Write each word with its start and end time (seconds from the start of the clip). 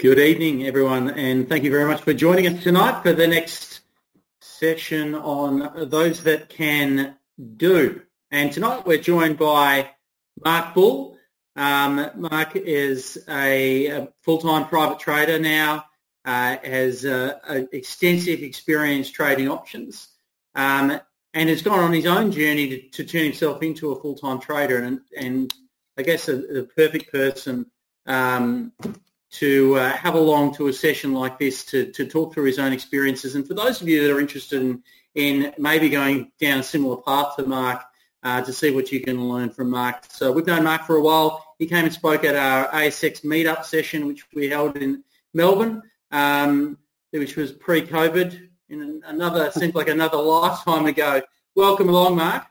Good 0.00 0.18
evening, 0.18 0.66
everyone, 0.66 1.10
and 1.10 1.46
thank 1.46 1.62
you 1.62 1.70
very 1.70 1.84
much 1.84 2.00
for 2.00 2.14
joining 2.14 2.46
us 2.46 2.62
tonight 2.62 3.02
for 3.02 3.12
the 3.12 3.26
next 3.26 3.80
session 4.40 5.14
on 5.14 5.90
those 5.90 6.22
that 6.22 6.48
can 6.48 7.16
do. 7.58 8.00
And 8.30 8.50
tonight 8.50 8.86
we're 8.86 8.96
joined 8.96 9.36
by 9.36 9.90
Mark 10.42 10.72
Bull. 10.72 11.18
Um, 11.54 12.10
Mark 12.16 12.56
is 12.56 13.22
a, 13.28 13.86
a, 13.88 14.08
full-time 14.22 14.68
private 14.68 15.00
trader 15.00 15.38
now, 15.38 15.84
uh, 16.24 16.56
has 16.64 17.04
uh, 17.04 17.66
extensive 17.70 18.42
experience 18.42 19.10
trading 19.10 19.50
options, 19.50 20.08
um, 20.54 20.98
and 21.34 21.50
has 21.50 21.60
gone 21.60 21.80
on 21.80 21.92
his 21.92 22.06
own 22.06 22.32
journey 22.32 22.68
to, 22.68 22.88
to 22.88 23.04
turn 23.04 23.24
himself 23.24 23.62
into 23.62 23.92
a 23.92 24.00
full-time 24.00 24.40
trader. 24.40 24.78
And, 24.78 25.02
and 25.14 25.52
I 25.98 26.02
guess 26.04 26.26
a, 26.30 26.36
the 26.36 26.70
perfect 26.74 27.12
person 27.12 27.66
um, 28.06 28.72
to 29.32 29.76
uh, 29.76 29.90
have 29.90 30.14
along 30.14 30.54
to 30.54 30.68
a 30.68 30.72
session 30.72 31.12
like 31.14 31.38
this 31.38 31.64
to, 31.66 31.90
to 31.92 32.06
talk 32.06 32.34
through 32.34 32.44
his 32.44 32.58
own 32.58 32.72
experiences. 32.72 33.34
And 33.34 33.46
for 33.46 33.54
those 33.54 33.80
of 33.80 33.88
you 33.88 34.02
that 34.02 34.14
are 34.14 34.20
interested 34.20 34.60
in, 34.60 34.82
in 35.14 35.54
maybe 35.58 35.88
going 35.88 36.32
down 36.40 36.58
a 36.58 36.62
similar 36.62 36.96
path 36.96 37.36
to 37.36 37.46
Mark, 37.46 37.82
uh, 38.22 38.42
to 38.42 38.52
see 38.52 38.70
what 38.70 38.92
you 38.92 39.00
can 39.00 39.28
learn 39.28 39.50
from 39.50 39.70
Mark. 39.70 40.04
So 40.10 40.30
we've 40.32 40.46
known 40.46 40.64
Mark 40.64 40.84
for 40.84 40.96
a 40.96 41.00
while. 41.00 41.44
He 41.58 41.66
came 41.66 41.84
and 41.84 41.92
spoke 41.92 42.24
at 42.24 42.34
our 42.34 42.68
ASX 42.68 43.24
meetup 43.24 43.64
session, 43.64 44.06
which 44.06 44.26
we 44.34 44.48
held 44.48 44.76
in 44.76 45.04
Melbourne, 45.32 45.82
um, 46.10 46.78
which 47.10 47.36
was 47.36 47.52
pre-COVID, 47.52 48.48
in 48.68 49.02
another 49.06 49.50
seems 49.52 49.74
like 49.74 49.88
another 49.88 50.18
lifetime 50.18 50.86
ago. 50.86 51.22
Welcome 51.54 51.88
along, 51.88 52.16
Mark. 52.16 52.46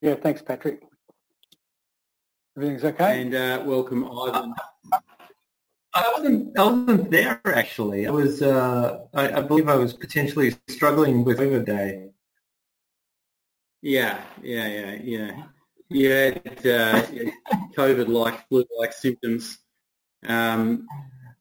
Yeah, 0.00 0.14
thanks, 0.14 0.42
Patrick. 0.42 0.82
Everything's 2.56 2.84
okay. 2.84 3.22
And 3.22 3.34
uh, 3.34 3.62
welcome, 3.64 4.04
Ivan. 4.04 4.54
I 5.94 6.12
wasn't. 6.16 6.58
I 6.58 6.64
wasn't 6.64 7.10
there 7.10 7.40
actually. 7.44 8.06
I 8.06 8.10
was. 8.10 8.42
Uh, 8.42 9.00
I, 9.12 9.32
I, 9.38 9.40
believe 9.42 9.68
I 9.68 9.76
was 9.76 9.92
potentially 9.92 10.54
struggling 10.68 11.24
with 11.24 11.38
COVID 11.38 11.66
day. 11.66 12.10
Yeah, 13.82 14.20
yeah, 14.42 14.68
yeah, 14.68 14.98
yeah. 15.02 15.42
Yeah, 15.90 16.38
uh, 16.46 17.02
COVID-like 17.76 18.48
flu-like 18.48 18.94
symptoms, 18.94 19.58
um, 20.26 20.86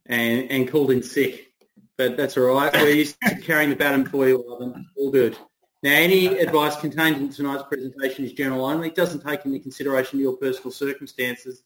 and 0.05 0.51
and 0.51 0.69
called 0.69 0.91
in 0.91 1.03
sick. 1.03 1.53
But 1.97 2.17
that's 2.17 2.35
all 2.35 2.55
right. 2.55 2.73
We're 2.73 2.89
used 2.89 3.15
to 3.21 3.35
carrying 3.35 3.69
the 3.69 3.77
baton 3.77 4.05
for 4.05 4.27
you, 4.27 4.43
Ivan. 4.53 4.85
All 4.97 5.11
good. 5.11 5.37
Now, 5.83 5.93
any 5.93 6.27
advice 6.39 6.75
contained 6.75 7.17
in 7.17 7.29
tonight's 7.29 7.63
presentation 7.63 8.25
is 8.25 8.33
general 8.33 8.65
only. 8.65 8.89
It 8.89 8.95
doesn't 8.95 9.25
take 9.25 9.45
into 9.45 9.59
consideration 9.59 10.19
your 10.19 10.35
personal 10.35 10.71
circumstances, 10.71 11.63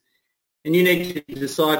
and 0.63 0.75
you 0.75 0.83
need 0.83 1.25
to 1.28 1.36
decide 1.36 1.80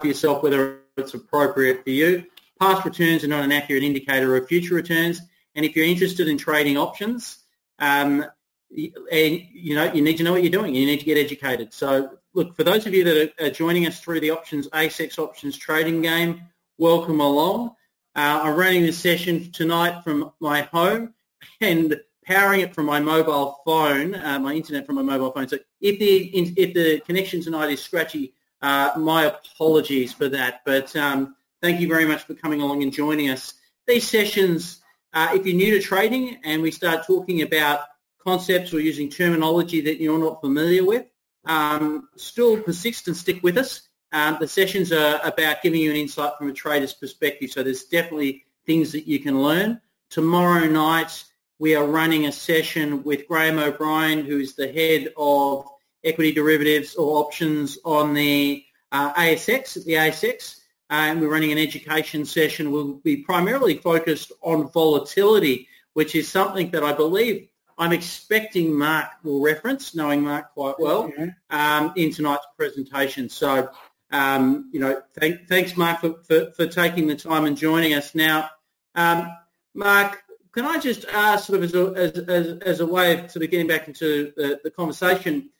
for 0.00 0.06
yourself 0.06 0.42
whether 0.42 0.80
it's 0.96 1.14
appropriate 1.14 1.84
for 1.84 1.90
you. 1.90 2.24
Past 2.60 2.84
returns 2.84 3.24
are 3.24 3.28
not 3.28 3.44
an 3.44 3.52
accurate 3.52 3.82
indicator 3.82 4.36
of 4.36 4.46
future 4.46 4.74
returns. 4.74 5.20
And 5.54 5.64
if 5.64 5.76
you're 5.76 5.86
interested 5.86 6.28
in 6.28 6.38
trading 6.38 6.76
options, 6.76 7.44
um, 7.78 8.24
and 8.70 9.42
you 9.52 9.74
know 9.74 9.92
you 9.92 10.02
need 10.02 10.16
to 10.16 10.24
know 10.24 10.32
what 10.32 10.42
you're 10.42 10.50
doing. 10.50 10.74
You 10.74 10.86
need 10.86 10.98
to 10.98 11.06
get 11.06 11.18
educated. 11.18 11.72
So 11.72 12.18
look, 12.32 12.56
for 12.56 12.64
those 12.64 12.86
of 12.86 12.94
you 12.94 13.04
that 13.04 13.32
are, 13.40 13.50
joining 13.50 13.86
us 13.86 14.00
through 14.00 14.20
the 14.20 14.30
options 14.30 14.68
ASX 14.68 15.18
options 15.18 15.56
trading 15.56 16.02
game, 16.02 16.42
welcome 16.78 17.20
along. 17.20 17.70
Uh, 18.16 18.40
I'm 18.42 18.56
running 18.56 18.82
this 18.82 18.98
session 18.98 19.50
tonight 19.52 20.02
from 20.02 20.32
my 20.40 20.62
home 20.62 21.14
and 21.60 22.00
powering 22.24 22.60
it 22.60 22.74
from 22.74 22.86
my 22.86 23.00
mobile 23.00 23.60
phone, 23.64 24.14
uh, 24.14 24.38
my 24.38 24.54
internet 24.54 24.86
from 24.86 24.96
my 24.96 25.02
mobile 25.02 25.30
phone. 25.30 25.48
So 25.48 25.58
if 25.80 25.98
the 25.98 26.36
if 26.56 26.74
the 26.74 27.00
connection 27.00 27.42
tonight 27.42 27.70
is 27.70 27.82
scratchy, 27.82 28.34
uh, 28.64 28.98
my 28.98 29.24
apologies 29.24 30.14
for 30.14 30.26
that, 30.30 30.62
but 30.64 30.96
um, 30.96 31.36
thank 31.60 31.82
you 31.82 31.86
very 31.86 32.06
much 32.06 32.22
for 32.22 32.32
coming 32.32 32.62
along 32.62 32.82
and 32.82 32.94
joining 32.94 33.28
us. 33.28 33.52
These 33.86 34.08
sessions, 34.08 34.80
uh, 35.12 35.32
if 35.34 35.44
you're 35.44 35.54
new 35.54 35.72
to 35.72 35.80
trading 35.80 36.38
and 36.44 36.62
we 36.62 36.70
start 36.70 37.06
talking 37.06 37.42
about 37.42 37.80
concepts 38.18 38.72
or 38.72 38.80
using 38.80 39.10
terminology 39.10 39.82
that 39.82 40.00
you're 40.00 40.18
not 40.18 40.40
familiar 40.40 40.82
with, 40.82 41.04
um, 41.44 42.08
still 42.16 42.58
persist 42.58 43.06
and 43.06 43.14
stick 43.14 43.42
with 43.42 43.58
us. 43.58 43.82
Um, 44.12 44.38
the 44.40 44.48
sessions 44.48 44.92
are 44.92 45.20
about 45.22 45.60
giving 45.60 45.82
you 45.82 45.90
an 45.90 45.96
insight 45.98 46.32
from 46.38 46.48
a 46.48 46.54
trader's 46.54 46.94
perspective, 46.94 47.50
so 47.50 47.62
there's 47.62 47.84
definitely 47.84 48.46
things 48.64 48.92
that 48.92 49.06
you 49.06 49.18
can 49.18 49.42
learn. 49.42 49.78
Tomorrow 50.08 50.68
night, 50.68 51.22
we 51.58 51.76
are 51.76 51.84
running 51.84 52.24
a 52.24 52.32
session 52.32 53.02
with 53.02 53.28
Graham 53.28 53.58
O'Brien, 53.58 54.24
who 54.24 54.38
is 54.38 54.54
the 54.54 54.72
head 54.72 55.12
of 55.18 55.68
equity 56.04 56.32
derivatives 56.32 56.94
or 56.94 57.18
options 57.18 57.78
on 57.84 58.14
the 58.14 58.63
uh, 58.94 59.12
ASX, 59.14 59.84
the 59.84 59.94
ASX. 59.94 60.60
And 60.88 61.20
we're 61.20 61.30
running 61.30 61.50
an 61.50 61.58
education 61.58 62.24
session. 62.24 62.70
We'll 62.70 62.94
be 62.94 63.16
primarily 63.16 63.78
focused 63.78 64.32
on 64.42 64.70
volatility, 64.70 65.68
which 65.94 66.14
is 66.14 66.28
something 66.28 66.70
that 66.70 66.84
I 66.84 66.92
believe 66.92 67.48
I'm 67.76 67.92
expecting 67.92 68.72
Mark 68.72 69.08
will 69.24 69.42
reference, 69.42 69.96
knowing 69.96 70.22
Mark 70.22 70.52
quite 70.52 70.78
well, 70.78 71.10
um, 71.50 71.92
in 71.96 72.12
tonight's 72.12 72.46
presentation. 72.56 73.28
So, 73.28 73.68
um, 74.12 74.70
you 74.72 74.78
know, 74.78 75.02
thank, 75.18 75.48
thanks, 75.48 75.76
Mark, 75.76 76.00
for, 76.00 76.22
for, 76.22 76.52
for, 76.52 76.66
taking 76.68 77.08
the 77.08 77.16
time 77.16 77.46
and 77.46 77.56
joining 77.56 77.94
us. 77.94 78.14
Now, 78.14 78.50
um, 78.94 79.28
Mark, 79.74 80.22
can 80.52 80.66
I 80.66 80.78
just 80.78 81.04
ask, 81.06 81.46
sort 81.46 81.58
of 81.58 81.64
as 81.64 81.74
a, 81.74 81.86
as, 81.96 82.28
as, 82.28 82.58
as 82.58 82.80
a 82.80 82.86
way 82.86 83.18
of 83.18 83.30
sort 83.32 83.44
of 83.44 83.50
getting 83.50 83.66
back 83.66 83.88
into 83.88 84.32
the, 84.36 84.60
the 84.62 84.70
conversation, 84.70 85.50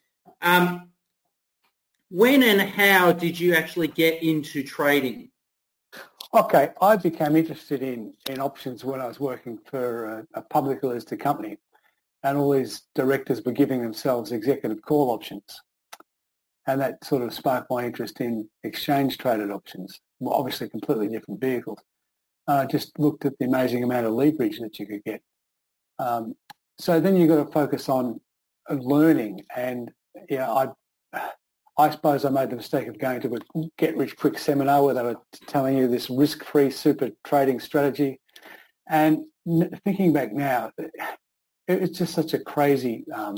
um, 0.40 0.90
when 2.10 2.42
and 2.42 2.60
how 2.60 3.12
did 3.12 3.38
you 3.38 3.54
actually 3.54 3.88
get 3.88 4.22
into 4.22 4.62
trading? 4.62 5.30
Okay, 6.34 6.70
I 6.80 6.96
became 6.96 7.36
interested 7.36 7.82
in, 7.82 8.12
in 8.28 8.40
options 8.40 8.84
when 8.84 9.00
I 9.00 9.06
was 9.06 9.20
working 9.20 9.58
for 9.70 10.26
a, 10.34 10.42
a 10.52 10.60
listed 10.82 11.20
company 11.20 11.58
and 12.24 12.38
all 12.38 12.50
these 12.50 12.82
directors 12.94 13.44
were 13.44 13.52
giving 13.52 13.82
themselves 13.82 14.32
executive 14.32 14.82
call 14.82 15.10
options. 15.10 15.44
And 16.66 16.80
that 16.80 17.04
sort 17.04 17.22
of 17.22 17.34
sparked 17.34 17.70
my 17.70 17.84
interest 17.84 18.20
in 18.20 18.48
exchange 18.64 19.18
traded 19.18 19.50
options, 19.50 20.00
well, 20.18 20.34
obviously 20.34 20.68
completely 20.68 21.08
different 21.08 21.40
vehicles. 21.40 21.78
I 22.48 22.66
just 22.66 22.98
looked 22.98 23.26
at 23.26 23.34
the 23.38 23.44
amazing 23.44 23.84
amount 23.84 24.06
of 24.06 24.14
leverage 24.14 24.58
that 24.60 24.78
you 24.78 24.86
could 24.86 25.04
get. 25.04 25.20
Um, 25.98 26.34
so 26.78 26.98
then 26.98 27.16
you've 27.16 27.28
got 27.28 27.44
to 27.44 27.52
focus 27.52 27.88
on 27.88 28.20
learning 28.70 29.42
and 29.54 29.92
yeah, 30.28 30.50
I, 30.50 30.68
I 31.76 31.90
suppose 31.90 32.24
I 32.24 32.30
made 32.30 32.50
the 32.50 32.56
mistake 32.56 32.86
of 32.86 32.98
going 32.98 33.20
to 33.22 33.36
a 33.36 33.68
get 33.78 33.96
rich 33.96 34.16
quick 34.16 34.38
seminar 34.38 34.82
where 34.84 34.94
they 34.94 35.02
were 35.02 35.20
telling 35.46 35.76
you 35.76 35.88
this 35.88 36.08
risk-free 36.08 36.70
super 36.70 37.10
trading 37.24 37.58
strategy. 37.58 38.20
And 38.88 39.24
thinking 39.84 40.12
back 40.12 40.32
now, 40.32 40.70
it 40.78 40.90
it's 41.66 41.98
just 41.98 42.14
such 42.14 42.34
a 42.34 42.38
crazy 42.38 43.04
um, 43.12 43.36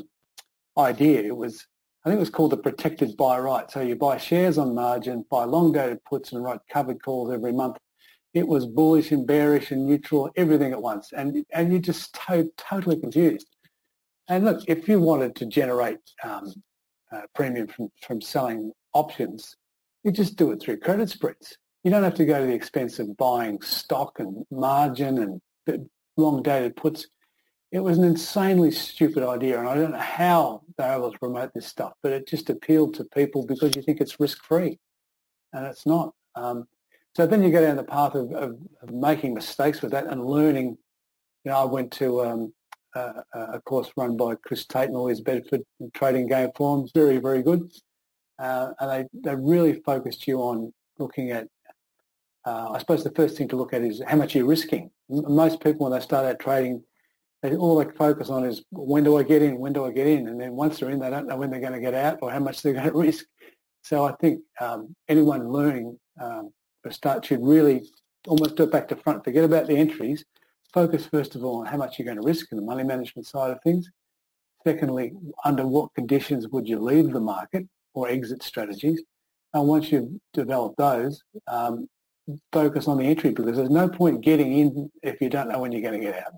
idea. 0.76 1.22
It 1.22 1.36
was, 1.36 1.64
I 2.04 2.08
think 2.08 2.18
it 2.18 2.20
was 2.20 2.30
called 2.30 2.52
the 2.52 2.56
protected 2.56 3.16
buy 3.16 3.38
right. 3.38 3.70
So 3.70 3.80
you 3.80 3.96
buy 3.96 4.18
shares 4.18 4.58
on 4.58 4.74
margin, 4.74 5.24
buy 5.30 5.44
long 5.44 5.72
dated 5.72 6.04
puts 6.04 6.32
and 6.32 6.42
write 6.42 6.60
covered 6.70 7.02
calls 7.02 7.32
every 7.32 7.52
month. 7.52 7.78
It 8.34 8.46
was 8.46 8.66
bullish 8.66 9.12
and 9.12 9.26
bearish 9.26 9.70
and 9.70 9.86
neutral, 9.86 10.30
everything 10.36 10.72
at 10.72 10.82
once. 10.82 11.12
And, 11.16 11.46
and 11.54 11.70
you're 11.70 11.80
just 11.80 12.18
to- 12.26 12.52
totally 12.58 13.00
confused. 13.00 13.46
And 14.28 14.44
look, 14.44 14.62
if 14.66 14.88
you 14.88 15.00
wanted 15.00 15.36
to 15.36 15.46
generate 15.46 15.98
um, 16.22 16.52
uh, 17.12 17.22
premium 17.34 17.66
from, 17.66 17.90
from 18.02 18.20
selling 18.20 18.72
options, 18.92 19.56
you 20.04 20.10
just 20.10 20.36
do 20.36 20.52
it 20.52 20.60
through 20.60 20.78
credit 20.78 21.10
spreads. 21.10 21.58
You 21.84 21.90
don't 21.90 22.02
have 22.02 22.14
to 22.14 22.24
go 22.24 22.40
to 22.40 22.46
the 22.46 22.54
expense 22.54 22.98
of 22.98 23.16
buying 23.16 23.60
stock 23.60 24.18
and 24.18 24.44
margin 24.50 25.40
and 25.66 25.88
long 26.16 26.42
dated 26.42 26.76
puts. 26.76 27.06
It 27.72 27.80
was 27.80 27.98
an 27.98 28.04
insanely 28.04 28.70
stupid 28.70 29.22
idea, 29.22 29.58
and 29.58 29.68
I 29.68 29.74
don't 29.74 29.92
know 29.92 29.98
how 29.98 30.62
they're 30.78 30.96
able 30.96 31.12
to 31.12 31.18
promote 31.18 31.52
this 31.52 31.66
stuff, 31.66 31.92
but 32.02 32.12
it 32.12 32.26
just 32.26 32.48
appealed 32.48 32.94
to 32.94 33.04
people 33.04 33.44
because 33.44 33.76
you 33.76 33.82
think 33.82 34.00
it's 34.00 34.20
risk-free, 34.20 34.78
and 35.52 35.66
it's 35.66 35.84
not. 35.84 36.14
Um, 36.36 36.66
so 37.16 37.26
then 37.26 37.42
you 37.42 37.50
go 37.50 37.60
down 37.60 37.76
the 37.76 37.82
path 37.82 38.14
of, 38.14 38.30
of, 38.32 38.58
of, 38.82 38.90
making 38.90 39.34
mistakes 39.34 39.82
with 39.82 39.90
that 39.92 40.06
and 40.06 40.24
learning. 40.24 40.76
You 41.44 41.50
know, 41.50 41.56
I 41.56 41.64
went 41.64 41.90
to 41.92 42.22
um, 42.22 42.52
uh, 42.96 43.22
a 43.34 43.60
course 43.60 43.90
run 43.96 44.16
by 44.16 44.34
Chris 44.36 44.66
Tate 44.66 44.88
and 44.88 44.96
all 44.96 45.08
his 45.08 45.20
Bedford 45.20 45.62
trading 45.94 46.28
game 46.28 46.50
forums. 46.56 46.90
Very, 46.94 47.18
very 47.18 47.42
good. 47.42 47.70
Uh, 48.38 48.72
and 48.80 48.90
they, 48.90 49.30
they 49.30 49.36
really 49.36 49.80
focused 49.84 50.26
you 50.26 50.40
on 50.40 50.72
looking 50.98 51.30
at, 51.30 51.46
uh, 52.44 52.70
I 52.72 52.78
suppose 52.78 53.04
the 53.04 53.10
first 53.10 53.36
thing 53.36 53.48
to 53.48 53.56
look 53.56 53.72
at 53.72 53.82
is 53.82 54.02
how 54.06 54.16
much 54.16 54.34
you're 54.34 54.46
risking. 54.46 54.90
Most 55.08 55.60
people, 55.60 55.88
when 55.88 55.98
they 55.98 56.04
start 56.04 56.26
out 56.26 56.38
trading, 56.38 56.82
they, 57.42 57.54
all 57.56 57.76
they 57.76 57.90
focus 57.92 58.30
on 58.30 58.44
is 58.44 58.64
when 58.70 59.04
do 59.04 59.16
I 59.18 59.22
get 59.22 59.42
in, 59.42 59.58
when 59.58 59.72
do 59.72 59.84
I 59.84 59.90
get 59.90 60.06
in? 60.06 60.28
And 60.28 60.40
then 60.40 60.52
once 60.52 60.78
they're 60.78 60.90
in, 60.90 61.00
they 61.00 61.10
don't 61.10 61.26
know 61.26 61.36
when 61.36 61.50
they're 61.50 61.60
going 61.60 61.72
to 61.72 61.80
get 61.80 61.94
out 61.94 62.18
or 62.22 62.30
how 62.30 62.40
much 62.40 62.62
they're 62.62 62.72
going 62.74 62.90
to 62.90 62.98
risk. 62.98 63.24
So 63.82 64.04
I 64.04 64.12
think 64.20 64.40
um, 64.60 64.94
anyone 65.08 65.48
learning 65.48 65.98
um, 66.20 66.52
start 66.90 67.24
should 67.24 67.42
really 67.42 67.82
almost 68.26 68.56
do 68.56 68.64
it 68.64 68.72
back 68.72 68.88
to 68.88 68.96
front. 68.96 69.24
Forget 69.24 69.44
about 69.44 69.66
the 69.66 69.76
entries 69.76 70.24
focus 70.76 71.06
first 71.06 71.34
of 71.34 71.42
all 71.42 71.60
on 71.60 71.66
how 71.66 71.78
much 71.78 71.98
you're 71.98 72.04
going 72.04 72.18
to 72.18 72.22
risk 72.22 72.52
in 72.52 72.58
the 72.58 72.62
money 72.62 72.84
management 72.84 73.26
side 73.26 73.50
of 73.50 73.58
things. 73.62 73.90
Secondly, 74.62 75.14
under 75.42 75.66
what 75.66 75.94
conditions 75.94 76.48
would 76.48 76.68
you 76.68 76.78
leave 76.78 77.12
the 77.12 77.20
market 77.20 77.66
or 77.94 78.10
exit 78.10 78.42
strategies? 78.42 79.02
And 79.54 79.66
once 79.66 79.90
you've 79.90 80.10
developed 80.34 80.76
those, 80.76 81.22
um, 81.48 81.88
focus 82.52 82.88
on 82.88 82.98
the 82.98 83.04
entry 83.04 83.30
because 83.30 83.56
there's 83.56 83.70
no 83.70 83.88
point 83.88 84.20
getting 84.20 84.58
in 84.58 84.90
if 85.02 85.18
you 85.22 85.30
don't 85.30 85.48
know 85.48 85.60
when 85.60 85.72
you're 85.72 85.88
going 85.88 85.98
to 85.98 86.06
get 86.06 86.22
out. 86.22 86.34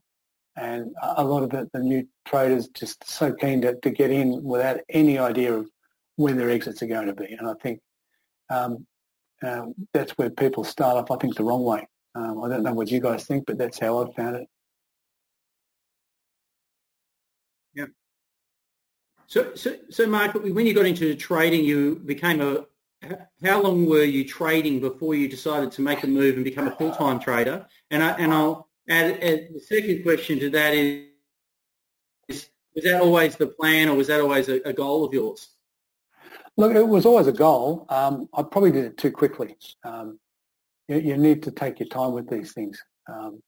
And 0.55 0.95
a 1.03 1.25
lot 1.25 1.43
of 1.43 1.51
the, 1.51 1.69
the 1.73 1.81
new 1.81 2.07
traders 2.25 2.69
just 2.69 3.09
so 3.09 3.33
keen 3.33 3.61
to, 3.63 3.75
to 3.81 3.91
get 3.91 4.13
in 4.13 4.45
without 4.45 4.79
any 4.89 5.19
idea 5.19 5.53
of 5.53 5.69
when 6.15 6.37
their 6.37 6.51
exits 6.51 6.81
are 6.83 6.87
going 6.87 7.09
to 7.09 7.13
be. 7.13 7.33
And 7.33 7.49
I 7.49 7.55
think 7.61 7.81
um, 8.51 8.87
uh, 9.43 9.67
that's 9.93 10.13
where 10.13 10.31
people 10.31 10.63
start 10.63 10.97
off, 10.97 11.11
I 11.11 11.17
think, 11.17 11.35
the 11.35 11.45
wrong 11.45 11.65
way. 11.65 11.89
Um, 12.19 12.43
I 12.43 12.49
don't 12.49 12.65
know 12.65 12.73
what 12.73 12.91
you 12.91 13.01
guys 13.01 13.25
think, 13.25 13.47
but 13.47 13.59
that's 13.59 13.79
how 13.79 13.99
I've 13.99 14.15
found 14.15 14.37
it. 14.37 14.49
Yeah. 17.75 17.85
So, 19.29 19.55
so, 19.55 19.77
so 19.89 20.07
Mark, 20.09 20.35
when 20.35 20.67
you 20.67 20.75
got 20.75 20.87
into 20.87 21.15
trading, 21.15 21.65
you 21.65 22.03
became 22.05 22.41
a. 22.41 22.67
How 23.45 23.63
long 23.63 23.87
were 23.87 24.03
you 24.03 24.25
trading 24.25 24.81
before 24.81 25.15
you 25.15 25.29
decided 25.29 25.71
to 25.73 25.83
make 25.83 26.03
a 26.03 26.09
move 26.09 26.35
and 26.35 26.43
become 26.43 26.67
a 26.67 26.75
full-time 26.75 27.21
trader? 27.21 27.65
And 27.93 28.03
I, 28.03 28.11
and 28.15 28.35
I'll 28.35 28.69
add, 28.89 29.23
add 29.23 29.49
the 29.55 29.61
second 29.61 30.03
question 30.03 30.41
to 30.41 30.51
that 30.51 30.75
is, 30.75 32.49
was 32.75 32.83
that 32.83 33.01
always 33.01 33.37
the 33.37 33.47
plan, 33.47 33.89
or 33.89 33.95
was 33.95 34.09
that 34.09 34.21
always 34.21 34.49
a, 34.49 34.61
a 34.65 34.73
goal 34.73 35.05
of 35.05 35.15
yours? 35.15 35.51
Look, 36.57 36.75
it 36.75 36.89
was 36.89 37.07
always 37.07 37.29
a 37.29 37.33
goal. 37.33 37.87
Um, 37.89 38.29
I 38.35 38.43
probably 38.43 38.73
did 38.73 38.87
it 38.87 38.97
too 38.97 39.13
quickly. 39.13 39.57
Um, 39.85 40.19
you, 40.89 40.99
you, 40.99 41.17
need 41.17 41.43
to 41.45 41.51
take 41.51 41.79
your 41.81 41.89
time 41.89 42.13
with 42.13 42.29
these 42.29 42.53
things, 42.53 42.83
um, 43.09 43.43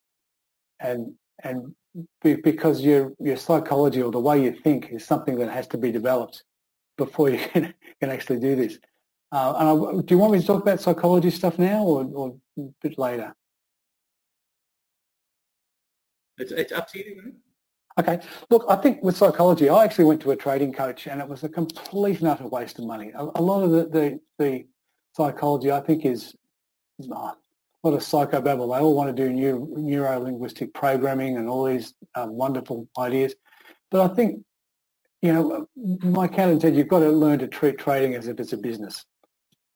and 0.80 1.12
and 1.42 1.74
be, 2.22 2.34
because 2.36 2.80
your 2.80 3.12
your 3.18 3.36
psychology 3.36 4.02
or 4.02 4.12
the 4.12 4.20
way 4.20 4.42
you 4.42 4.52
think 4.52 4.90
is 4.90 5.04
something 5.04 5.38
that 5.38 5.50
has 5.50 5.66
to 5.68 5.78
be 5.78 5.90
developed 5.90 6.44
before 6.96 7.30
you 7.30 7.38
can, 7.52 7.74
can 8.00 8.10
actually 8.10 8.38
do 8.38 8.54
this. 8.56 8.78
Uh, 9.32 9.54
and 9.58 9.68
I, 9.68 10.02
do 10.02 10.14
you 10.14 10.18
want 10.18 10.32
me 10.32 10.40
to 10.40 10.46
talk 10.46 10.62
about 10.62 10.80
psychology 10.80 11.30
stuff 11.30 11.58
now, 11.58 11.82
or, 11.84 12.04
or 12.14 12.36
a 12.58 12.62
bit 12.82 12.98
later? 12.98 13.34
It's, 16.40 16.52
it's 16.52 16.72
up 16.72 16.88
to 16.92 16.98
you. 16.98 17.34
Okay. 17.98 18.20
Look, 18.48 18.64
I 18.68 18.76
think 18.76 19.02
with 19.02 19.16
psychology, 19.16 19.68
I 19.68 19.84
actually 19.84 20.06
went 20.06 20.22
to 20.22 20.30
a 20.30 20.36
trading 20.36 20.72
coach 20.72 21.06
and 21.06 21.20
it 21.20 21.28
was 21.28 21.44
a 21.44 21.48
complete 21.48 22.20
and 22.20 22.28
utter 22.28 22.46
waste 22.46 22.78
of 22.78 22.86
money. 22.86 23.12
A, 23.14 23.22
a 23.22 23.42
lot 23.42 23.62
of 23.62 23.70
the, 23.70 23.84
the, 23.86 24.20
the, 24.38 24.66
psychology, 25.12 25.72
I 25.72 25.80
think, 25.80 26.06
is 26.06 26.36
uh, 27.10 27.32
a 27.82 27.88
lot 27.88 27.94
of 27.96 28.00
psychobabble. 28.00 28.74
They 28.74 28.82
all 28.82 28.94
want 28.94 29.14
to 29.14 29.22
do 29.22 29.32
new, 29.32 29.72
neuro-linguistic 29.76 30.74
programming 30.74 31.36
and 31.36 31.48
all 31.48 31.64
these 31.64 31.94
um, 32.14 32.30
wonderful 32.32 32.88
ideas. 32.98 33.34
But 33.90 34.10
I 34.10 34.14
think, 34.14 34.44
you 35.22 35.32
know, 35.32 35.66
my 35.76 36.26
accountant 36.26 36.62
said 36.62 36.74
you've 36.76 36.88
got 36.88 37.00
to 37.00 37.10
learn 37.10 37.38
to 37.40 37.48
treat 37.48 37.78
trading 37.78 38.14
as 38.14 38.26
if 38.28 38.40
it's 38.40 38.52
a 38.52 38.56
business. 38.56 39.04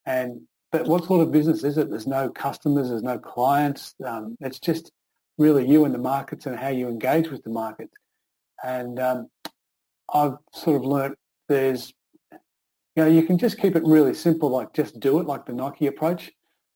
And 0.07 0.43
but 0.73 0.87
what 0.87 1.05
sort 1.05 1.21
of 1.21 1.31
business 1.31 1.63
is 1.63 1.79
it? 1.79 1.89
There's 1.89 2.07
no 2.07 2.29
customers, 2.29 2.89
there's 2.89 3.03
no 3.03 3.19
clients. 3.19 3.95
Um, 4.05 4.37
it's 4.41 4.59
just 4.59 4.91
really 5.39 5.67
you 5.69 5.85
and 5.85 5.95
the 5.95 5.99
markets 5.99 6.47
and 6.47 6.59
how 6.59 6.69
you 6.69 6.89
engage 6.89 7.29
with 7.29 7.45
the 7.45 7.51
market. 7.51 7.91
And 8.63 8.99
um, 8.99 9.29
I've 10.13 10.35
sort 10.53 10.77
of 10.77 10.85
learnt 10.85 11.17
there's, 11.49 11.93
you 12.33 13.03
know, 13.05 13.07
you 13.07 13.23
can 13.23 13.39
just 13.39 13.59
keep 13.59 13.77
it 13.77 13.85
really 13.85 14.15
simple, 14.15 14.49
like 14.49 14.73
just 14.73 14.99
do 14.99 15.21
it, 15.21 15.27
like 15.27 15.47
the 15.47 15.53
Nike 15.53 15.87
approach. 15.87 16.33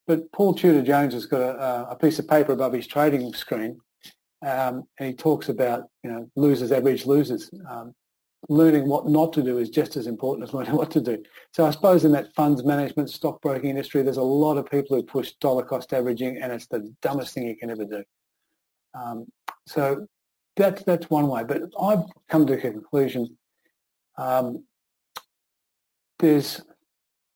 But 0.09 0.31
Paul 0.31 0.55
Tudor 0.55 0.81
Jones 0.81 1.13
has 1.13 1.27
got 1.27 1.39
a, 1.39 1.91
a 1.91 1.95
piece 1.95 2.17
of 2.17 2.27
paper 2.27 2.51
above 2.51 2.73
his 2.73 2.87
trading 2.87 3.31
screen, 3.31 3.79
um, 4.43 4.85
and 4.97 5.09
he 5.09 5.13
talks 5.13 5.49
about, 5.49 5.83
you 6.03 6.09
know, 6.09 6.27
losers 6.35 6.71
average 6.71 7.05
losers. 7.05 7.51
Um, 7.69 7.93
learning 8.47 8.89
what 8.89 9.07
not 9.07 9.33
to 9.33 9.43
do 9.43 9.59
is 9.59 9.69
just 9.69 9.97
as 9.97 10.07
important 10.07 10.47
as 10.47 10.53
learning 10.55 10.75
what 10.75 10.89
to 10.91 10.99
do. 10.99 11.21
So 11.53 11.63
I 11.63 11.69
suppose 11.69 12.05
in 12.05 12.11
that 12.13 12.33
funds 12.33 12.63
management, 12.63 13.11
stockbroking 13.11 13.69
industry, 13.69 14.01
there's 14.01 14.17
a 14.17 14.23
lot 14.23 14.57
of 14.57 14.67
people 14.67 14.97
who 14.97 15.03
push 15.03 15.33
dollar 15.33 15.63
cost 15.63 15.93
averaging, 15.93 16.37
and 16.41 16.51
it's 16.51 16.65
the 16.65 16.91
dumbest 17.03 17.35
thing 17.35 17.45
you 17.45 17.55
can 17.55 17.69
ever 17.69 17.85
do. 17.85 18.03
Um, 18.99 19.27
so 19.67 20.07
that's 20.55 20.81
that's 20.85 21.07
one 21.11 21.27
way. 21.27 21.43
But 21.43 21.61
I've 21.79 22.05
come 22.29 22.47
to 22.47 22.53
a 22.53 22.57
conclusion. 22.57 23.37
Um, 24.17 24.63
there's 26.17 26.61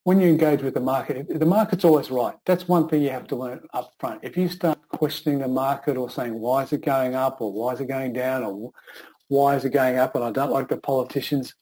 when 0.04 0.20
you 0.20 0.28
engage 0.28 0.62
with 0.62 0.74
the 0.74 0.82
market, 0.82 1.28
the 1.30 1.46
market's 1.46 1.86
always 1.86 2.12
right. 2.12 2.36
That's 2.46 2.68
one 2.68 2.90
thing 2.90 3.02
you 3.02 3.10
have 3.10 3.28
to 3.28 3.36
learn 3.36 3.62
up 3.74 3.94
front. 4.00 4.20
If 4.24 4.36
you 4.36 4.50
start 4.50 4.78
questioning 4.90 5.40
the 5.40 5.48
market 5.48 5.96
or 5.96 6.10
saying 6.10 6.38
why 6.38 6.64
is 6.64 6.74
it 6.74 6.84
going 6.84 7.16
up 7.16 7.40
or 7.40 7.52
why 7.52 7.74
is 7.74 7.80
it 7.80 7.88
going 7.88 8.14
down 8.14 8.44
or 8.44 8.72
why 9.30 9.56
is 9.56 9.64
it 9.64 9.70
going 9.70 9.98
up 9.98 10.16
and 10.16 10.24
I 10.24 10.32
don't 10.32 10.52
like 10.52 10.68
the 10.68 10.78
politicians, 10.78 11.56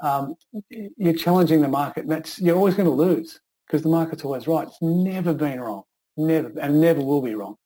um, 0.00 0.34
you're 0.70 1.14
challenging 1.14 1.62
the 1.62 1.68
market. 1.68 2.08
That's 2.08 2.40
you're 2.40 2.56
always 2.56 2.74
going 2.74 2.88
to 2.88 2.94
lose 2.94 3.40
because 3.66 3.82
the 3.82 3.88
market's 3.88 4.24
always 4.24 4.48
right. 4.48 4.66
It's 4.66 4.82
never 4.82 5.32
been 5.32 5.60
wrong, 5.60 5.84
never, 6.16 6.52
and 6.60 6.80
never 6.80 7.00
will 7.00 7.22
be 7.22 7.36
wrong. 7.36 7.56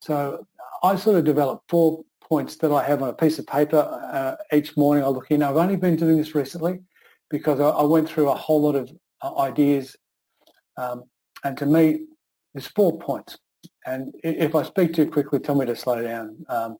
So 0.00 0.46
I 0.82 0.96
sort 0.96 1.16
of 1.16 1.24
developed 1.24 1.64
four 1.68 2.02
points 2.22 2.56
that 2.56 2.72
I 2.72 2.82
have 2.84 3.02
on 3.02 3.10
a 3.10 3.12
piece 3.12 3.38
of 3.38 3.46
paper 3.46 3.76
uh, 4.12 4.36
each 4.56 4.74
morning. 4.76 5.04
I 5.04 5.08
look 5.08 5.30
in. 5.30 5.42
I've 5.42 5.56
only 5.56 5.76
been 5.76 5.96
doing 5.96 6.16
this 6.16 6.34
recently 6.34 6.80
because 7.28 7.60
I, 7.60 7.68
I 7.68 7.82
went 7.82 8.08
through 8.08 8.30
a 8.30 8.34
whole 8.34 8.62
lot 8.62 8.74
of 8.74 8.88
uh, 8.88 8.94
ideas, 9.22 9.96
um, 10.76 11.04
and 11.44 11.56
to 11.58 11.66
me, 11.66 12.00
there's 12.54 12.66
four 12.66 12.98
points. 12.98 13.38
And 13.86 14.14
if 14.22 14.54
I 14.54 14.62
speak 14.62 14.94
too 14.94 15.06
quickly, 15.10 15.38
tell 15.38 15.54
me 15.54 15.66
to 15.66 15.76
slow 15.76 16.02
down. 16.02 16.44
Um, 16.48 16.76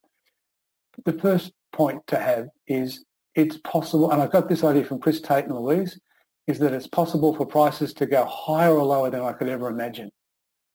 the 1.04 1.12
first 1.14 1.52
point 1.72 2.06
to 2.08 2.18
have 2.18 2.48
is 2.66 3.04
it's 3.34 3.56
possible, 3.58 4.10
and 4.10 4.20
I 4.20 4.26
got 4.26 4.48
this 4.48 4.64
idea 4.64 4.84
from 4.84 5.00
Chris 5.00 5.20
Tate 5.20 5.46
and 5.46 5.54
Louise, 5.54 5.98
is 6.46 6.58
that 6.58 6.72
it's 6.72 6.86
possible 6.86 7.34
for 7.34 7.46
prices 7.46 7.94
to 7.94 8.06
go 8.06 8.24
higher 8.24 8.72
or 8.72 8.84
lower 8.84 9.10
than 9.10 9.22
I 9.22 9.32
could 9.32 9.48
ever 9.48 9.68
imagine. 9.68 10.10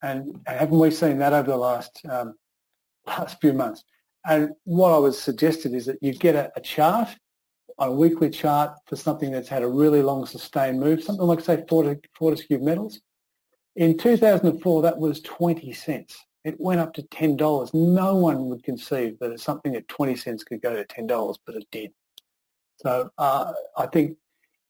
And 0.01 0.39
haven't 0.45 0.79
we 0.79 0.91
seen 0.91 1.17
that 1.19 1.33
over 1.33 1.51
the 1.51 1.57
last 1.57 2.01
um, 2.09 2.35
last 3.07 3.39
few 3.41 3.53
months? 3.53 3.83
And 4.25 4.51
what 4.63 4.91
I 4.91 4.97
was 4.97 5.21
suggested 5.21 5.73
is 5.73 5.85
that 5.85 6.01
you 6.01 6.13
get 6.13 6.35
a, 6.35 6.51
a 6.55 6.61
chart, 6.61 7.09
a 7.79 7.91
weekly 7.91 8.29
chart 8.29 8.73
for 8.85 8.95
something 8.95 9.31
that's 9.31 9.49
had 9.49 9.63
a 9.63 9.67
really 9.67 10.01
long 10.01 10.25
sustained 10.25 10.79
move, 10.79 11.03
something 11.03 11.25
like 11.25 11.41
say 11.41 11.63
Fortescue 11.67 12.59
Metals. 12.59 13.01
In 13.75 13.97
2004, 13.97 14.81
that 14.83 14.97
was 14.97 15.21
20 15.21 15.73
cents. 15.73 16.17
It 16.45 16.55
went 16.59 16.79
up 16.79 16.93
to 16.93 17.01
$10. 17.01 17.73
No 17.73 18.15
one 18.15 18.45
would 18.49 18.63
conceive 18.63 19.17
that 19.19 19.39
something 19.39 19.75
at 19.75 19.87
20 19.87 20.15
cents 20.15 20.43
could 20.43 20.61
go 20.61 20.75
to 20.75 20.85
$10, 20.85 21.37
but 21.45 21.55
it 21.55 21.67
did. 21.71 21.91
So 22.77 23.09
uh, 23.17 23.51
I 23.77 23.87
think 23.87 24.17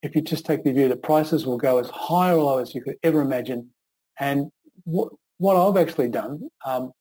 if 0.02 0.16
you 0.16 0.22
just 0.22 0.46
take 0.46 0.64
the 0.64 0.72
view 0.72 0.88
that 0.88 1.02
prices 1.02 1.46
will 1.46 1.58
go 1.58 1.78
as 1.78 1.88
high 1.90 2.32
or 2.32 2.42
low 2.42 2.58
as 2.58 2.74
you 2.74 2.80
could 2.82 2.96
ever 3.02 3.20
imagine, 3.20 3.70
and 4.18 4.50
what, 4.84 5.12
what 5.38 5.56
I've 5.56 5.76
actually 5.76 6.08
done, 6.08 6.48
um, 6.64 6.92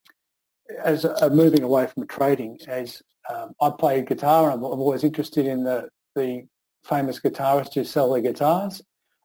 as 0.83 1.05
a, 1.05 1.29
moving 1.29 1.63
away 1.63 1.87
from 1.87 2.07
trading, 2.07 2.59
as 2.67 3.01
um, 3.33 3.53
I 3.61 3.71
play 3.77 4.01
guitar, 4.01 4.51
I'm, 4.51 4.63
I'm 4.63 4.79
always 4.79 5.03
interested 5.03 5.45
in 5.45 5.63
the, 5.63 5.89
the 6.15 6.45
famous 6.83 7.19
guitarists 7.19 7.73
who 7.73 7.83
sell 7.83 8.11
their 8.11 8.21
guitars. 8.21 8.81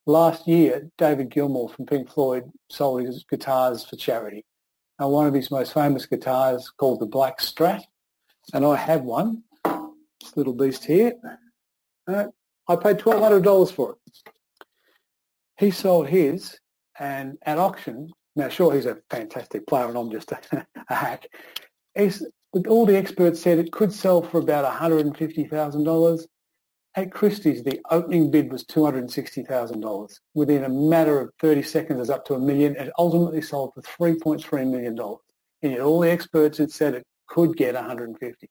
Last 0.06 0.48
year, 0.48 0.90
David 0.98 1.30
Gilmour 1.30 1.68
from 1.68 1.86
Pink 1.86 2.10
Floyd 2.10 2.50
sold 2.68 3.04
his 3.04 3.24
guitars 3.24 3.84
for 3.84 3.96
charity. 3.96 4.44
And 4.98 5.10
one 5.10 5.26
of 5.26 5.34
his 5.34 5.50
most 5.50 5.72
famous 5.72 6.06
guitars 6.06 6.70
called 6.70 7.00
the 7.00 7.06
Black 7.06 7.38
Strat, 7.38 7.82
and 8.52 8.64
I 8.64 8.76
have 8.76 9.02
one, 9.02 9.42
this 9.64 10.36
little 10.36 10.52
beast 10.52 10.84
here. 10.84 11.14
Uh, 12.06 12.26
I 12.68 12.76
paid 12.76 12.98
$1,200 12.98 13.72
for 13.72 13.92
it. 13.92 14.32
He 15.58 15.70
sold 15.70 16.08
his, 16.08 16.58
and 16.98 17.38
at 17.42 17.58
auction, 17.58 18.10
now, 18.36 18.48
sure, 18.48 18.74
he's 18.74 18.86
a 18.86 18.98
fantastic 19.10 19.66
player, 19.66 19.88
and 19.88 19.98
I'm 19.98 20.10
just 20.10 20.32
a, 20.52 20.66
a 20.88 20.94
hack. 20.94 21.26
All 22.68 22.86
the 22.86 22.96
experts 22.96 23.40
said 23.40 23.58
it 23.58 23.72
could 23.72 23.92
sell 23.92 24.22
for 24.22 24.38
about 24.38 24.70
$150,000. 24.72 26.26
At 26.96 27.12
Christie's, 27.12 27.62
the 27.62 27.80
opening 27.90 28.32
bid 28.32 28.50
was 28.50 28.64
$260,000. 28.64 30.20
Within 30.34 30.64
a 30.64 30.68
matter 30.68 31.20
of 31.20 31.30
30 31.40 31.62
seconds, 31.62 32.00
it's 32.00 32.10
up 32.10 32.24
to 32.26 32.34
a 32.34 32.38
million. 32.38 32.74
It 32.74 32.92
ultimately 32.98 33.42
sold 33.42 33.74
for 33.74 33.82
$3.3 33.82 34.68
million. 34.68 34.98
And 35.62 35.72
yet 35.72 35.80
all 35.80 36.00
the 36.00 36.10
experts 36.10 36.58
had 36.58 36.72
said 36.72 36.94
it 36.94 37.06
could 37.28 37.56
get 37.56 37.74
150. 37.76 38.50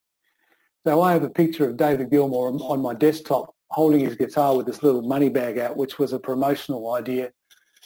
So 0.86 1.02
I 1.02 1.12
have 1.12 1.24
a 1.24 1.30
picture 1.30 1.68
of 1.68 1.76
David 1.76 2.10
Gilmour 2.10 2.58
on 2.62 2.82
my 2.82 2.94
desktop 2.94 3.54
holding 3.72 4.00
his 4.00 4.16
guitar 4.16 4.56
with 4.56 4.66
this 4.66 4.84
little 4.84 5.02
money 5.02 5.30
bag 5.30 5.58
out, 5.58 5.76
which 5.76 6.00
was 6.00 6.14
a 6.14 6.20
promotional 6.20 6.94
idea 6.94 7.32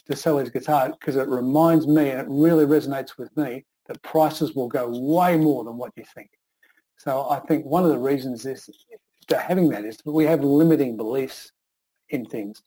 to 0.07 0.15
sell 0.15 0.37
his 0.37 0.49
guitar 0.49 0.89
because 0.91 1.15
it 1.15 1.27
reminds 1.27 1.87
me 1.87 2.09
and 2.09 2.21
it 2.21 2.27
really 2.29 2.65
resonates 2.65 3.17
with 3.17 3.35
me 3.35 3.65
that 3.87 4.01
prices 4.03 4.53
will 4.53 4.67
go 4.67 4.87
way 4.87 5.35
more 5.35 5.63
than 5.63 5.77
what 5.77 5.91
you 5.95 6.03
think. 6.13 6.29
So 6.97 7.27
I 7.29 7.39
think 7.39 7.65
one 7.65 7.83
of 7.83 7.89
the 7.89 7.97
reasons 7.97 8.45
is 8.45 8.65
to 8.65 8.73
having 9.31 9.69
that 9.69 9.85
is 9.85 9.97
we 10.05 10.25
have 10.25 10.43
limiting 10.43 10.97
beliefs 10.97 11.51
in 12.09 12.25
things. 12.25 12.61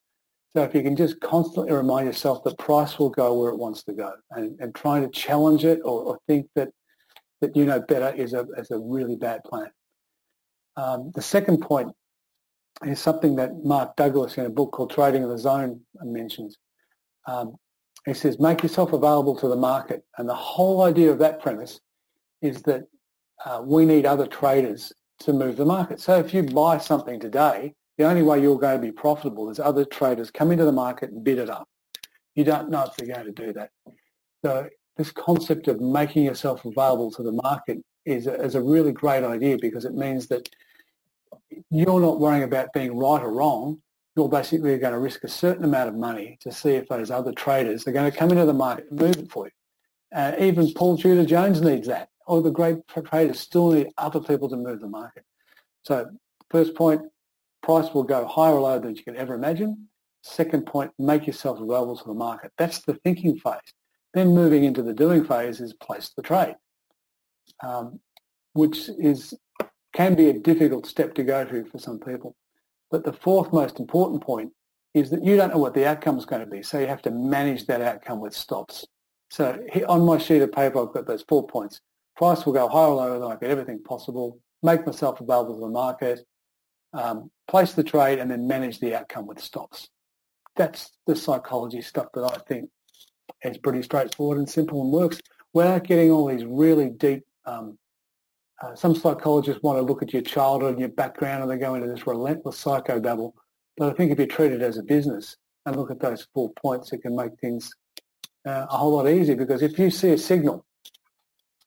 So 0.54 0.62
if 0.62 0.74
you 0.74 0.82
can 0.82 0.96
just 0.96 1.20
constantly 1.20 1.72
remind 1.72 2.06
yourself 2.06 2.42
the 2.42 2.54
price 2.54 2.98
will 2.98 3.10
go 3.10 3.38
where 3.38 3.50
it 3.50 3.58
wants 3.58 3.82
to 3.84 3.92
go 3.92 4.12
and, 4.30 4.58
and 4.60 4.74
trying 4.74 5.02
to 5.02 5.08
challenge 5.08 5.64
it 5.64 5.80
or, 5.84 6.02
or 6.02 6.18
think 6.26 6.48
that, 6.54 6.70
that 7.40 7.54
you 7.54 7.64
know 7.66 7.80
better 7.80 8.14
is 8.16 8.32
a, 8.32 8.46
is 8.56 8.70
a 8.70 8.78
really 8.78 9.16
bad 9.16 9.44
plan. 9.44 9.70
Um, 10.76 11.12
the 11.14 11.22
second 11.22 11.60
point 11.60 11.92
is 12.84 13.00
something 13.00 13.36
that 13.36 13.64
Mark 13.64 13.96
Douglas 13.96 14.38
in 14.38 14.46
a 14.46 14.50
book 14.50 14.72
called 14.72 14.90
Trading 14.90 15.22
in 15.22 15.28
the 15.28 15.38
Zone 15.38 15.80
mentions. 16.02 16.56
Um, 17.26 17.56
He 18.06 18.14
says, 18.14 18.38
make 18.38 18.62
yourself 18.62 18.92
available 18.92 19.34
to 19.36 19.48
the 19.48 19.56
market. 19.56 20.04
And 20.16 20.28
the 20.28 20.34
whole 20.34 20.82
idea 20.82 21.10
of 21.10 21.18
that 21.18 21.40
premise 21.40 21.80
is 22.40 22.62
that 22.62 22.82
uh, 23.44 23.60
we 23.64 23.84
need 23.84 24.06
other 24.06 24.26
traders 24.26 24.92
to 25.20 25.32
move 25.32 25.56
the 25.56 25.64
market. 25.64 26.00
So 26.00 26.18
if 26.18 26.34
you 26.34 26.42
buy 26.42 26.78
something 26.78 27.18
today, 27.20 27.74
the 27.98 28.04
only 28.04 28.22
way 28.22 28.40
you're 28.40 28.58
going 28.58 28.80
to 28.80 28.86
be 28.86 28.92
profitable 28.92 29.50
is 29.50 29.58
other 29.58 29.84
traders 29.84 30.30
come 30.30 30.52
into 30.52 30.64
the 30.64 30.72
market 30.72 31.10
and 31.10 31.24
bid 31.24 31.38
it 31.38 31.48
up. 31.48 31.68
You 32.34 32.44
don't 32.44 32.68
know 32.68 32.84
if 32.84 32.96
they're 32.96 33.14
going 33.14 33.32
to 33.32 33.46
do 33.46 33.52
that. 33.54 33.70
So 34.44 34.68
this 34.96 35.10
concept 35.10 35.68
of 35.68 35.80
making 35.80 36.24
yourself 36.24 36.64
available 36.64 37.10
to 37.12 37.22
the 37.22 37.32
market 37.32 37.78
is 38.04 38.26
a, 38.26 38.34
is 38.34 38.54
a 38.54 38.62
really 38.62 38.92
great 38.92 39.24
idea 39.24 39.58
because 39.60 39.84
it 39.84 39.94
means 39.94 40.26
that 40.28 40.48
you're 41.70 42.00
not 42.00 42.20
worrying 42.20 42.42
about 42.42 42.72
being 42.72 42.96
right 42.96 43.22
or 43.22 43.32
wrong. 43.32 43.80
You're 44.16 44.28
basically 44.28 44.78
going 44.78 44.92
to 44.92 44.98
risk 44.98 45.24
a 45.24 45.28
certain 45.28 45.64
amount 45.64 45.88
of 45.88 45.94
money 45.94 46.38
to 46.42 46.52
see 46.52 46.70
if 46.70 46.88
those 46.88 47.10
other 47.10 47.32
traders 47.32 47.86
are 47.86 47.92
going 47.92 48.10
to 48.10 48.16
come 48.16 48.30
into 48.30 48.46
the 48.46 48.54
market 48.54 48.86
and 48.90 49.00
move 49.00 49.16
it 49.16 49.30
for 49.30 49.46
you. 49.46 49.52
Uh, 50.14 50.32
even 50.38 50.72
Paul 50.72 50.96
Tudor 50.96 51.26
Jones 51.26 51.60
needs 51.60 51.88
that. 51.88 52.08
All 52.26 52.42
the 52.42 52.50
great 52.50 52.78
traders 52.88 53.40
still 53.40 53.72
need 53.72 53.88
other 53.98 54.20
people 54.20 54.48
to 54.48 54.56
move 54.56 54.80
the 54.80 54.88
market. 54.88 55.24
So 55.82 56.06
first 56.50 56.74
point, 56.74 57.02
price 57.62 57.92
will 57.94 58.02
go 58.02 58.26
higher 58.26 58.54
or 58.54 58.60
lower 58.60 58.80
than 58.80 58.96
you 58.96 59.04
can 59.04 59.16
ever 59.16 59.34
imagine. 59.34 59.88
Second 60.22 60.66
point, 60.66 60.90
make 60.98 61.26
yourself 61.26 61.60
available 61.60 61.96
to 61.96 62.04
the 62.04 62.14
market. 62.14 62.52
That's 62.58 62.80
the 62.80 62.94
thinking 62.94 63.38
phase. 63.38 63.60
Then 64.12 64.28
moving 64.28 64.64
into 64.64 64.82
the 64.82 64.94
doing 64.94 65.24
phase 65.24 65.60
is 65.60 65.72
place 65.74 66.10
the 66.16 66.22
trade, 66.22 66.56
um, 67.62 68.00
which 68.54 68.88
is 68.98 69.34
can 69.94 70.14
be 70.14 70.28
a 70.28 70.38
difficult 70.38 70.86
step 70.86 71.14
to 71.14 71.24
go 71.24 71.46
through 71.46 71.66
for 71.66 71.78
some 71.78 71.98
people. 71.98 72.36
But 72.90 73.04
the 73.04 73.12
fourth 73.12 73.52
most 73.52 73.80
important 73.80 74.22
point 74.22 74.52
is 74.94 75.10
that 75.10 75.24
you 75.24 75.36
don't 75.36 75.52
know 75.52 75.58
what 75.58 75.74
the 75.74 75.86
outcome 75.86 76.18
is 76.18 76.24
going 76.24 76.40
to 76.40 76.50
be, 76.50 76.62
so 76.62 76.78
you 76.78 76.86
have 76.86 77.02
to 77.02 77.10
manage 77.10 77.66
that 77.66 77.80
outcome 77.80 78.20
with 78.20 78.34
stops. 78.34 78.86
So 79.30 79.58
on 79.88 80.02
my 80.02 80.18
sheet 80.18 80.42
of 80.42 80.52
paper, 80.52 80.80
I've 80.82 80.92
got 80.94 81.06
those 81.06 81.24
four 81.28 81.46
points. 81.46 81.80
Price 82.16 82.44
will 82.46 82.52
go 82.52 82.68
higher 82.68 82.88
or 82.88 82.94
lower 82.94 83.18
than 83.18 83.30
I 83.30 83.36
get 83.36 83.50
everything 83.50 83.82
possible. 83.82 84.38
Make 84.62 84.86
myself 84.86 85.20
available 85.20 85.54
to 85.54 85.60
the 85.60 85.68
market. 85.68 86.20
Um, 86.92 87.30
place 87.46 87.74
the 87.74 87.84
trade 87.84 88.18
and 88.18 88.30
then 88.30 88.46
manage 88.46 88.80
the 88.80 88.94
outcome 88.94 89.26
with 89.26 89.40
stops. 89.40 89.88
That's 90.56 90.92
the 91.06 91.14
psychology 91.14 91.82
stuff 91.82 92.06
that 92.14 92.24
I 92.24 92.38
think 92.48 92.70
is 93.42 93.58
pretty 93.58 93.82
straightforward 93.82 94.38
and 94.38 94.48
simple 94.48 94.80
and 94.82 94.90
works 94.90 95.20
without 95.52 95.84
getting 95.84 96.10
all 96.10 96.26
these 96.26 96.44
really 96.44 96.88
deep 96.88 97.24
um, 97.44 97.78
uh, 98.62 98.74
some 98.74 98.94
psychologists 98.94 99.62
want 99.62 99.78
to 99.78 99.82
look 99.82 100.02
at 100.02 100.12
your 100.12 100.22
childhood 100.22 100.72
and 100.72 100.80
your 100.80 100.88
background 100.88 101.42
and 101.42 101.50
they 101.50 101.58
go 101.58 101.74
into 101.74 101.86
this 101.86 102.06
relentless 102.06 102.62
psychobabble. 102.62 103.32
But 103.76 103.92
I 103.92 103.96
think 103.96 104.10
if 104.10 104.18
you 104.18 104.26
treat 104.26 104.52
it 104.52 104.62
as 104.62 104.78
a 104.78 104.82
business 104.82 105.36
and 105.66 105.76
look 105.76 105.90
at 105.90 106.00
those 106.00 106.26
four 106.32 106.50
points, 106.54 106.92
it 106.92 107.02
can 107.02 107.14
make 107.14 107.32
things 107.40 107.70
uh, 108.46 108.66
a 108.70 108.76
whole 108.76 108.92
lot 108.92 109.08
easier 109.08 109.36
because 109.36 109.62
if 109.62 109.78
you 109.78 109.90
see 109.90 110.10
a 110.10 110.18
signal, 110.18 110.64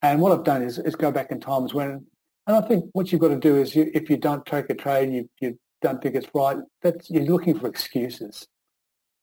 and 0.02 0.22
what 0.22 0.32
I've 0.32 0.46
done 0.46 0.62
is, 0.64 0.78
is 0.78 0.96
go 0.96 1.12
back 1.12 1.32
in 1.32 1.40
times 1.40 1.74
when, 1.74 2.06
and 2.48 2.56
I 2.56 2.62
think 2.62 2.86
what 2.94 3.12
you've 3.12 3.22
got 3.22 3.30
to 3.30 3.40
do 3.40 3.58
is 3.58 3.76
you, 3.76 3.92
if 3.94 4.10
you 4.10 4.18
don't 4.18 4.46
take 4.46 4.70
a 4.70 4.76
trade, 4.76 5.12
you, 5.12 5.30
you 5.42 5.60
don't 5.82 6.02
think 6.02 6.16
it's 6.16 6.28
right, 6.34 6.58
that's, 6.82 7.10
you're 7.10 7.24
looking 7.24 7.60
for 7.60 7.68
excuses. 7.68 8.48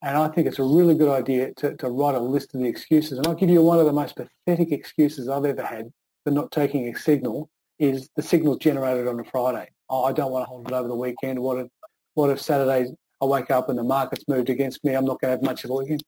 And 0.02 0.16
I 0.16 0.28
think 0.28 0.46
it's 0.46 0.58
a 0.58 0.64
really 0.64 0.94
good 0.94 1.08
idea 1.08 1.52
to, 1.54 1.74
to 1.76 1.88
write 1.88 2.14
a 2.14 2.20
list 2.20 2.54
of 2.54 2.60
the 2.60 2.66
excuses. 2.66 3.18
And 3.18 3.26
I'll 3.26 3.34
give 3.34 3.48
you 3.48 3.62
one 3.62 3.78
of 3.78 3.86
the 3.86 3.92
most 3.92 4.16
pathetic 4.16 4.70
excuses 4.70 5.28
I've 5.28 5.44
ever 5.44 5.64
had 5.64 5.90
for 6.24 6.30
not 6.30 6.52
taking 6.52 6.88
a 6.88 6.98
signal 6.98 7.48
is 7.78 8.08
the 8.14 8.22
signal's 8.22 8.58
generated 8.58 9.08
on 9.08 9.18
a 9.18 9.24
Friday. 9.24 9.68
Oh, 9.88 10.04
I 10.04 10.12
don't 10.12 10.30
want 10.30 10.44
to 10.44 10.48
hold 10.48 10.68
it 10.68 10.74
over 10.74 10.88
the 10.88 10.94
weekend. 10.94 11.40
What 11.40 11.58
if, 11.58 11.68
what 12.14 12.30
if 12.30 12.40
Saturday 12.40 12.90
I 13.20 13.24
wake 13.24 13.50
up 13.50 13.68
and 13.68 13.78
the 13.78 13.84
market's 13.84 14.24
moved 14.28 14.50
against 14.50 14.84
me? 14.84 14.94
I'm 14.94 15.04
not 15.04 15.20
going 15.20 15.32
to 15.32 15.36
have 15.36 15.42
much 15.42 15.64
of 15.64 15.70
a 15.70 15.74
weekend. 15.74 16.02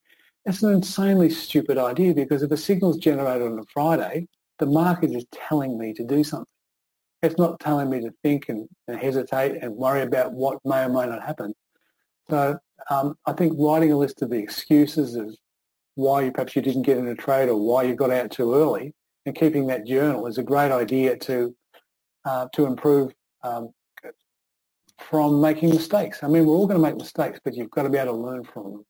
It's 0.45 0.63
an 0.63 0.73
insanely 0.73 1.31
stupid 1.31 1.79
idea 1.79 2.15
because 2.15 2.43
if 2.43 2.51
a 2.51 2.57
signal's 2.57 2.99
generated 2.99 3.47
on 3.47 3.59
a 3.59 3.65
Friday, 3.73 4.29
the 4.59 4.67
market 4.67 5.11
is 5.13 5.25
telling 5.33 5.79
me 5.79 5.93
to 5.95 6.05
do 6.05 6.25
something. 6.25 6.47
It's 7.23 7.39
not 7.39 7.59
telling 7.61 7.91
me 7.91 8.01
to 8.01 8.13
think 8.23 8.49
and, 8.49 8.69
and 8.87 8.99
hesitate 8.99 9.63
and 9.63 9.75
worry 9.75 10.03
about 10.03 10.33
what 10.33 10.59
may 10.65 10.85
or 10.85 10.89
may 10.89 11.07
not 11.07 11.23
happen. 11.25 11.53
So 12.31 12.59
um, 12.91 13.17
I 13.27 13.33
think 13.33 13.55
writing 13.59 13.93
a 13.93 13.99
list 13.99 14.23
of 14.23 14.31
the 14.31 14.37
excuses 14.37 15.17
of 15.17 15.35
why 15.95 16.23
you, 16.23 16.33
perhaps 16.33 16.55
you 16.55 16.63
didn't 16.63 16.83
get 16.83 16.99
in 16.99 17.09
a 17.09 17.15
trade 17.15 17.49
or 17.49 17.57
why 17.57 17.83
you 17.83 17.95
got 17.95 18.11
out 18.11 18.31
too 18.31 18.55
early 18.55 18.95
and 19.27 19.35
keeping 19.35 19.67
that 19.67 19.87
journal 19.87 20.27
is 20.27 20.39
a 20.39 20.43
great 20.43 20.73
idea 20.73 21.17
to 21.17 21.55
uh, 22.25 22.47
to 22.53 22.67
improve 22.67 23.13
um, 23.43 23.71
from 24.99 25.41
making 25.41 25.71
mistakes. 25.71 26.23
I 26.23 26.29
mean, 26.29 26.45
we're 26.45 26.55
all 26.55 26.67
going 26.67 26.81
to 26.81 26.87
make 26.87 26.97
mistakes, 26.97 27.41
but 27.43 27.55
you've 27.55 27.71
got 27.71 27.85
to 27.85 27.89
be 27.89 27.99
able 27.99 28.13
to 28.13 28.19
learn 28.19 28.45
from 28.45 28.65
them. 28.65 28.87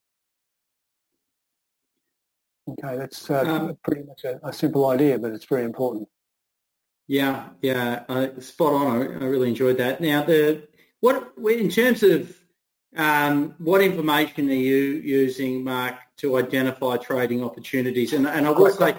Okay, 2.68 2.96
that's 2.96 3.30
uh, 3.30 3.44
um, 3.46 3.78
pretty 3.82 4.02
much 4.02 4.24
a, 4.24 4.46
a, 4.46 4.52
simple 4.52 4.86
idea, 4.86 5.18
but 5.18 5.32
it's 5.32 5.46
very 5.46 5.64
important. 5.64 6.08
Yeah, 7.06 7.48
yeah, 7.62 8.04
uh, 8.08 8.38
spot 8.40 8.74
on. 8.74 8.96
I, 8.96 9.04
I, 9.04 9.24
really 9.24 9.48
enjoyed 9.48 9.78
that. 9.78 10.00
Now, 10.02 10.24
the 10.24 10.68
what 11.00 11.32
in 11.46 11.70
terms 11.70 12.02
of 12.02 12.36
um, 12.96 13.54
what 13.58 13.80
information 13.80 14.48
are 14.50 14.52
you 14.52 14.76
using, 14.76 15.64
Mark, 15.64 15.94
to 16.18 16.36
identify 16.36 16.96
trading 16.96 17.44
opportunities? 17.44 18.12
And, 18.12 18.26
and 18.26 18.46
I 18.46 18.50
will 18.50 18.70
say, 18.70 18.96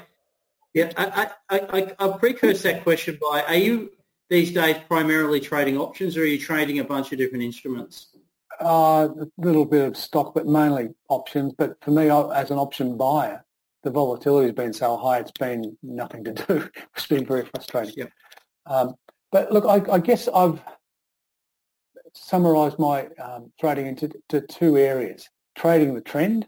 yeah, 0.73 0.91
I, 0.97 1.31
I, 1.49 1.59
I, 1.59 1.95
I'll 1.99 2.17
precursor 2.17 2.71
that 2.71 2.83
question 2.83 3.17
by, 3.21 3.43
are 3.43 3.55
you 3.55 3.91
these 4.29 4.51
days 4.51 4.77
primarily 4.87 5.39
trading 5.39 5.77
options 5.77 6.15
or 6.15 6.21
are 6.21 6.25
you 6.25 6.39
trading 6.39 6.79
a 6.79 6.83
bunch 6.83 7.11
of 7.11 7.17
different 7.17 7.43
instruments? 7.43 8.15
Uh, 8.61 9.09
a 9.19 9.27
little 9.37 9.65
bit 9.65 9.85
of 9.85 9.97
stock, 9.97 10.33
but 10.33 10.45
mainly 10.45 10.89
options. 11.07 11.53
But 11.57 11.83
for 11.83 11.91
me, 11.91 12.09
as 12.09 12.51
an 12.51 12.59
option 12.59 12.97
buyer, 12.97 13.43
the 13.83 13.89
volatility 13.89 14.47
has 14.47 14.55
been 14.55 14.73
so 14.73 14.97
high, 14.97 15.19
it's 15.19 15.31
been 15.31 15.77
nothing 15.81 16.23
to 16.25 16.33
do. 16.33 16.69
it's 16.95 17.07
been 17.07 17.25
very 17.25 17.45
frustrating. 17.45 17.95
Yep. 17.97 18.11
Um, 18.65 18.95
but 19.31 19.51
look, 19.51 19.65
I, 19.65 19.93
I, 19.93 19.99
guess 19.99 20.27
I've 20.27 20.61
summarised 22.13 22.79
my 22.79 23.07
um, 23.23 23.51
trading 23.59 23.87
into 23.87 24.09
to 24.29 24.41
two 24.41 24.77
areas: 24.77 25.27
trading 25.55 25.93
the 25.93 26.01
trend 26.01 26.47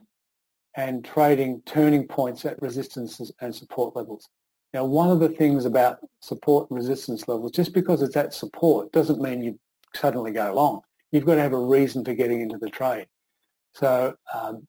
and 0.75 1.03
trading 1.03 1.61
turning 1.65 2.07
points 2.07 2.45
at 2.45 2.61
resistances 2.61 3.31
and 3.41 3.53
support 3.53 3.95
levels. 3.95 4.29
Now, 4.73 4.85
one 4.85 5.09
of 5.09 5.19
the 5.19 5.29
things 5.29 5.65
about 5.65 5.99
support 6.21 6.69
and 6.69 6.77
resistance 6.77 7.27
levels, 7.27 7.51
just 7.51 7.73
because 7.73 8.01
it's 8.01 8.15
at 8.15 8.33
support 8.33 8.91
doesn't 8.93 9.21
mean 9.21 9.43
you 9.43 9.59
suddenly 9.95 10.31
go 10.31 10.53
long. 10.53 10.81
You've 11.11 11.25
got 11.25 11.35
to 11.35 11.41
have 11.41 11.53
a 11.53 11.59
reason 11.59 12.05
for 12.05 12.13
getting 12.13 12.41
into 12.41 12.57
the 12.57 12.69
trade. 12.69 13.07
So 13.73 14.15
um, 14.33 14.65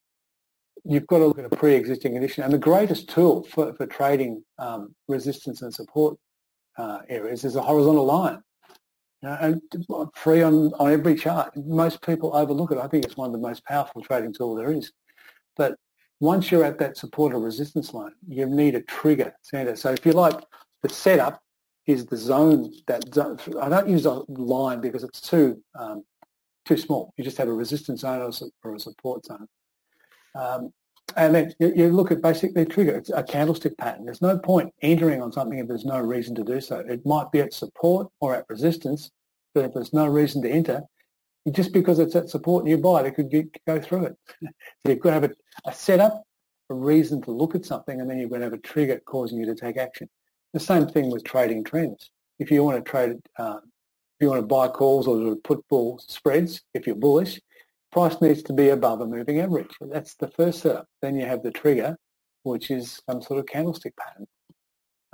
you've 0.85 1.07
got 1.07 1.19
to 1.19 1.27
look 1.27 1.39
at 1.39 1.45
a 1.45 1.55
pre-existing 1.55 2.13
condition. 2.13 2.43
And 2.43 2.53
the 2.53 2.57
greatest 2.57 3.09
tool 3.09 3.43
for, 3.43 3.73
for 3.73 3.85
trading 3.85 4.43
um, 4.59 4.93
resistance 5.07 5.61
and 5.61 5.73
support 5.73 6.17
uh, 6.77 6.99
areas 7.09 7.43
is 7.45 7.55
a 7.55 7.61
horizontal 7.61 8.05
line. 8.05 8.41
You 9.21 9.29
know, 9.29 9.37
and 9.39 9.61
free 10.15 10.41
on, 10.41 10.73
on 10.79 10.91
every 10.91 11.15
chart. 11.15 11.55
Most 11.55 12.01
people 12.01 12.35
overlook 12.35 12.71
it. 12.71 12.77
I 12.77 12.87
think 12.87 13.05
it's 13.05 13.15
one 13.15 13.27
of 13.27 13.31
the 13.31 13.47
most 13.47 13.63
powerful 13.65 14.01
trading 14.01 14.33
tools 14.33 14.57
there 14.57 14.71
is. 14.71 14.91
But 15.55 15.75
once 16.19 16.51
you're 16.51 16.65
at 16.65 16.77
that 16.79 16.97
support 16.97 17.33
or 17.33 17.39
resistance 17.39 17.93
line, 17.93 18.11
you 18.27 18.45
need 18.45 18.75
a 18.75 18.81
trigger 18.81 19.33
center. 19.41 19.75
So 19.77 19.91
if 19.91 20.05
you 20.05 20.11
like, 20.11 20.35
the 20.81 20.89
setup 20.89 21.41
is 21.85 22.05
the 22.05 22.17
zone 22.17 22.73
that 22.87 23.13
zone. 23.13 23.37
I 23.61 23.69
don't 23.69 23.89
use 23.89 24.05
a 24.05 24.21
line 24.27 24.81
because 24.81 25.03
it's 25.03 25.21
too 25.21 25.61
um, 25.77 26.03
too 26.65 26.77
small. 26.77 27.13
You 27.17 27.23
just 27.23 27.37
have 27.37 27.49
a 27.49 27.53
resistance 27.53 28.01
zone 28.01 28.21
or 28.63 28.75
a 28.75 28.79
support 28.79 29.25
zone. 29.25 29.47
Um, 30.35 30.71
and 31.15 31.35
then 31.35 31.53
you, 31.59 31.73
you, 31.75 31.89
look 31.89 32.11
at 32.11 32.21
basically 32.21 32.65
trigger. 32.65 32.95
It's 32.95 33.09
a 33.09 33.23
candlestick 33.23 33.77
pattern. 33.77 34.05
There's 34.05 34.21
no 34.21 34.37
point 34.39 34.73
entering 34.81 35.21
on 35.21 35.31
something 35.31 35.59
if 35.59 35.67
there's 35.67 35.85
no 35.85 35.99
reason 35.99 36.33
to 36.35 36.43
do 36.43 36.59
so. 36.59 36.79
It 36.79 37.05
might 37.05 37.31
be 37.31 37.39
at 37.39 37.53
support 37.53 38.07
or 38.19 38.35
at 38.35 38.45
resistance, 38.49 39.11
but 39.53 39.65
if 39.65 39.73
there's 39.73 39.93
no 39.93 40.07
reason 40.07 40.41
to 40.43 40.49
enter, 40.49 40.81
just 41.51 41.73
because 41.73 41.99
it's 41.99 42.15
at 42.15 42.29
support 42.29 42.65
nearby, 42.65 43.03
they 43.03 43.11
could 43.11 43.29
get, 43.29 43.45
go 43.67 43.79
through 43.79 44.05
it. 44.05 44.15
so 44.41 44.91
you've 44.91 44.99
got 44.99 45.09
to 45.09 45.13
have 45.13 45.23
a, 45.25 45.31
a 45.65 45.73
setup, 45.73 46.23
a 46.69 46.73
reason 46.73 47.21
to 47.23 47.31
look 47.31 47.53
at 47.53 47.65
something, 47.65 47.99
and 47.99 48.09
then 48.09 48.17
you've 48.17 48.31
got 48.31 48.37
to 48.37 48.45
have 48.45 48.53
a 48.53 48.59
trigger 48.59 49.01
causing 49.05 49.39
you 49.39 49.45
to 49.45 49.55
take 49.55 49.77
action. 49.77 50.09
The 50.53 50.59
same 50.59 50.87
thing 50.87 51.11
with 51.11 51.23
trading 51.23 51.63
trends. 51.63 52.09
If 52.39 52.49
you 52.49 52.63
want 52.63 52.83
to 52.83 52.89
trade, 52.89 53.17
uh, 53.37 53.57
if 53.61 54.21
you 54.21 54.29
want 54.29 54.41
to 54.41 54.47
buy 54.47 54.67
calls 54.67 55.07
or 55.07 55.35
put 55.37 55.67
bull 55.67 55.99
spreads, 56.07 56.61
if 56.73 56.87
you're 56.87 56.95
bullish, 56.95 57.39
price 57.93 58.19
needs 58.21 58.41
to 58.43 58.53
be 58.53 58.69
above 58.69 59.01
a 59.01 59.05
moving 59.05 59.39
average. 59.39 59.73
That's 59.79 60.15
the 60.15 60.27
first 60.27 60.61
setup. 60.61 60.87
Then 61.01 61.15
you 61.15 61.25
have 61.25 61.43
the 61.43 61.51
trigger, 61.51 61.95
which 62.41 62.71
is 62.71 63.01
some 63.09 63.21
sort 63.21 63.39
of 63.39 63.45
candlestick 63.45 63.93
pattern. 63.95 64.25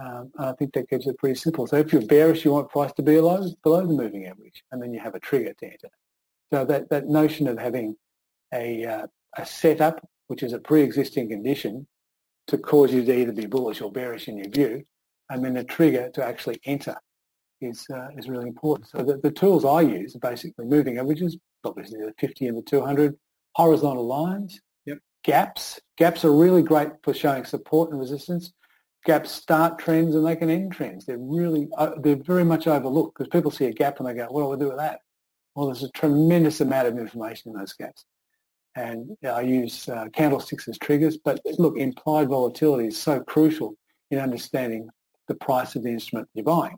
Um, 0.03 0.31
I 0.39 0.53
think 0.53 0.73
that 0.73 0.89
gives 0.89 1.05
it 1.07 1.17
pretty 1.17 1.35
simple. 1.35 1.67
So 1.67 1.75
if 1.75 1.91
you're 1.91 2.01
bearish, 2.05 2.45
you 2.45 2.53
want 2.53 2.69
price 2.69 2.93
to 2.93 3.03
be 3.03 3.15
below, 3.15 3.45
below 3.63 3.85
the 3.85 3.93
moving 3.93 4.25
average, 4.27 4.63
and 4.71 4.81
then 4.81 4.93
you 4.93 4.99
have 5.01 5.15
a 5.15 5.19
trigger 5.19 5.53
to 5.59 5.65
enter. 5.65 5.89
So 6.51 6.65
that, 6.65 6.89
that 6.89 7.07
notion 7.07 7.47
of 7.47 7.59
having 7.59 7.95
a, 8.53 8.85
uh, 8.85 9.07
a 9.37 9.45
setup, 9.45 10.07
which 10.27 10.41
is 10.41 10.53
a 10.53 10.59
pre-existing 10.59 11.29
condition, 11.29 11.85
to 12.47 12.57
cause 12.57 12.93
you 12.93 13.03
to 13.03 13.15
either 13.15 13.33
be 13.33 13.45
bullish 13.45 13.81
or 13.81 13.91
bearish 13.91 14.27
in 14.29 14.37
your 14.37 14.49
view, 14.49 14.83
and 15.29 15.43
then 15.43 15.57
a 15.57 15.63
trigger 15.63 16.09
to 16.15 16.23
actually 16.23 16.59
enter 16.65 16.95
is 17.61 17.85
uh, 17.93 18.07
is 18.17 18.29
really 18.29 18.47
important. 18.47 18.87
So 18.87 19.03
the, 19.03 19.17
the 19.17 19.31
tools 19.31 19.65
I 19.65 19.81
use 19.81 20.15
are 20.15 20.19
basically 20.19 20.65
moving 20.65 20.97
averages, 20.97 21.37
obviously 21.63 21.99
the 21.99 22.13
50 22.19 22.47
and 22.47 22.57
the 22.57 22.61
200, 22.61 23.17
horizontal 23.53 24.05
lines, 24.05 24.59
yep. 24.85 24.99
gaps. 25.23 25.79
Gaps 25.97 26.23
are 26.25 26.31
really 26.31 26.63
great 26.63 26.89
for 27.03 27.13
showing 27.13 27.45
support 27.45 27.91
and 27.91 27.99
resistance. 27.99 28.53
Gaps 29.05 29.31
start 29.31 29.79
trends 29.79 30.15
and 30.15 30.25
they 30.25 30.35
can 30.35 30.49
end 30.49 30.73
trends. 30.73 31.05
They're 31.05 31.17
really, 31.17 31.67
uh, 31.77 31.91
they're 32.01 32.15
very 32.15 32.43
much 32.43 32.67
overlooked 32.67 33.17
because 33.17 33.29
people 33.29 33.51
see 33.51 33.65
a 33.65 33.73
gap 33.73 33.99
and 33.99 34.07
they 34.07 34.13
go, 34.13 34.27
what 34.29 34.41
do 34.41 34.53
I 34.53 34.57
do 34.57 34.69
with 34.69 34.79
that? 34.79 34.99
Well, 35.55 35.67
there's 35.67 35.83
a 35.83 35.91
tremendous 35.91 36.61
amount 36.61 36.87
of 36.87 36.97
information 36.97 37.51
in 37.51 37.57
those 37.57 37.73
gaps. 37.73 38.05
And 38.75 39.17
I 39.25 39.41
use 39.41 39.89
uh, 39.89 40.07
candlesticks 40.13 40.67
as 40.67 40.77
triggers, 40.77 41.17
but 41.17 41.41
look, 41.57 41.77
implied 41.77 42.29
volatility 42.29 42.87
is 42.87 43.01
so 43.01 43.19
crucial 43.19 43.75
in 44.11 44.19
understanding 44.19 44.89
the 45.27 45.35
price 45.35 45.75
of 45.75 45.83
the 45.83 45.89
instrument 45.89 46.29
you're 46.33 46.45
buying. 46.45 46.77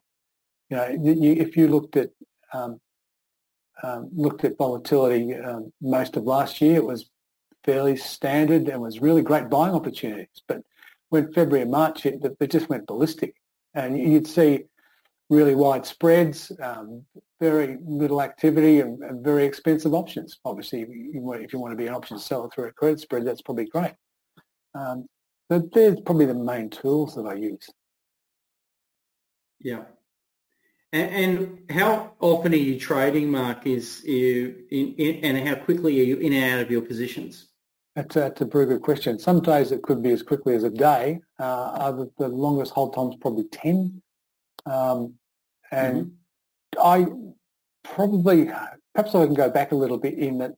You 0.70 0.78
know, 0.78 0.88
you, 0.90 1.34
if 1.34 1.58
you 1.58 1.68
looked 1.68 1.98
at 1.98 2.12
um, 2.54 2.80
um, 3.84 4.10
looked 4.16 4.44
at 4.44 4.58
volatility 4.58 5.34
um, 5.36 5.72
most 5.82 6.16
of 6.16 6.24
last 6.24 6.62
year, 6.62 6.78
it 6.78 6.86
was 6.86 7.10
fairly 7.64 7.96
standard 7.96 8.68
and 8.68 8.82
was 8.82 9.02
really 9.02 9.22
great 9.22 9.50
buying 9.50 9.74
opportunities. 9.74 10.42
But 10.48 10.62
when 11.10 11.32
February 11.34 11.64
and 11.64 11.72
March 11.72 12.06
it, 12.06 12.22
just 12.50 12.70
went 12.70 12.88
ballistic. 12.88 13.36
And 13.74 13.98
you'd 13.98 14.28
see 14.28 14.66
really 15.30 15.56
wide 15.56 15.86
spreads, 15.86 16.52
um, 16.62 17.06
very 17.40 17.78
little 17.86 18.22
activity 18.22 18.82
and, 18.82 19.02
and, 19.02 19.24
very 19.24 19.46
expensive 19.46 19.94
options. 19.94 20.40
Obviously, 20.44 20.82
if 20.82 20.90
you, 20.90 21.22
want, 21.22 21.42
if 21.42 21.54
you, 21.54 21.60
want, 21.60 21.72
to 21.72 21.78
be 21.78 21.88
an 21.88 21.94
option 21.94 22.20
seller 22.20 22.50
through 22.54 22.68
a 22.68 22.72
credit 22.74 23.00
spread, 23.00 23.26
that's 23.26 23.42
probably 23.42 23.66
great. 23.66 23.94
Um, 24.76 25.08
but 25.50 25.72
they're 25.74 25.96
probably 25.96 26.26
the 26.26 26.34
main 26.34 26.70
tools 26.70 27.16
that 27.16 27.26
I 27.26 27.36
use. 27.36 27.70
Yeah. 29.60 29.84
And, 30.94 31.10
and 31.12 31.72
how 31.72 32.14
often 32.20 32.54
are 32.54 32.58
you 32.58 32.80
trading, 32.80 33.30
Mark? 33.30 33.66
Is 33.66 34.04
you 34.04 34.66
in, 34.70 34.94
in, 34.96 35.38
and 35.38 35.48
how 35.48 35.56
quickly 35.56 36.00
are 36.02 36.04
you 36.04 36.18
in 36.18 36.34
and 36.34 36.54
out 36.54 36.60
of 36.60 36.70
your 36.70 36.82
positions? 36.82 37.48
That's, 37.96 38.16
that's 38.16 38.42
a 38.42 38.46
very 38.46 38.66
good 38.66 38.82
question. 38.82 39.20
Some 39.20 39.42
days 39.42 39.72
it 39.72 39.82
could 39.84 40.02
be 40.02 40.12
as 40.12 40.24
quickly 40.24 40.56
as 40.56 40.64
a 40.64 40.70
day. 40.70 41.20
Uh, 41.40 41.44
other, 41.44 42.08
the 42.18 42.28
longest 42.28 42.72
hold 42.72 42.94
time 42.94 43.10
is 43.10 43.16
probably 43.20 43.46
10. 43.52 44.02
Um, 44.66 45.16
and 45.72 46.12
mm-hmm. 46.78 46.82
I 46.82 47.08
probably, 47.84 48.46
perhaps 48.94 49.16
I 49.16 49.26
can 49.26 49.34
go 49.34 49.50
back 49.50 49.72
a 49.72 49.76
little 49.76 49.98
bit 49.98 50.16
in 50.16 50.38
that 50.40 50.54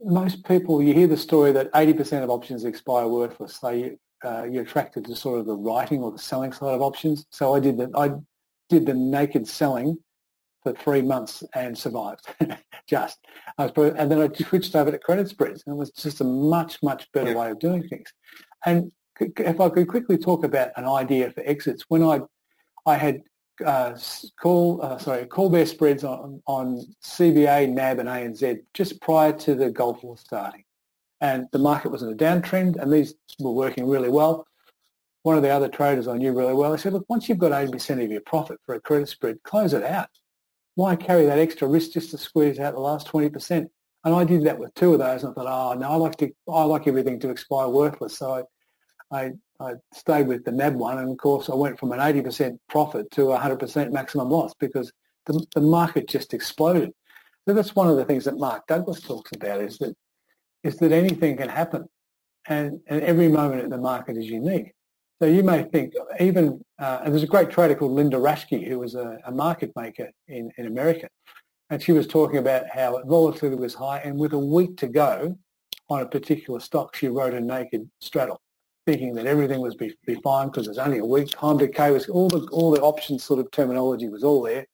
most 0.00 0.44
people, 0.44 0.82
you 0.82 0.94
hear 0.94 1.06
the 1.06 1.16
story 1.16 1.52
that 1.52 1.72
80% 1.72 2.22
of 2.22 2.30
options 2.30 2.64
expire 2.64 3.06
worthless. 3.08 3.56
So 3.56 3.70
you, 3.70 3.98
uh, 4.24 4.44
you're 4.44 4.62
attracted 4.62 5.04
to 5.06 5.16
sort 5.16 5.40
of 5.40 5.46
the 5.46 5.56
writing 5.56 6.02
or 6.02 6.12
the 6.12 6.18
selling 6.18 6.52
side 6.52 6.74
of 6.74 6.82
options. 6.82 7.26
So 7.30 7.54
I 7.54 7.60
did 7.60 7.78
that. 7.78 7.90
I 7.96 8.10
did 8.68 8.86
the 8.86 8.94
naked 8.94 9.46
selling 9.46 9.98
for 10.62 10.72
three 10.72 11.02
months 11.02 11.44
and 11.54 11.76
survived. 11.76 12.26
just, 12.88 13.18
I 13.58 13.66
was, 13.66 13.94
and 13.96 14.10
then 14.10 14.20
I 14.20 14.28
switched 14.34 14.74
over 14.74 14.90
to 14.90 14.98
credit 14.98 15.28
spreads, 15.28 15.62
and 15.66 15.74
it 15.74 15.78
was 15.78 15.90
just 15.92 16.20
a 16.20 16.24
much 16.24 16.82
much 16.82 17.10
better 17.12 17.30
yeah. 17.30 17.36
way 17.36 17.50
of 17.50 17.58
doing 17.58 17.86
things. 17.88 18.12
And 18.64 18.90
if 19.20 19.60
I 19.60 19.68
could 19.68 19.88
quickly 19.88 20.18
talk 20.18 20.44
about 20.44 20.70
an 20.76 20.86
idea 20.86 21.30
for 21.30 21.42
exits, 21.44 21.84
when 21.88 22.02
I 22.02 22.20
I 22.86 22.96
had 22.96 23.20
uh, 23.64 23.96
call 24.40 24.80
uh, 24.82 24.98
sorry 24.98 25.26
call 25.26 25.50
bear 25.50 25.66
spreads 25.66 26.02
on 26.02 26.42
on 26.46 26.80
CBA, 27.04 27.70
NAB, 27.72 28.00
and 28.00 28.08
ANZ 28.08 28.60
just 28.72 29.00
prior 29.00 29.32
to 29.32 29.54
the 29.54 29.70
Gulf 29.70 30.02
War 30.02 30.16
starting, 30.16 30.64
and 31.20 31.46
the 31.52 31.58
market 31.58 31.92
was 31.92 32.02
in 32.02 32.10
a 32.10 32.16
downtrend, 32.16 32.76
and 32.76 32.92
these 32.92 33.14
were 33.38 33.52
working 33.52 33.86
really 33.86 34.08
well 34.08 34.46
one 35.24 35.36
of 35.38 35.42
the 35.42 35.48
other 35.48 35.68
traders 35.68 36.06
I 36.06 36.18
knew 36.18 36.32
really 36.32 36.52
well, 36.52 36.74
I 36.74 36.76
said, 36.76 36.92
look, 36.92 37.06
once 37.08 37.28
you've 37.28 37.38
got 37.38 37.50
80% 37.50 38.04
of 38.04 38.12
your 38.12 38.20
profit 38.20 38.60
for 38.66 38.74
a 38.74 38.80
credit 38.80 39.08
spread, 39.08 39.42
close 39.42 39.72
it 39.72 39.82
out. 39.82 40.10
Why 40.74 40.96
carry 40.96 41.24
that 41.24 41.38
extra 41.38 41.66
risk 41.66 41.92
just 41.92 42.10
to 42.10 42.18
squeeze 42.18 42.60
out 42.60 42.74
the 42.74 42.80
last 42.80 43.08
20%? 43.08 43.66
And 44.04 44.14
I 44.14 44.22
did 44.24 44.44
that 44.44 44.58
with 44.58 44.74
two 44.74 44.92
of 44.92 44.98
those. 44.98 45.24
And 45.24 45.30
I 45.30 45.34
thought, 45.34 45.72
oh, 45.76 45.78
no, 45.78 45.88
I 45.88 45.96
like 45.96 46.16
to, 46.18 46.30
I 46.46 46.64
like 46.64 46.86
everything 46.86 47.18
to 47.20 47.30
expire 47.30 47.68
worthless. 47.68 48.18
So 48.18 48.44
I, 49.10 49.18
I, 49.18 49.30
I 49.58 49.72
stayed 49.94 50.28
with 50.28 50.44
the 50.44 50.52
NAB 50.52 50.74
one. 50.74 50.98
And 50.98 51.10
of 51.10 51.16
course, 51.16 51.48
I 51.48 51.54
went 51.54 51.80
from 51.80 51.92
an 51.92 52.00
80% 52.00 52.58
profit 52.68 53.10
to 53.12 53.22
100% 53.22 53.92
maximum 53.92 54.28
loss 54.28 54.52
because 54.60 54.92
the, 55.24 55.42
the 55.54 55.62
market 55.62 56.06
just 56.06 56.34
exploded. 56.34 56.92
So 57.48 57.54
that's 57.54 57.74
one 57.74 57.88
of 57.88 57.96
the 57.96 58.04
things 58.04 58.26
that 58.26 58.36
Mark 58.36 58.66
Douglas 58.66 59.00
talks 59.00 59.30
about 59.34 59.62
is 59.62 59.78
that, 59.78 59.96
is 60.64 60.76
that 60.76 60.92
anything 60.92 61.38
can 61.38 61.48
happen. 61.48 61.86
And, 62.46 62.80
and 62.88 63.00
every 63.00 63.28
moment 63.28 63.62
in 63.62 63.70
the 63.70 63.78
market 63.78 64.18
is 64.18 64.26
unique. 64.26 64.74
So 65.20 65.28
you 65.28 65.42
may 65.42 65.62
think 65.62 65.94
even, 66.20 66.60
uh, 66.78 67.00
and 67.04 67.12
there's 67.12 67.22
a 67.22 67.28
great 67.28 67.50
trader 67.50 67.74
called 67.74 67.92
Linda 67.92 68.16
Raschke 68.16 68.66
who 68.66 68.80
was 68.80 68.94
a, 68.94 69.18
a, 69.26 69.32
market 69.32 69.70
maker 69.76 70.10
in, 70.28 70.50
in 70.58 70.66
America. 70.66 71.08
And 71.70 71.80
she 71.80 71.92
was 71.92 72.06
talking 72.06 72.38
about 72.38 72.64
how 72.68 73.00
volatility 73.04 73.56
was 73.56 73.74
high 73.74 73.98
and 73.98 74.18
with 74.18 74.32
a 74.32 74.38
week 74.38 74.76
to 74.78 74.88
go 74.88 75.38
on 75.88 76.00
a 76.02 76.06
particular 76.06 76.60
stock, 76.60 76.96
she 76.96 77.08
wrote 77.08 77.34
a 77.34 77.40
naked 77.40 77.88
straddle, 78.00 78.40
thinking 78.86 79.14
that 79.14 79.26
everything 79.26 79.60
was 79.60 79.74
be, 79.74 79.94
be 80.06 80.16
fine 80.16 80.48
because 80.48 80.66
there's 80.66 80.78
only 80.78 80.98
a 80.98 81.04
week. 81.04 81.30
Time 81.30 81.58
decay 81.58 81.90
was, 81.90 82.08
all 82.08 82.28
the, 82.28 82.46
all 82.50 82.70
the 82.70 82.80
options 82.80 83.22
sort 83.22 83.40
of 83.40 83.50
terminology 83.50 84.08
was 84.08 84.24
all 84.24 84.42
there. 84.42 84.66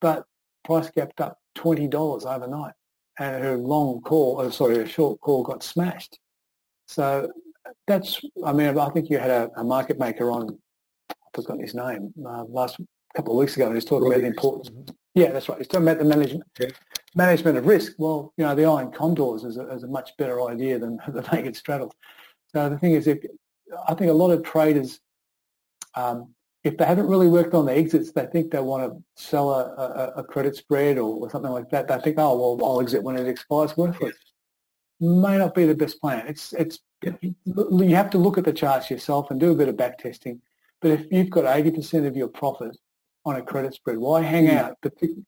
But 0.00 0.24
price 0.64 0.90
gapped 0.90 1.20
up 1.20 1.38
$20 1.56 1.92
overnight 2.26 2.74
and 3.18 3.42
her 3.42 3.56
long 3.56 4.00
call, 4.02 4.40
oh, 4.40 4.50
sorry, 4.50 4.76
her 4.76 4.86
short 4.86 5.20
call 5.20 5.42
got 5.42 5.62
smashed. 5.62 6.18
So 6.86 7.30
that's, 7.86 8.20
I 8.44 8.52
mean, 8.52 8.78
I 8.78 8.88
think 8.90 9.10
you 9.10 9.18
had 9.18 9.30
a, 9.30 9.50
a 9.56 9.64
market 9.64 9.98
maker 9.98 10.30
on, 10.30 10.58
I 11.10 11.14
forgot 11.34 11.60
his 11.60 11.74
name, 11.74 12.12
uh, 12.26 12.44
last 12.44 12.78
couple 13.14 13.34
of 13.34 13.38
weeks 13.38 13.56
ago, 13.56 13.66
and 13.66 13.74
he's 13.74 13.84
talking 13.84 14.08
about 14.08 14.20
the 14.20 14.26
importance. 14.26 14.70
Yeah, 15.14 15.32
that's 15.32 15.48
right. 15.48 15.58
He's 15.58 15.66
talking 15.66 15.88
about 15.88 15.98
the 15.98 16.04
management 16.04 16.44
management 17.14 17.58
of 17.58 17.66
risk. 17.66 17.94
Well, 17.98 18.32
you 18.36 18.44
know, 18.44 18.54
the 18.54 18.64
iron 18.64 18.92
condors 18.92 19.44
is 19.44 19.56
a, 19.56 19.68
is 19.72 19.82
a 19.82 19.88
much 19.88 20.10
better 20.18 20.46
idea 20.48 20.78
than 20.78 20.98
the 21.08 21.22
naked 21.32 21.56
straddle. 21.56 21.92
So 22.48 22.68
the 22.68 22.78
thing 22.78 22.92
is, 22.92 23.06
if 23.06 23.18
I 23.88 23.94
think 23.94 24.10
a 24.10 24.14
lot 24.14 24.30
of 24.30 24.42
traders, 24.42 25.00
um, 25.94 26.34
if 26.62 26.76
they 26.76 26.84
haven't 26.84 27.06
really 27.06 27.28
worked 27.28 27.54
on 27.54 27.66
the 27.66 27.76
exits, 27.76 28.12
they 28.12 28.26
think 28.26 28.50
they 28.50 28.60
want 28.60 28.92
to 28.92 29.22
sell 29.22 29.50
a, 29.50 30.12
a, 30.16 30.20
a 30.20 30.24
credit 30.24 30.56
spread 30.56 30.98
or, 30.98 31.16
or, 31.16 31.30
something 31.30 31.50
like 31.50 31.70
that. 31.70 31.88
They 31.88 31.98
think, 32.00 32.18
oh, 32.18 32.56
well, 32.56 32.70
I'll 32.70 32.80
exit 32.80 33.02
when 33.02 33.16
it 33.16 33.26
expires 33.26 33.76
worthless. 33.76 34.16
May 35.00 35.38
not 35.38 35.54
be 35.54 35.64
the 35.64 35.74
best 35.74 36.00
plan. 36.00 36.26
It's 36.28 36.52
it's 36.52 36.80
you 37.02 37.96
have 37.96 38.10
to 38.10 38.18
look 38.18 38.38
at 38.38 38.44
the 38.44 38.52
charts 38.52 38.90
yourself 38.90 39.30
and 39.30 39.40
do 39.40 39.52
a 39.52 39.54
bit 39.54 39.68
of 39.68 39.76
back 39.76 39.98
testing. 39.98 40.40
But 40.80 40.92
if 40.92 41.06
you've 41.10 41.30
got 41.30 41.44
80% 41.44 42.06
of 42.06 42.16
your 42.16 42.28
profit 42.28 42.76
on 43.24 43.36
a 43.36 43.42
credit 43.42 43.74
spread, 43.74 43.98
why 43.98 44.22
hang 44.22 44.46
mm. 44.46 44.56
out? 44.56 44.76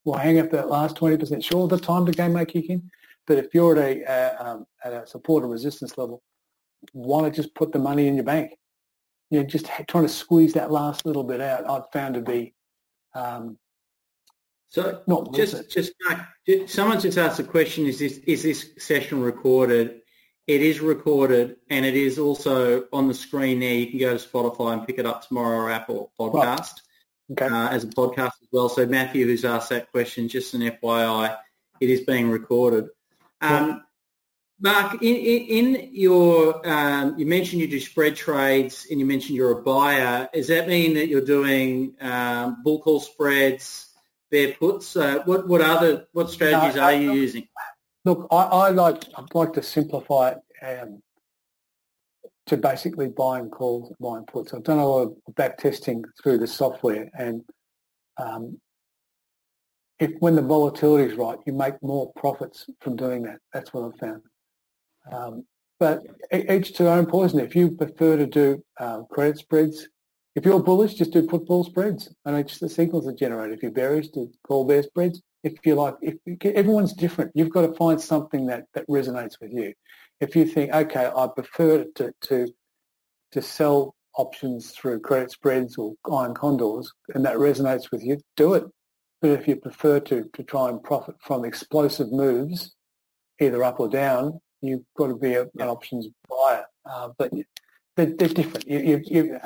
Why 0.03 0.23
hang 0.23 0.39
out 0.39 0.51
that 0.51 0.69
last 0.69 0.97
20%? 0.97 1.45
Sure, 1.45 1.69
the 1.69 1.79
time 1.79 2.05
decay 2.05 2.29
may 2.29 2.45
kick 2.45 2.69
in, 2.69 2.91
but 3.27 3.39
if 3.39 3.55
you're 3.55 3.77
at 3.79 3.85
a, 3.85 4.05
uh, 4.05 4.45
um, 4.45 4.67
at 4.85 4.93
a 4.93 5.07
support 5.07 5.45
or 5.45 5.49
resistance 5.49 5.97
level, 5.99 6.23
why 6.93 7.23
not 7.23 7.35
just 7.35 7.55
put 7.55 7.73
the 7.73 7.79
money 7.79 8.07
in 8.09 8.15
your 8.17 8.25
bank? 8.25 8.53
You 9.31 9.41
know, 9.41 9.47
just 9.47 9.67
trying 9.89 10.05
to 10.05 10.09
squeeze 10.09 10.55
that 10.55 10.71
last 10.71 11.07
little 11.07 11.25
bit 11.25 11.41
out, 11.41 11.69
I've 11.69 11.91
found 11.93 12.15
to 12.15 12.21
be 12.21 12.55
um, 13.15 13.59
so 14.69 15.03
not 15.07 15.35
just 15.35 15.71
just 15.71 15.93
someone 16.67 16.99
just 16.99 17.19
asked 17.19 17.39
a 17.39 17.45
question: 17.45 17.87
Is 17.87 17.99
this 17.99 18.19
is 18.19 18.43
this 18.43 18.71
session 18.79 19.21
recorded? 19.21 20.01
It 20.47 20.61
is 20.61 20.81
recorded 20.81 21.57
and 21.71 21.85
it 21.85 21.95
is 21.95 22.19
also 22.19 22.87
on 22.93 23.07
the 23.07 23.15
screen 23.15 23.61
there. 23.61 23.75
You 23.75 23.87
can 23.87 23.99
go 24.01 24.17
to 24.17 24.29
Spotify 24.29 24.73
and 24.73 24.87
pick 24.87 24.99
it 24.99 25.07
up 25.07 25.27
tomorrow 25.27 25.59
or 25.59 25.71
Apple 25.71 26.13
podcast 26.19 26.81
okay. 27.31 27.47
uh, 27.47 27.69
as 27.69 27.85
a 27.85 27.89
podcast 27.89 28.33
as 28.43 28.49
well. 28.51 28.69
So 28.69 28.85
Matthew, 28.87 29.27
who's 29.27 29.45
asked 29.45 29.71
that 29.71 29.91
question, 29.93 30.29
just 30.29 30.55
an 30.55 30.63
FYI, 30.63 31.37
it 31.81 31.91
is 31.91 32.01
being 32.01 32.29
recorded. 32.29 32.89
Um, 33.41 33.85
Mark, 34.61 35.03
in, 35.03 35.17
in, 35.17 35.75
in 35.75 35.91
your, 35.93 36.69
um, 36.69 37.19
you 37.19 37.27
mentioned 37.27 37.61
you 37.61 37.69
do 37.69 37.81
spread 37.81 38.15
trades 38.15 38.87
and 38.91 39.01
you 39.01 39.07
mentioned 39.07 39.37
you're 39.37 39.59
a 39.59 39.63
buyer. 39.63 40.29
Does 40.33 40.49
that 40.49 40.69
mean 40.69 40.95
that 40.95 41.09
you're 41.09 41.21
doing 41.21 41.95
um, 42.01 42.63
bull 42.63 42.81
call 42.81 43.01
spreads, 43.01 43.89
bear 44.31 44.53
puts? 44.55 44.97
Uh, 44.97 45.23
what, 45.25 45.49
what 45.49 45.61
other, 45.61 46.07
what 46.13 46.31
strategies 46.31 46.77
no, 46.77 46.83
are 46.83 46.93
you 46.93 47.13
using? 47.13 47.49
Look, 48.05 48.27
I, 48.31 48.43
I 48.43 48.69
like 48.71 49.05
I'd 49.17 49.35
like 49.35 49.53
to 49.55 49.63
simplify 49.63 50.33
it 50.33 50.39
um, 50.83 51.03
to 52.47 52.57
basically 52.57 53.09
buying 53.09 53.49
calls, 53.49 53.93
buying 54.01 54.25
puts. 54.25 54.53
I've 54.53 54.65
done 54.65 54.79
a 54.79 54.87
lot 54.87 55.03
of 55.03 55.35
back 55.37 55.59
testing 55.59 56.05
through 56.23 56.39
the 56.39 56.47
software, 56.47 57.09
and 57.17 57.43
um, 58.19 58.61
if 60.01 60.11
when 60.19 60.35
the 60.35 60.43
volatility 60.43 61.13
is 61.13 61.17
right, 61.17 61.39
you 61.47 61.53
make 61.53 61.81
more 61.81 62.13
profits 62.17 62.67
from 62.81 62.97
doing 62.97 63.23
that. 63.23 63.39
That's 63.53 63.73
what 63.73 63.85
I've 63.85 64.01
found. 64.01 64.23
Um, 65.13 65.45
but 65.79 66.03
each 66.33 66.75
to 66.75 66.85
their 66.85 66.93
own 66.93 67.07
poison. 67.07 67.41
If 67.41 67.55
you 67.55 67.71
prefer 67.73 68.17
to 68.17 68.27
do 68.27 68.65
uh, 68.79 69.03
credit 69.11 69.39
spreads, 69.39 69.89
if 70.35 70.45
you're 70.45 70.63
bullish, 70.63 70.95
just 70.95 71.13
do 71.13 71.23
put 71.27 71.47
bull 71.47 71.65
spreads, 71.65 72.13
and 72.25 72.37
it's 72.37 72.59
the 72.59 72.69
signals 72.69 73.07
are 73.07 73.13
generated. 73.13 73.57
If 73.57 73.63
you're 73.63 73.73
bearish, 73.73 74.09
do 74.09 74.31
call 74.45 74.65
bear 74.65 74.83
spreads 74.83 75.23
if 75.43 75.55
you 75.65 75.75
like, 75.75 75.95
if 76.01 76.17
everyone's 76.45 76.93
different, 76.93 77.33
you've 77.35 77.51
got 77.51 77.67
to 77.67 77.75
find 77.75 78.01
something 78.01 78.47
that, 78.47 78.65
that 78.75 78.87
resonates 78.89 79.41
with 79.41 79.53
you. 79.53 79.75
If 80.21 80.37
you 80.37 80.45
think, 80.47 80.73
okay, 80.73 81.11
I 81.15 81.27
prefer 81.35 81.85
to, 81.97 82.13
to, 82.23 82.49
to 83.33 83.43
sell 83.43 83.95
options 84.17 84.71
through 84.71 85.01
credit 85.01 85.31
spreads 85.31 85.77
or 85.77 85.95
iron 86.11 86.35
condors 86.35 86.93
and 87.15 87.25
that 87.25 87.37
resonates 87.37 87.91
with 87.91 88.05
you, 88.05 88.19
do 88.37 88.55
it. 88.55 88.65
But 89.21 89.31
if 89.31 89.49
you 89.49 89.57
prefer 89.57 90.01
to, 90.01 90.29
to 90.33 90.43
try 90.43 90.69
and 90.69 90.83
profit 90.83 91.17
from 91.21 91.45
explosive 91.45 92.13
moves, 92.13 92.75
either 93.41 93.63
up 93.65 93.81
or 93.81 93.89
down, 93.89 94.41
You've 94.63 94.85
got 94.97 95.09
to 95.09 95.17
be 95.17 95.35
a, 95.35 95.43
an 95.43 95.69
options 95.69 96.09
buyer. 96.31 96.65
Uh, 96.89 97.09
but 97.19 97.33
they're, 97.97 98.15
they're 98.17 98.29
different. 98.29 98.67
You, 98.69 98.79
you, 98.79 99.03
you, 99.05 99.41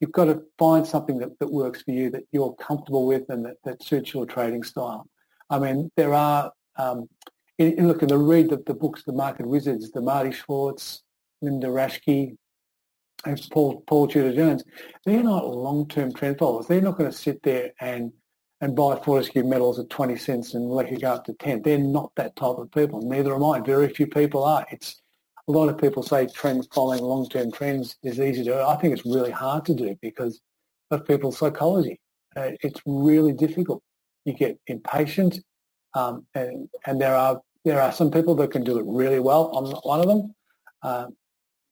you've 0.00 0.12
got 0.12 0.24
to 0.24 0.42
find 0.58 0.86
something 0.86 1.18
that, 1.18 1.38
that 1.38 1.50
works 1.50 1.82
for 1.82 1.92
you, 1.92 2.10
that 2.10 2.24
you're 2.32 2.54
comfortable 2.54 3.06
with 3.06 3.22
and 3.28 3.44
that, 3.46 3.56
that 3.64 3.82
suits 3.82 4.12
your 4.12 4.26
trading 4.26 4.64
style. 4.64 5.06
I 5.52 5.58
mean, 5.58 5.90
there 5.96 6.14
are, 6.14 6.50
um, 6.76 7.08
in, 7.58 7.74
in 7.74 7.86
look, 7.86 8.02
in 8.02 8.08
the 8.08 8.16
read 8.16 8.48
the, 8.48 8.62
the 8.66 8.72
books, 8.74 9.04
The 9.04 9.12
Market 9.12 9.46
Wizards, 9.46 9.90
the 9.90 10.00
Marty 10.00 10.32
Schwartz, 10.32 11.02
Linda 11.42 11.66
Raschke, 11.66 12.34
and 13.26 13.48
Paul, 13.52 13.84
Paul 13.86 14.08
Tudor 14.08 14.34
Jones, 14.34 14.64
they're 15.04 15.22
not 15.22 15.46
long-term 15.46 16.14
trend 16.14 16.38
followers. 16.38 16.66
They're 16.66 16.80
not 16.80 16.96
going 16.96 17.10
to 17.10 17.16
sit 17.16 17.42
there 17.42 17.72
and 17.80 18.12
and 18.62 18.76
buy 18.76 18.96
Fortescue 19.04 19.42
metals 19.42 19.80
at 19.80 19.90
20 19.90 20.16
cents 20.16 20.54
and 20.54 20.70
let 20.70 20.90
it 20.90 21.00
go 21.00 21.14
up 21.14 21.24
to 21.24 21.34
10. 21.34 21.62
They're 21.62 21.78
not 21.78 22.12
that 22.14 22.36
type 22.36 22.58
of 22.58 22.70
people. 22.70 23.02
Neither 23.02 23.34
am 23.34 23.42
I. 23.42 23.58
Very 23.58 23.88
few 23.88 24.06
people 24.06 24.44
are. 24.44 24.64
It's 24.70 25.02
a 25.48 25.52
lot 25.52 25.68
of 25.68 25.78
people 25.78 26.04
say 26.04 26.28
trend 26.28 26.68
following 26.72 27.02
long-term 27.02 27.50
trends 27.50 27.96
is 28.04 28.20
easy 28.20 28.44
to 28.44 28.50
do. 28.50 28.60
I 28.60 28.76
think 28.76 28.94
it's 28.94 29.04
really 29.04 29.32
hard 29.32 29.64
to 29.64 29.74
do 29.74 29.98
because 30.00 30.40
of 30.92 31.04
people's 31.04 31.38
psychology. 31.38 31.98
Uh, 32.36 32.50
it's 32.62 32.80
really 32.86 33.32
difficult. 33.32 33.82
You 34.24 34.32
get 34.34 34.58
impatient, 34.66 35.40
um, 35.94 36.26
and, 36.34 36.68
and 36.86 37.00
there 37.00 37.14
are 37.14 37.40
there 37.64 37.80
are 37.80 37.92
some 37.92 38.10
people 38.10 38.34
that 38.36 38.50
can 38.50 38.64
do 38.64 38.78
it 38.78 38.84
really 38.86 39.20
well. 39.20 39.56
I'm 39.56 39.70
not 39.70 39.86
one 39.86 40.00
of 40.00 40.06
them. 40.06 40.34
Uh, 40.82 41.06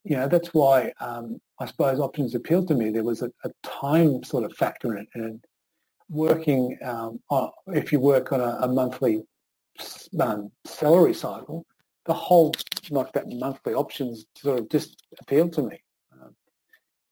you 0.05 0.17
know, 0.17 0.29
that's 0.29 0.55
why 0.55 0.93
um, 1.01 1.41
I 1.59 1.67
suppose 1.67 2.01
options 2.01 2.35
appealed 2.35 2.69
to 2.69 2.75
me. 2.75 2.91
There 2.91 3.05
was 3.05 3.23
a, 3.23 3.31
a 3.45 3.51
time 3.63 4.23
sort 4.25 4.45
of 4.45 4.53
factor 4.55 4.97
in 4.97 5.03
it, 5.03 5.09
and 5.15 5.45
working, 6.09 6.77
um, 6.83 7.21
on, 7.31 7.51
if 7.69 7.93
you 7.93 8.01
work 8.01 8.33
on 8.33 8.41
a, 8.41 8.59
a 8.63 8.69
monthly 8.69 9.23
um, 10.19 10.51
salary 10.65 11.15
cycle, 11.15 11.65
the 12.07 12.15
whole 12.15 12.53
like 12.91 13.13
that 13.13 13.29
monthly 13.29 13.75
options 13.75 14.27
sort 14.35 14.59
of 14.59 14.69
just 14.69 15.05
appealed 15.21 15.53
to 15.53 15.63
me. 15.63 15.81
Um, 16.13 16.35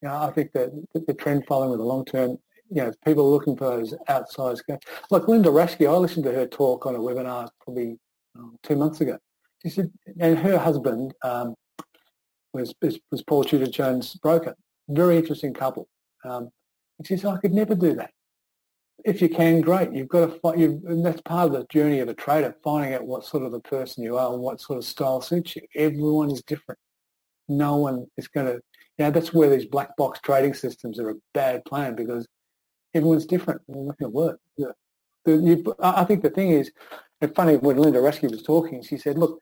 you 0.01 0.09
know, 0.09 0.15
I 0.15 0.31
think 0.31 0.51
that 0.53 0.71
the 0.93 1.13
trend 1.13 1.45
following 1.47 1.69
with 1.71 1.79
the 1.79 1.85
long 1.85 2.05
term, 2.05 2.37
you 2.69 2.83
know, 2.83 2.91
people 3.05 3.25
are 3.25 3.31
looking 3.31 3.55
for 3.55 3.69
those 3.69 3.93
outsized 4.07 4.65
gains. 4.67 4.81
Like 5.09 5.27
Linda 5.27 5.49
Raschke, 5.49 5.87
I 5.87 5.95
listened 5.97 6.25
to 6.25 6.31
her 6.31 6.47
talk 6.47 6.85
on 6.85 6.95
a 6.95 6.99
webinar 6.99 7.49
probably 7.61 7.97
um, 8.37 8.57
two 8.63 8.75
months 8.75 9.01
ago. 9.01 9.17
She 9.63 9.69
said, 9.69 9.91
and 10.19 10.37
her 10.37 10.57
husband 10.57 11.13
um, 11.23 11.55
was, 12.53 12.73
was 13.11 13.23
Paul 13.23 13.43
Tudor 13.43 13.67
Jones' 13.67 14.15
broker. 14.15 14.55
Very 14.87 15.17
interesting 15.17 15.53
couple. 15.53 15.87
Um, 16.23 16.49
and 16.97 17.07
she 17.07 17.17
said, 17.17 17.33
I 17.33 17.37
could 17.37 17.53
never 17.53 17.75
do 17.75 17.95
that 17.95 18.11
if 19.05 19.21
you 19.21 19.29
can, 19.29 19.61
great. 19.61 19.93
You've 19.93 20.09
got 20.09 20.25
to 20.25 20.39
find, 20.39 20.59
you 20.59 20.81
and 20.87 21.05
that's 21.05 21.21
part 21.21 21.47
of 21.47 21.53
the 21.53 21.65
journey 21.71 21.99
of 21.99 22.09
a 22.09 22.13
trader, 22.13 22.55
finding 22.63 22.93
out 22.93 23.05
what 23.05 23.25
sort 23.25 23.43
of 23.43 23.53
a 23.53 23.59
person 23.59 24.03
you 24.03 24.17
are 24.17 24.33
and 24.33 24.41
what 24.41 24.61
sort 24.61 24.77
of 24.77 24.85
style 24.85 25.21
suits 25.21 25.55
you. 25.55 25.61
Everyone 25.75 26.31
is 26.31 26.43
different. 26.43 26.79
No 27.47 27.77
one 27.77 28.07
is 28.17 28.27
going 28.27 28.47
to, 28.47 28.53
you 28.97 29.05
know, 29.05 29.11
that's 29.11 29.33
where 29.33 29.49
these 29.49 29.65
black 29.65 29.95
box 29.97 30.19
trading 30.21 30.53
systems 30.53 30.99
are 30.99 31.11
a 31.11 31.15
bad 31.33 31.63
plan 31.65 31.95
because 31.95 32.27
everyone's 32.93 33.25
different. 33.25 33.61
They're 33.67 33.83
not 33.83 33.97
going 33.97 34.11
to 34.11 34.15
work. 34.15 34.39
The, 34.57 34.73
you, 35.25 35.75
I 35.79 36.03
think 36.05 36.23
the 36.23 36.29
thing 36.29 36.51
is, 36.51 36.71
it's 37.21 37.35
funny 37.35 37.57
when 37.57 37.77
Linda 37.77 37.99
Raschke 37.99 38.31
was 38.31 38.43
talking, 38.43 38.81
she 38.81 38.97
said, 38.97 39.17
look, 39.17 39.41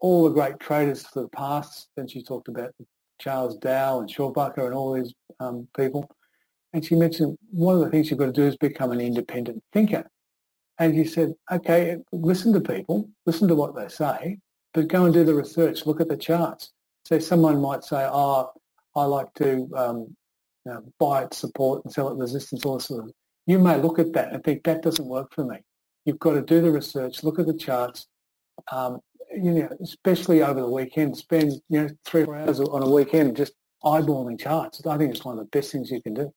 all 0.00 0.24
the 0.24 0.30
great 0.30 0.58
traders 0.58 1.06
for 1.06 1.22
the 1.22 1.28
past, 1.28 1.88
and 1.96 2.10
she 2.10 2.22
talked 2.22 2.48
about 2.48 2.72
Charles 3.20 3.56
Dow 3.58 4.00
and 4.00 4.08
Schabacker 4.08 4.64
and 4.66 4.74
all 4.74 4.92
these 4.94 5.12
um, 5.40 5.68
people, 5.76 6.08
and 6.72 6.84
she 6.84 6.94
mentioned 6.94 7.36
one 7.50 7.74
of 7.74 7.80
the 7.82 7.90
things 7.90 8.10
you've 8.10 8.18
got 8.18 8.26
to 8.26 8.32
do 8.32 8.46
is 8.46 8.56
become 8.56 8.92
an 8.92 9.00
independent 9.00 9.62
thinker. 9.72 10.08
And 10.78 10.94
he 10.94 11.04
said, 11.04 11.34
okay, 11.50 11.96
listen 12.12 12.52
to 12.52 12.60
people, 12.60 13.08
listen 13.26 13.48
to 13.48 13.54
what 13.54 13.74
they 13.74 13.88
say, 13.88 14.38
but 14.72 14.88
go 14.88 15.04
and 15.04 15.12
do 15.12 15.24
the 15.24 15.34
research, 15.34 15.86
look 15.86 16.00
at 16.00 16.08
the 16.08 16.16
charts. 16.16 16.70
So 17.04 17.18
someone 17.18 17.60
might 17.60 17.84
say, 17.84 18.06
oh, 18.10 18.50
I 18.94 19.04
like 19.04 19.32
to 19.34 19.68
um, 19.76 20.16
you 20.68 20.74
know, 20.74 20.82
buy 20.98 21.22
at 21.22 21.34
support 21.34 21.84
and 21.84 21.92
sell 21.92 22.10
at 22.10 22.16
resistance, 22.16 22.64
all 22.64 22.78
sort 22.78 23.04
of. 23.04 23.12
You 23.46 23.58
may 23.58 23.78
look 23.78 23.98
at 23.98 24.12
that 24.12 24.32
and 24.32 24.44
think 24.44 24.64
that 24.64 24.82
doesn't 24.82 25.06
work 25.06 25.32
for 25.34 25.44
me. 25.44 25.56
You've 26.04 26.18
got 26.18 26.32
to 26.32 26.42
do 26.42 26.60
the 26.60 26.70
research, 26.70 27.24
look 27.24 27.38
at 27.38 27.46
the 27.46 27.54
charts, 27.54 28.06
um, 28.70 29.00
you 29.34 29.52
know, 29.52 29.68
especially 29.82 30.42
over 30.42 30.60
the 30.60 30.68
weekend, 30.68 31.16
spend 31.16 31.52
you 31.68 31.82
know 31.82 31.88
three 32.04 32.22
or 32.22 32.26
four 32.26 32.36
hours 32.36 32.60
on 32.60 32.82
a 32.82 32.90
weekend 32.90 33.36
just 33.36 33.54
eyeballing 33.82 34.38
charts. 34.38 34.84
I 34.86 34.98
think 34.98 35.14
it's 35.14 35.24
one 35.24 35.38
of 35.38 35.44
the 35.44 35.58
best 35.58 35.72
things 35.72 35.90
you 35.90 36.02
can 36.02 36.14
do. 36.14 36.32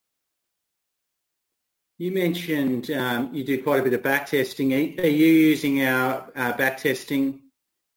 You 1.98 2.12
mentioned 2.12 2.89
um, 2.91 3.34
you 3.34 3.44
do 3.44 3.62
quite 3.62 3.82
a 3.82 3.84
bit 3.84 3.94
of 3.94 4.02
back 4.02 4.28
testing. 4.28 4.74
Are 4.74 4.78
you 4.78 5.28
using 5.28 5.84
our 5.86 6.32
uh, 6.36 6.54
back 6.54 6.78
testing 6.78 7.41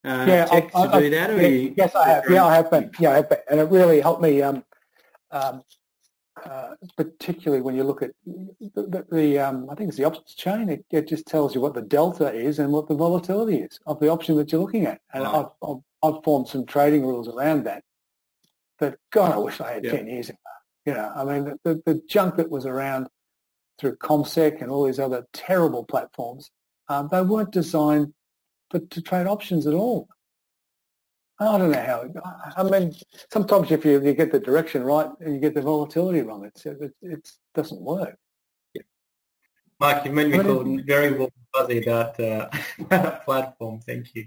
uh, 0.04 0.24
yeah, 0.28 0.44
tech 0.46 0.70
I, 0.74 0.86
to 0.86 0.94
I, 0.94 1.00
do 1.00 1.10
that? 1.10 1.30
Or 1.30 1.40
yeah, 1.40 1.70
yes, 1.76 1.94
I 1.94 2.08
have. 2.08 2.24
Yeah, 2.28 2.44
I 2.44 2.54
have 2.56 2.70
been. 2.70 2.90
Yeah, 2.98 3.10
I 3.12 3.16
have 3.16 3.28
been. 3.28 3.38
and 3.48 3.60
it 3.60 3.70
really 3.70 4.00
helped 4.00 4.22
me. 4.22 4.42
Um, 4.42 4.64
um, 5.30 5.62
uh, 6.44 6.70
particularly 6.96 7.62
when 7.62 7.76
you 7.76 7.84
look 7.84 8.02
at 8.02 8.10
the, 8.26 8.82
the, 8.82 9.06
the 9.10 9.38
um, 9.38 9.68
I 9.70 9.74
think 9.74 9.88
it's 9.88 9.96
the 9.96 10.04
options 10.04 10.34
chain. 10.34 10.68
It, 10.68 10.84
it, 10.90 11.08
just 11.08 11.26
tells 11.26 11.54
you 11.54 11.60
what 11.60 11.74
the 11.74 11.82
delta 11.82 12.32
is 12.32 12.58
and 12.58 12.72
what 12.72 12.88
the 12.88 12.94
volatility 12.94 13.58
is 13.58 13.78
of 13.86 14.00
the 14.00 14.08
option 14.08 14.36
that 14.36 14.50
you're 14.50 14.60
looking 14.60 14.86
at. 14.86 15.00
And 15.12 15.24
I've, 15.24 15.46
I've, 15.62 15.76
I've, 16.02 16.24
formed 16.24 16.48
some 16.48 16.66
trading 16.66 17.06
rules 17.06 17.28
around 17.28 17.64
that. 17.64 17.84
But 18.78 18.96
God, 19.12 19.32
I 19.32 19.38
wish 19.38 19.60
I 19.60 19.74
had 19.74 19.84
ten 19.84 20.08
years 20.08 20.28
ago. 20.28 20.38
You 20.84 20.94
know, 20.94 21.12
I 21.14 21.24
mean, 21.24 21.56
the, 21.64 21.80
the 21.86 22.02
junk 22.08 22.36
that 22.36 22.50
was 22.50 22.66
around 22.66 23.06
through 23.78 23.96
CommSec 23.96 24.60
and 24.60 24.70
all 24.70 24.84
these 24.84 24.98
other 24.98 25.26
terrible 25.32 25.84
platforms, 25.84 26.50
um, 26.88 27.08
they 27.10 27.22
weren't 27.22 27.52
designed 27.52 28.12
for, 28.70 28.80
to 28.80 29.00
trade 29.00 29.26
options 29.26 29.66
at 29.66 29.74
all. 29.74 30.08
I 31.40 31.58
don't 31.58 31.72
know 31.72 31.80
how. 31.80 32.54
I 32.56 32.62
mean, 32.62 32.94
sometimes 33.32 33.70
if 33.72 33.84
you, 33.84 34.00
you 34.00 34.14
get 34.14 34.30
the 34.30 34.38
direction 34.38 34.84
right, 34.84 35.08
and 35.20 35.34
you 35.34 35.40
get 35.40 35.54
the 35.54 35.62
volatility 35.62 36.20
wrong. 36.22 36.44
It's, 36.44 36.64
it, 36.64 36.92
it 37.02 37.28
doesn't 37.54 37.80
work. 37.80 38.16
Yeah. 38.72 38.82
Mark, 39.80 40.04
you 40.04 40.12
made 40.12 40.30
me 40.30 40.38
feel 40.38 40.78
very 40.86 41.12
warm 41.18 41.30
fuzzy 41.52 41.82
about 41.82 42.20
uh, 42.20 42.48
platform. 43.24 43.80
Thank 43.80 44.14
you. 44.14 44.26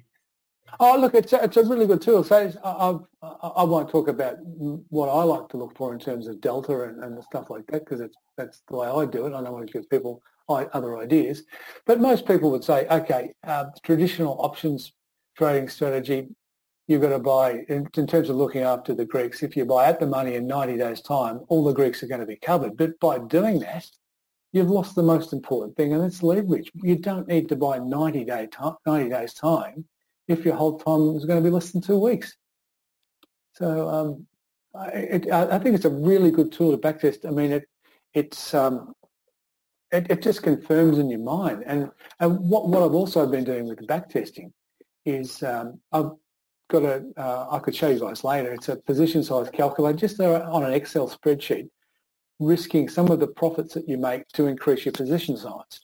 Oh, 0.81 0.97
look, 0.99 1.15
it's 1.15 1.31
a, 1.31 1.43
it's 1.43 1.55
a 1.55 1.63
really 1.63 1.87
good 1.87 2.01
tool. 2.01 2.25
So 2.25 2.51
I, 2.63 3.25
I, 3.25 3.47
I 3.47 3.63
won't 3.63 3.89
talk 3.89 4.09
about 4.09 4.35
what 4.41 5.07
I 5.07 5.23
like 5.23 5.47
to 5.49 5.57
look 5.57 5.77
for 5.77 5.93
in 5.93 5.99
terms 5.99 6.27
of 6.27 6.41
delta 6.41 6.83
and, 6.83 7.03
and 7.03 7.23
stuff 7.23 7.49
like 7.49 7.65
that 7.67 7.85
because 7.85 8.01
it's 8.01 8.17
that's 8.35 8.61
the 8.67 8.75
way 8.75 8.87
I 8.87 9.05
do 9.05 9.25
it. 9.25 9.33
I 9.33 9.41
don't 9.41 9.53
want 9.53 9.65
to 9.65 9.73
give 9.73 9.89
people 9.89 10.21
other 10.49 10.97
ideas, 10.97 11.43
but 11.85 11.99
most 11.99 12.25
people 12.25 12.51
would 12.51 12.63
say, 12.63 12.87
okay, 12.87 13.33
uh, 13.45 13.65
traditional 13.83 14.37
options 14.39 14.93
trading 15.37 15.67
strategy, 15.67 16.29
you've 16.87 17.01
got 17.01 17.09
to 17.09 17.19
buy 17.19 17.65
in, 17.67 17.87
in, 17.95 18.07
terms 18.07 18.29
of 18.29 18.37
looking 18.37 18.63
after 18.63 18.95
the 18.95 19.05
Greeks. 19.05 19.43
If 19.43 19.57
you 19.57 19.65
buy 19.65 19.85
at 19.85 19.99
the 19.99 20.07
money 20.07 20.35
in 20.35 20.47
90 20.47 20.77
days' 20.77 21.01
time, 21.01 21.41
all 21.49 21.63
the 21.63 21.73
Greeks 21.73 22.01
are 22.01 22.07
going 22.07 22.21
to 22.21 22.25
be 22.25 22.37
covered. 22.37 22.77
But 22.77 22.99
by 22.99 23.19
doing 23.19 23.59
that, 23.59 23.85
you've 24.53 24.69
lost 24.69 24.95
the 24.95 25.03
most 25.03 25.33
important 25.33 25.75
thing, 25.75 25.93
and 25.93 26.03
it's 26.03 26.23
leverage. 26.23 26.71
You 26.75 26.97
don't 26.97 27.27
need 27.27 27.49
to 27.49 27.55
buy 27.55 27.79
90 27.79 28.23
day 28.23 28.47
time, 28.47 28.75
90 28.85 29.09
days 29.09 29.33
time 29.33 29.85
if 30.27 30.43
your 30.43 30.55
hold 30.55 30.83
time 30.83 31.15
is 31.15 31.25
going 31.25 31.41
to 31.41 31.47
be 31.47 31.53
less 31.53 31.71
than 31.71 31.81
two 31.81 31.99
weeks. 31.99 32.35
So 33.53 33.89
um, 33.89 34.27
I, 34.75 34.87
it, 34.87 35.31
I, 35.31 35.57
think 35.59 35.75
it's 35.75 35.85
a 35.85 35.89
really 35.89 36.31
good 36.31 36.51
tool 36.51 36.71
to 36.71 36.77
backtest. 36.77 37.25
I 37.25 37.31
mean, 37.31 37.51
it, 37.51 37.63
it's 38.13 38.53
um, 38.53 38.93
it, 39.91 40.07
it, 40.09 40.21
just 40.21 40.43
confirms 40.43 40.99
in 40.99 41.09
your 41.09 41.21
mind. 41.21 41.63
And, 41.65 41.89
and 42.19 42.39
what, 42.39 42.67
what 42.67 42.83
I've 42.83 42.93
also 42.93 43.25
been 43.25 43.45
doing 43.45 43.67
with 43.67 43.79
the 43.79 43.87
backtesting 43.87 44.51
is 45.05 45.41
um, 45.43 45.79
I've 45.91 46.11
got 46.69 46.83
a, 46.83 47.05
uh, 47.17 47.47
I 47.51 47.59
could 47.59 47.75
show 47.75 47.89
you 47.89 47.99
guys 47.99 48.23
later, 48.23 48.53
it's 48.53 48.69
a 48.69 48.75
position 48.75 49.23
size 49.23 49.49
calculator 49.49 49.97
just 49.97 50.19
on 50.19 50.63
an 50.63 50.73
Excel 50.73 51.09
spreadsheet, 51.09 51.69
risking 52.39 52.89
some 52.89 53.09
of 53.09 53.19
the 53.19 53.27
profits 53.27 53.73
that 53.73 53.87
you 53.87 53.97
make 53.97 54.27
to 54.29 54.47
increase 54.47 54.85
your 54.85 54.93
position 54.93 55.37
size. 55.37 55.81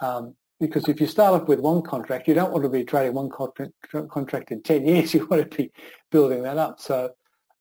Um, 0.00 0.34
because 0.60 0.88
if 0.88 1.00
you 1.00 1.06
start 1.06 1.40
off 1.40 1.48
with 1.48 1.60
one 1.60 1.82
contract, 1.82 2.28
you 2.28 2.34
don't 2.34 2.52
want 2.52 2.62
to 2.64 2.68
be 2.68 2.84
trading 2.84 3.14
one 3.14 3.28
contract, 3.28 3.72
contract 4.08 4.50
in 4.50 4.62
10 4.62 4.86
years. 4.86 5.14
You 5.14 5.26
want 5.26 5.50
to 5.50 5.56
be 5.56 5.72
building 6.10 6.42
that 6.42 6.58
up. 6.58 6.80
So 6.80 7.10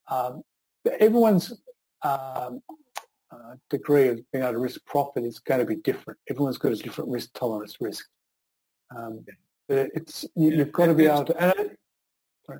um, 0.09 0.43
everyone's 0.99 1.53
um, 2.03 2.61
uh, 3.31 3.55
degree 3.69 4.09
of 4.09 4.19
being 4.31 4.43
able 4.43 4.53
to 4.53 4.59
risk 4.59 4.85
profit 4.85 5.23
is 5.23 5.39
going 5.39 5.59
to 5.59 5.65
be 5.65 5.77
different. 5.77 6.19
Everyone's 6.29 6.57
got 6.57 6.71
a 6.71 6.75
different 6.75 7.09
risk 7.09 7.33
tolerance 7.33 7.77
risk. 7.79 8.05
Um, 8.95 9.25
it's 9.69 10.25
you, 10.35 10.59
have 10.59 10.71
got 10.71 10.87
to 10.87 10.93
be 10.93 11.07
able 11.07 11.25
to. 11.25 11.41
And 11.41 11.71
sorry. 12.45 12.59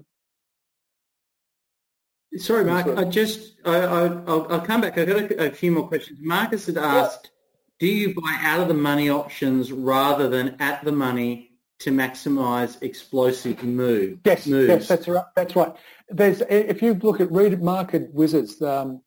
Sorry, 2.37 2.65
Mark. 2.65 2.87
I 2.97 3.03
just 3.05 3.55
I, 3.65 3.77
I 3.77 4.01
will 4.07 4.47
I'll 4.51 4.61
come 4.61 4.81
back. 4.81 4.97
I've 4.97 5.07
got 5.07 5.17
a, 5.17 5.47
a, 5.47 5.51
few 5.51 5.71
more 5.71 5.87
questions. 5.87 6.19
Marcus 6.21 6.65
had 6.65 6.77
asked 6.77 7.31
do 7.79 7.87
you 7.87 8.13
buy 8.13 8.37
out 8.41 8.61
of 8.61 8.67
the 8.67 8.73
money 8.73 9.09
options 9.09 9.71
rather 9.71 10.29
than 10.29 10.55
at 10.59 10.83
the 10.85 10.91
money 10.91 11.51
to 11.79 11.91
maximize 11.91 12.81
explosive 12.81 13.61
move? 13.63 14.19
Yes, 14.23 14.47
moves? 14.47 14.69
yes, 14.69 14.87
that's 14.87 15.07
right. 15.07 15.25
That's 15.35 15.55
right. 15.55 15.73
There's 16.09 16.41
if 16.49 16.81
you 16.81 16.93
look 16.93 17.19
at 17.19 17.31
read 17.31 17.61
market 17.61 18.13
wizards, 18.13 18.61
um, 18.61 19.01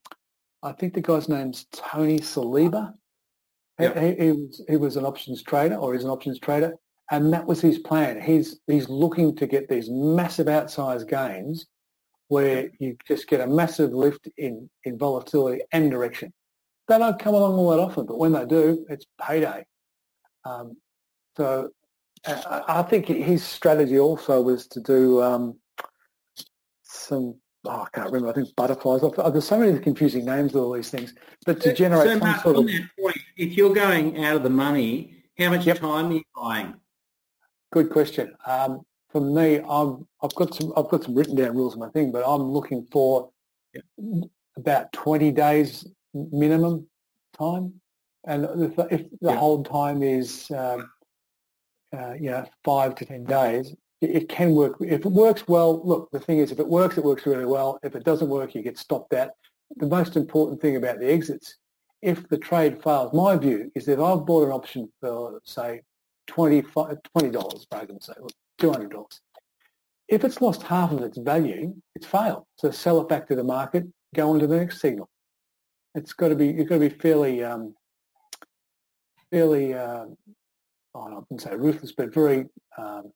I 0.62 0.72
think 0.72 0.94
the 0.94 1.00
guy's 1.00 1.28
name's 1.28 1.66
Tony 1.72 2.18
Saliba. 2.18 2.94
Yep. 3.78 3.98
He, 3.98 4.24
he, 4.24 4.32
was, 4.32 4.64
he 4.68 4.76
was 4.76 4.96
an 4.96 5.04
options 5.04 5.42
trader, 5.42 5.76
or 5.76 5.94
is 5.94 6.04
an 6.04 6.10
options 6.10 6.38
trader, 6.38 6.74
And 7.10 7.32
that 7.32 7.46
was 7.46 7.60
his 7.60 7.78
plan. 7.78 8.20
He's, 8.20 8.60
he's 8.66 8.88
looking 8.88 9.36
to 9.36 9.46
get 9.46 9.68
these 9.68 9.88
massive 9.90 10.46
outsized 10.46 11.08
gains 11.08 11.66
where 12.28 12.70
you 12.78 12.96
just 13.06 13.28
get 13.28 13.40
a 13.40 13.46
massive 13.46 13.92
lift 13.92 14.28
in, 14.36 14.68
in 14.84 14.98
volatility 14.98 15.62
and 15.72 15.90
direction. 15.90 16.32
They 16.88 16.98
don't 16.98 17.18
come 17.18 17.34
along 17.34 17.54
all 17.54 17.70
that 17.70 17.80
often, 17.80 18.06
but 18.06 18.18
when 18.18 18.32
they 18.32 18.46
do, 18.46 18.86
it's 18.88 19.06
payday. 19.20 19.64
Um, 20.44 20.76
so 21.36 21.70
uh, 22.26 22.62
I 22.68 22.82
think 22.82 23.06
his 23.06 23.44
strategy 23.44 23.98
also 23.98 24.40
was 24.40 24.66
to 24.68 24.80
do 24.80 25.22
um, 25.22 25.58
some 26.82 27.36
oh, 27.66 27.82
I 27.82 27.86
can't 27.92 28.06
remember. 28.06 28.30
I 28.30 28.32
think 28.32 28.54
butterflies. 28.56 29.00
There's 29.00 29.46
so 29.46 29.58
many 29.58 29.78
confusing 29.78 30.24
names 30.24 30.54
of 30.54 30.62
all 30.62 30.72
these 30.72 30.90
things. 30.90 31.14
But 31.44 31.60
to 31.62 31.72
generate 31.72 32.04
so, 32.04 32.18
some 32.18 32.28
Mark, 32.28 32.42
sort 32.42 32.56
of 32.56 32.66
point, 33.00 33.18
if 33.36 33.56
you're 33.56 33.74
going 33.74 34.24
out 34.24 34.36
of 34.36 34.42
the 34.42 34.50
money, 34.50 35.24
how 35.38 35.50
much 35.50 35.66
yep. 35.66 35.78
time 35.78 36.06
are 36.06 36.12
you 36.12 36.22
buying? 36.34 36.74
Good 37.72 37.90
question. 37.90 38.34
Um, 38.46 38.82
for 39.16 39.22
me, 39.22 39.60
I'm, 39.66 40.06
I've 40.22 40.34
got 40.34 40.54
some 40.54 40.74
I've 40.76 40.88
got 40.88 41.04
some 41.04 41.14
written 41.14 41.36
down 41.36 41.56
rules 41.56 41.72
in 41.72 41.80
my 41.80 41.88
thing, 41.88 42.12
but 42.12 42.22
I'm 42.26 42.42
looking 42.42 42.86
for 42.92 43.30
yep. 43.72 43.84
about 44.58 44.92
20 44.92 45.32
days 45.32 45.86
minimum 46.12 46.86
time, 47.38 47.72
and 48.26 48.44
if, 48.62 48.78
if 48.90 49.08
the 49.22 49.30
yep. 49.30 49.38
hold 49.38 49.64
time 49.64 50.02
is 50.02 50.50
um, 50.50 50.90
uh, 51.96 52.12
you 52.12 52.30
know 52.30 52.44
five 52.62 52.94
to 52.96 53.06
10 53.06 53.24
days, 53.24 53.74
it 54.02 54.28
can 54.28 54.50
work. 54.50 54.76
If 54.80 55.06
it 55.06 55.12
works 55.12 55.48
well, 55.48 55.80
look, 55.82 56.10
the 56.10 56.20
thing 56.20 56.36
is, 56.36 56.52
if 56.52 56.60
it 56.60 56.68
works, 56.68 56.98
it 56.98 57.04
works 57.04 57.24
really 57.24 57.46
well. 57.46 57.78
If 57.82 57.96
it 57.96 58.04
doesn't 58.04 58.28
work, 58.28 58.54
you 58.54 58.60
get 58.60 58.76
stopped 58.76 59.14
out. 59.14 59.30
The 59.76 59.86
most 59.86 60.16
important 60.16 60.60
thing 60.60 60.76
about 60.76 60.98
the 60.98 61.10
exits, 61.10 61.56
if 62.02 62.28
the 62.28 62.36
trade 62.36 62.82
fails, 62.82 63.14
my 63.14 63.34
view 63.38 63.72
is 63.74 63.86
that 63.86 63.98
I've 63.98 64.26
bought 64.26 64.44
an 64.44 64.52
option 64.52 64.92
for, 65.00 65.40
say, 65.44 65.80
$20, 66.28 66.64
$20 67.16 67.68
for 67.68 67.78
argument's 67.78 68.06
sake, 68.08 68.16
$200. 68.60 69.20
If 70.08 70.24
it's 70.24 70.40
lost 70.40 70.62
half 70.62 70.92
of 70.92 71.02
its 71.02 71.18
value, 71.18 71.74
it's 71.94 72.06
failed. 72.06 72.44
So 72.56 72.70
sell 72.70 73.00
it 73.00 73.08
back 73.08 73.26
to 73.28 73.34
the 73.34 73.44
market, 73.44 73.84
go 74.14 74.30
on 74.30 74.38
to 74.38 74.46
the 74.46 74.56
next 74.56 74.80
signal. 74.80 75.08
It's 75.94 76.12
got 76.12 76.28
to 76.28 76.36
be, 76.36 76.48
you've 76.48 76.68
got 76.68 76.76
to 76.76 76.88
be 76.88 76.90
fairly, 76.90 77.42
um, 77.42 77.74
fairly, 79.30 79.74
uh, 79.74 80.06
oh, 80.94 81.00
I 81.00 81.14
wouldn't 81.14 81.40
say 81.40 81.56
ruthless, 81.56 81.92
but 81.92 82.14
very 82.14 82.46
um, 82.78 83.12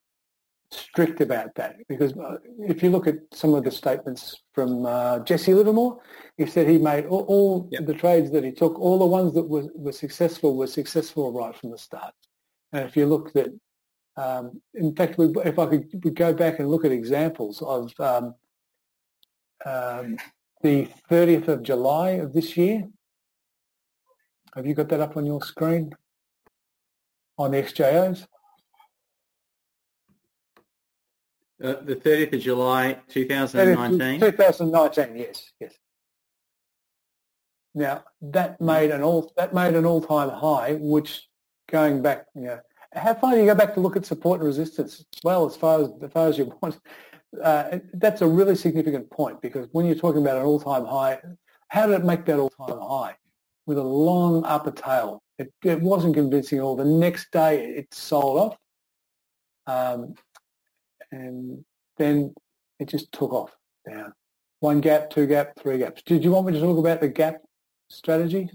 strict 0.72 1.20
about 1.20 1.54
that 1.56 1.76
because 1.88 2.16
uh, 2.16 2.36
if 2.60 2.82
you 2.82 2.90
look 2.90 3.06
at 3.06 3.16
some 3.32 3.54
of 3.54 3.64
the 3.64 3.70
statements 3.70 4.42
from 4.52 4.86
uh, 4.86 5.18
Jesse 5.20 5.54
Livermore, 5.54 6.00
he 6.36 6.46
said 6.46 6.68
he 6.68 6.78
made 6.78 7.06
all, 7.06 7.24
all 7.28 7.68
yep. 7.70 7.86
the 7.86 7.94
trades 7.94 8.30
that 8.30 8.44
he 8.44 8.52
took, 8.52 8.78
all 8.78 8.98
the 8.98 9.06
ones 9.06 9.34
that 9.34 9.48
were, 9.48 9.66
were 9.74 9.92
successful 9.92 10.56
were 10.56 10.66
successful 10.66 11.32
right 11.32 11.56
from 11.56 11.70
the 11.70 11.78
start. 11.78 12.14
And 12.72 12.84
if 12.88 12.96
you 12.96 13.06
look 13.06 13.34
at, 13.36 13.48
um, 14.16 14.60
in 14.74 14.94
fact, 14.94 15.18
we, 15.18 15.26
if 15.44 15.58
I 15.58 15.66
could 15.66 16.14
go 16.14 16.32
back 16.32 16.58
and 16.58 16.68
look 16.68 16.84
at 16.84 16.92
examples 16.92 17.62
of 17.62 17.92
um, 18.00 18.34
um, 19.64 20.16
the 20.62 20.88
30th 21.10 21.48
of 21.48 21.62
July 21.62 22.10
of 22.10 22.32
this 22.32 22.56
year, 22.56 22.88
have 24.54 24.66
you 24.66 24.74
got 24.74 24.88
that 24.88 25.00
up 25.00 25.16
on 25.16 25.26
your 25.26 25.40
screen 25.42 25.92
on 27.38 27.52
the 27.52 27.62
XJOs? 27.62 28.26
Uh, 31.62 31.74
the 31.82 31.96
30th 31.96 32.32
of 32.34 32.40
July 32.40 32.98
2019? 33.08 34.20
2019, 34.20 35.16
yes, 35.16 35.52
yes. 35.60 35.74
Now 37.74 38.02
that 38.20 38.60
made 38.60 38.90
an 38.90 39.02
all 39.02 39.32
that 39.36 39.54
made 39.54 39.74
an 39.74 39.86
all-time 39.86 40.30
high, 40.30 40.74
which 40.80 41.28
going 41.70 42.02
back, 42.02 42.26
you 42.34 42.42
know, 42.42 42.60
how 42.94 43.14
far 43.14 43.32
do 43.32 43.40
you 43.40 43.46
go 43.46 43.54
back 43.54 43.74
to 43.74 43.80
look 43.80 43.96
at 43.96 44.04
support 44.04 44.40
and 44.40 44.46
resistance? 44.46 45.04
Well, 45.22 45.46
as 45.46 45.56
far 45.56 45.82
as 45.82 45.90
as 46.02 46.12
far 46.12 46.28
as 46.28 46.38
you 46.38 46.52
want, 46.62 46.80
uh, 47.42 47.78
that's 47.94 48.22
a 48.22 48.26
really 48.26 48.56
significant 48.56 49.10
point 49.10 49.40
because 49.40 49.68
when 49.72 49.86
you're 49.86 49.94
talking 49.94 50.22
about 50.22 50.38
an 50.38 50.44
all-time 50.44 50.84
high, 50.84 51.20
how 51.68 51.86
did 51.86 52.00
it 52.00 52.04
make 52.04 52.24
that 52.26 52.38
all-time 52.38 52.78
high? 52.80 53.16
With 53.66 53.78
a 53.78 53.82
long 53.82 54.44
upper 54.44 54.72
tail, 54.72 55.22
it, 55.38 55.52
it 55.64 55.80
wasn't 55.80 56.14
convincing 56.14 56.58
at 56.58 56.62
all. 56.62 56.74
The 56.74 56.84
next 56.84 57.30
day, 57.30 57.64
it 57.64 57.94
sold 57.94 58.38
off. 58.38 58.56
Um, 59.66 60.14
and 61.12 61.64
then 61.96 62.34
it 62.80 62.88
just 62.88 63.12
took 63.12 63.32
off 63.32 63.56
down. 63.88 64.12
One 64.58 64.80
gap, 64.80 65.10
two 65.10 65.26
gap, 65.26 65.52
three 65.58 65.78
gaps. 65.78 66.02
Did 66.02 66.24
you 66.24 66.32
want 66.32 66.46
me 66.46 66.52
to 66.54 66.60
talk 66.60 66.78
about 66.78 67.00
the 67.00 67.08
gap 67.08 67.36
strategy? 67.88 68.50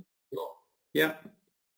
Yeah. 0.94 1.14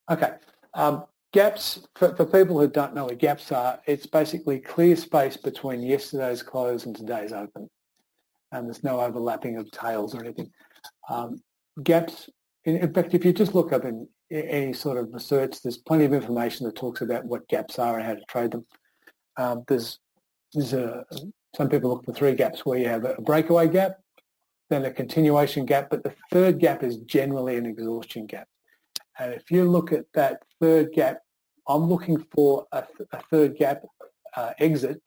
Okay. 0.09 0.31
Um, 0.73 1.05
gaps, 1.33 1.87
for, 1.95 2.15
for, 2.15 2.25
people 2.25 2.59
who 2.59 2.67
don't 2.67 2.95
know 2.95 3.05
what 3.05 3.17
gaps 3.17 3.51
are, 3.51 3.79
it's 3.85 4.05
basically 4.05 4.59
clear 4.59 4.95
space 4.95 5.37
between 5.37 5.81
yesterday's 5.81 6.43
close 6.43 6.85
and 6.85 6.95
today's 6.95 7.33
open. 7.33 7.69
And 8.51 8.67
there's 8.67 8.83
no 8.83 9.01
overlapping 9.01 9.57
of 9.57 9.69
tails 9.71 10.15
or 10.15 10.23
anything. 10.23 10.49
Um, 11.09 11.41
gaps, 11.83 12.29
in, 12.65 12.77
in, 12.77 12.93
fact, 12.93 13.13
if 13.13 13.25
you 13.25 13.33
just 13.33 13.55
look 13.55 13.73
up 13.73 13.85
in 13.85 14.07
any 14.31 14.73
sort 14.73 14.97
of 14.97 15.13
research, 15.13 15.61
there's 15.61 15.77
plenty 15.77 16.05
of 16.05 16.13
information 16.13 16.65
that 16.65 16.75
talks 16.75 17.01
about 17.01 17.25
what 17.25 17.47
gaps 17.47 17.77
are 17.79 17.97
and 17.97 18.05
how 18.05 18.15
to 18.15 18.25
trade 18.25 18.51
them. 18.51 18.65
Um, 19.37 19.63
there's 19.67 19.99
there's 20.53 20.73
a, 20.73 21.05
some 21.55 21.69
people 21.69 21.89
look 21.89 22.05
for 22.05 22.13
three 22.13 22.33
gaps 22.33 22.65
where 22.65 22.79
you 22.79 22.87
have 22.87 23.03
a 23.03 23.21
breakaway 23.21 23.67
gap, 23.67 23.97
then 24.69 24.85
a 24.85 24.91
continuation 24.91 25.65
gap, 25.65 25.89
but 25.89 26.03
the 26.03 26.13
third 26.31 26.59
gap 26.59 26.83
is 26.83 26.97
generally 26.97 27.57
an 27.57 27.65
exhaustion 27.65 28.25
gap. 28.25 28.47
And 29.19 29.33
if 29.33 29.49
you 29.51 29.69
look 29.69 29.91
at 29.91 30.05
that 30.13 30.43
third 30.59 30.91
gap, 30.93 31.19
I'm 31.67 31.83
looking 31.83 32.23
for 32.35 32.65
a, 32.71 32.83
a 33.11 33.21
third 33.29 33.57
gap 33.57 33.83
uh, 34.35 34.53
exit 34.59 35.01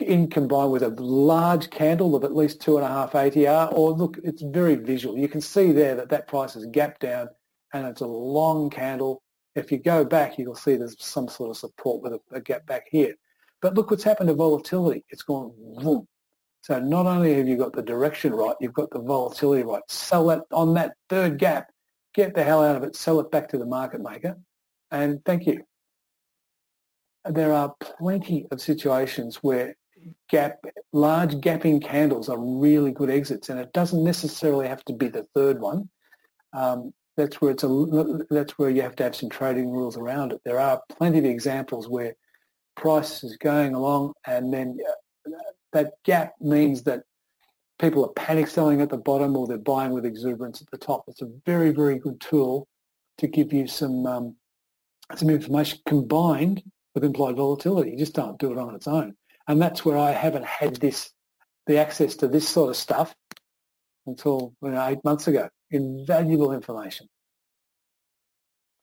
in 0.00 0.28
combined 0.28 0.72
with 0.72 0.82
a 0.82 0.88
large 0.88 1.70
candle 1.70 2.16
of 2.16 2.24
at 2.24 2.34
least 2.34 2.60
two 2.60 2.76
and 2.76 2.84
a 2.84 2.88
half 2.88 3.12
ATR, 3.12 3.72
or 3.72 3.92
look, 3.92 4.18
it's 4.24 4.42
very 4.42 4.74
visual. 4.74 5.16
You 5.16 5.28
can 5.28 5.40
see 5.40 5.70
there 5.70 5.94
that 5.94 6.08
that 6.08 6.26
price 6.26 6.56
is 6.56 6.66
gap 6.66 6.98
down 6.98 7.28
and 7.72 7.86
it's 7.86 8.00
a 8.00 8.06
long 8.06 8.70
candle. 8.70 9.22
If 9.54 9.70
you 9.70 9.78
go 9.78 10.04
back, 10.04 10.36
you'll 10.36 10.56
see 10.56 10.76
there's 10.76 10.96
some 11.02 11.28
sort 11.28 11.50
of 11.50 11.56
support 11.56 12.02
with 12.02 12.14
a, 12.14 12.36
a 12.36 12.40
gap 12.40 12.66
back 12.66 12.86
here. 12.90 13.14
But 13.62 13.74
look 13.74 13.90
what's 13.90 14.02
happened 14.02 14.28
to 14.28 14.34
volatility. 14.34 15.04
It's 15.10 15.22
gone 15.22 15.52
boom. 15.78 16.06
So 16.62 16.80
not 16.80 17.06
only 17.06 17.34
have 17.34 17.46
you 17.46 17.56
got 17.56 17.72
the 17.72 17.82
direction 17.82 18.32
right, 18.32 18.56
you've 18.60 18.72
got 18.72 18.90
the 18.90 19.00
volatility 19.00 19.62
right. 19.62 19.82
Sell 19.88 20.30
it 20.30 20.40
on 20.50 20.74
that 20.74 20.94
third 21.08 21.38
gap. 21.38 21.70
Get 22.14 22.34
the 22.34 22.44
hell 22.44 22.62
out 22.62 22.76
of 22.76 22.82
it. 22.84 22.96
Sell 22.96 23.20
it 23.20 23.30
back 23.30 23.48
to 23.48 23.58
the 23.58 23.66
market 23.66 24.00
maker. 24.00 24.36
And 24.90 25.24
thank 25.24 25.46
you. 25.46 25.64
There 27.24 27.52
are 27.52 27.74
plenty 27.80 28.46
of 28.50 28.60
situations 28.60 29.36
where 29.36 29.76
gap, 30.28 30.58
large 30.92 31.34
gapping 31.36 31.82
candles 31.82 32.28
are 32.28 32.38
really 32.38 32.92
good 32.92 33.10
exits, 33.10 33.48
and 33.48 33.58
it 33.58 33.72
doesn't 33.72 34.04
necessarily 34.04 34.68
have 34.68 34.84
to 34.84 34.92
be 34.92 35.08
the 35.08 35.26
third 35.34 35.58
one. 35.60 35.88
Um, 36.52 36.92
that's 37.16 37.40
where 37.40 37.52
it's 37.52 37.64
a, 37.64 38.24
that's 38.30 38.58
where 38.58 38.70
you 38.70 38.82
have 38.82 38.96
to 38.96 39.04
have 39.04 39.16
some 39.16 39.30
trading 39.30 39.70
rules 39.70 39.96
around 39.96 40.32
it. 40.32 40.40
There 40.44 40.60
are 40.60 40.82
plenty 40.98 41.18
of 41.18 41.24
examples 41.24 41.88
where 41.88 42.14
price 42.76 43.22
is 43.22 43.36
going 43.36 43.74
along 43.74 44.12
and 44.26 44.52
then 44.52 44.76
uh, 44.86 45.30
that 45.72 45.92
gap 46.04 46.32
means 46.40 46.82
that 46.84 47.02
people 47.78 48.04
are 48.04 48.12
panic 48.12 48.48
selling 48.48 48.80
at 48.80 48.90
the 48.90 48.96
bottom 48.96 49.36
or 49.36 49.46
they're 49.46 49.58
buying 49.58 49.92
with 49.92 50.04
exuberance 50.04 50.60
at 50.60 50.70
the 50.70 50.78
top. 50.78 51.04
It's 51.08 51.22
a 51.22 51.30
very, 51.44 51.70
very 51.70 51.98
good 51.98 52.20
tool 52.20 52.68
to 53.18 53.26
give 53.26 53.52
you 53.52 53.66
some 53.66 54.06
um, 54.06 54.36
some 55.16 55.30
information 55.30 55.80
combined 55.86 56.62
with 56.94 57.04
implied 57.04 57.36
volatility. 57.36 57.90
You 57.92 57.98
just 57.98 58.14
don't 58.14 58.38
do 58.38 58.52
it 58.52 58.58
on 58.58 58.74
its 58.74 58.86
own. 58.86 59.14
And 59.46 59.60
that's 59.60 59.84
where 59.84 59.98
I 59.98 60.12
haven't 60.12 60.46
had 60.46 60.76
this, 60.76 61.10
the 61.66 61.78
access 61.78 62.16
to 62.16 62.28
this 62.28 62.48
sort 62.48 62.70
of 62.70 62.76
stuff 62.76 63.14
until 64.06 64.54
you 64.62 64.70
know, 64.70 64.86
eight 64.86 65.04
months 65.04 65.28
ago. 65.28 65.48
Invaluable 65.70 66.52
information. 66.52 67.08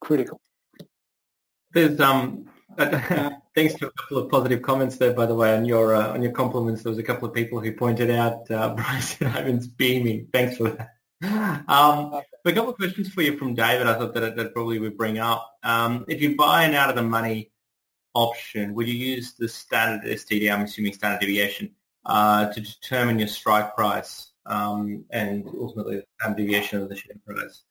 Critical. 0.02 0.40
There's 1.74 2.00
um 2.00 2.46
Thanks 3.54 3.74
to 3.76 3.88
a 3.88 3.92
couple 3.92 4.18
of 4.18 4.32
positive 4.32 4.62
comments 4.62 4.96
there, 4.98 5.14
by 5.14 5.26
the 5.26 5.36
way, 5.36 5.56
on 5.56 5.66
your 5.66 5.94
uh, 5.94 6.14
on 6.14 6.22
your 6.22 6.32
compliments. 6.32 6.84
There 6.84 6.90
was 6.90 7.00
a 7.00 7.04
couple 7.04 7.28
of 7.28 7.34
people 7.34 7.60
who 7.60 7.74
pointed 7.74 8.10
out 8.10 8.50
uh, 8.50 8.74
Bryce 8.76 9.22
Ivan's 9.22 9.68
beaming. 9.68 10.28
Thanks 10.32 10.58
for 10.58 10.70
that. 10.70 10.90
Um, 11.68 12.22
a 12.46 12.52
couple 12.54 12.70
of 12.70 12.78
questions 12.78 13.10
for 13.10 13.22
you 13.22 13.38
from 13.38 13.54
David. 13.54 13.88
I 13.88 13.94
thought 13.96 14.14
that 14.14 14.36
that 14.36 14.54
probably 14.54 14.80
would 14.80 14.98
bring 14.98 15.20
up. 15.20 15.52
Um, 15.64 16.06
if 16.08 16.22
you 16.22 16.36
buy 16.36 16.64
an 16.64 16.74
out 16.74 16.90
of 16.90 16.96
the 16.96 17.04
money 17.04 17.52
option, 18.14 18.74
would 18.74 18.88
you 18.88 18.96
use 18.96 19.34
the 19.34 19.48
standard 19.48 20.10
STD? 20.10 20.52
I'm 20.52 20.62
assuming 20.62 20.94
standard 20.94 21.20
deviation 21.20 21.72
uh, 22.06 22.52
to 22.52 22.62
determine 22.62 23.20
your 23.20 23.28
strike 23.28 23.76
price 23.76 24.32
um, 24.46 25.06
and 25.12 25.48
ultimately 25.60 25.98
the 25.98 26.06
standard 26.20 26.38
deviation 26.38 26.82
of 26.82 26.90
the 26.90 26.96
share 26.96 27.16
price. 27.26 27.64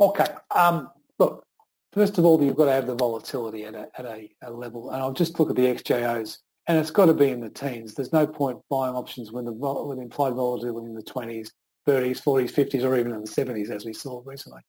Okay. 0.00 0.26
Um, 0.54 0.90
look, 1.18 1.44
First 1.92 2.16
of 2.16 2.24
all, 2.24 2.42
you've 2.42 2.56
got 2.56 2.66
to 2.66 2.72
have 2.72 2.86
the 2.86 2.94
volatility 2.94 3.64
at 3.64 3.74
a, 3.74 3.88
at 3.98 4.06
a, 4.06 4.30
a 4.42 4.50
level. 4.50 4.90
And 4.90 5.02
I'll 5.02 5.12
just 5.12 5.38
look 5.38 5.50
at 5.50 5.56
the 5.56 5.66
XJOs. 5.66 6.38
And 6.68 6.78
it's 6.78 6.90
got 6.90 7.06
to 7.06 7.14
be 7.14 7.28
in 7.28 7.40
the 7.40 7.50
teens. 7.50 7.94
There's 7.94 8.12
no 8.12 8.26
point 8.26 8.60
buying 8.70 8.94
options 8.94 9.32
when 9.32 9.44
the, 9.44 9.52
when 9.52 9.98
implied 9.98 10.34
volatility 10.34 10.86
in 10.86 10.94
the 10.94 11.02
20s, 11.02 11.50
30s, 11.86 12.22
40s, 12.22 12.52
50s, 12.52 12.84
or 12.84 12.96
even 12.96 13.12
in 13.12 13.20
the 13.20 13.30
70s, 13.30 13.70
as 13.70 13.84
we 13.84 13.92
saw 13.92 14.22
recently. 14.24 14.62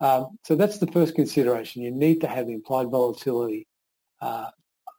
Um, 0.00 0.38
so 0.44 0.54
that's 0.54 0.78
the 0.78 0.86
first 0.88 1.14
consideration. 1.14 1.82
You 1.82 1.90
need 1.90 2.20
to 2.20 2.28
have 2.28 2.46
the 2.46 2.52
implied 2.52 2.88
volatility 2.88 3.66
uh, 4.20 4.50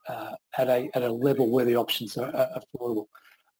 uh, 0.07 0.31
at 0.57 0.67
a 0.67 0.89
at 0.93 1.03
a 1.03 1.11
level 1.11 1.49
where 1.49 1.65
the 1.65 1.75
options 1.75 2.17
are, 2.17 2.33
are 2.35 2.61
affordable. 2.61 3.07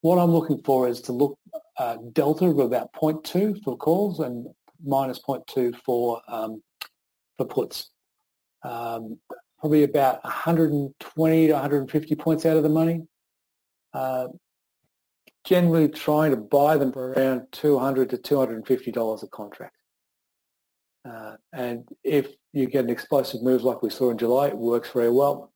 What 0.01 0.17
I'm 0.17 0.31
looking 0.31 0.61
for 0.63 0.87
is 0.87 1.01
to 1.01 1.11
look 1.11 1.37
uh, 1.77 1.97
delta 2.13 2.45
of 2.45 2.59
about 2.59 2.93
0.2 2.93 3.63
for 3.63 3.77
calls 3.77 4.19
and 4.19 4.47
minus 4.83 5.19
0.2 5.19 5.75
for 5.77 6.21
um, 6.27 6.61
for 7.37 7.45
puts. 7.45 7.91
Um, 8.63 9.19
probably 9.59 9.83
about 9.83 10.23
120 10.23 11.47
to 11.47 11.53
150 11.53 12.15
points 12.15 12.45
out 12.45 12.57
of 12.57 12.63
the 12.63 12.69
money. 12.69 13.01
Uh, 13.93 14.27
generally 15.45 15.87
trying 15.87 16.31
to 16.31 16.37
buy 16.37 16.75
them 16.77 16.91
for 16.91 17.11
around 17.11 17.47
200 17.51 18.09
to 18.09 18.17
250 18.17 18.91
dollars 18.91 19.23
a 19.23 19.27
contract. 19.27 19.75
Uh, 21.07 21.35
and 21.53 21.87
if 22.03 22.29
you 22.51 22.65
get 22.65 22.83
an 22.83 22.89
explosive 22.89 23.43
move 23.43 23.63
like 23.63 23.83
we 23.83 23.89
saw 23.89 24.09
in 24.09 24.17
July, 24.17 24.47
it 24.47 24.57
works 24.57 24.89
very 24.91 25.11
well. 25.11 25.51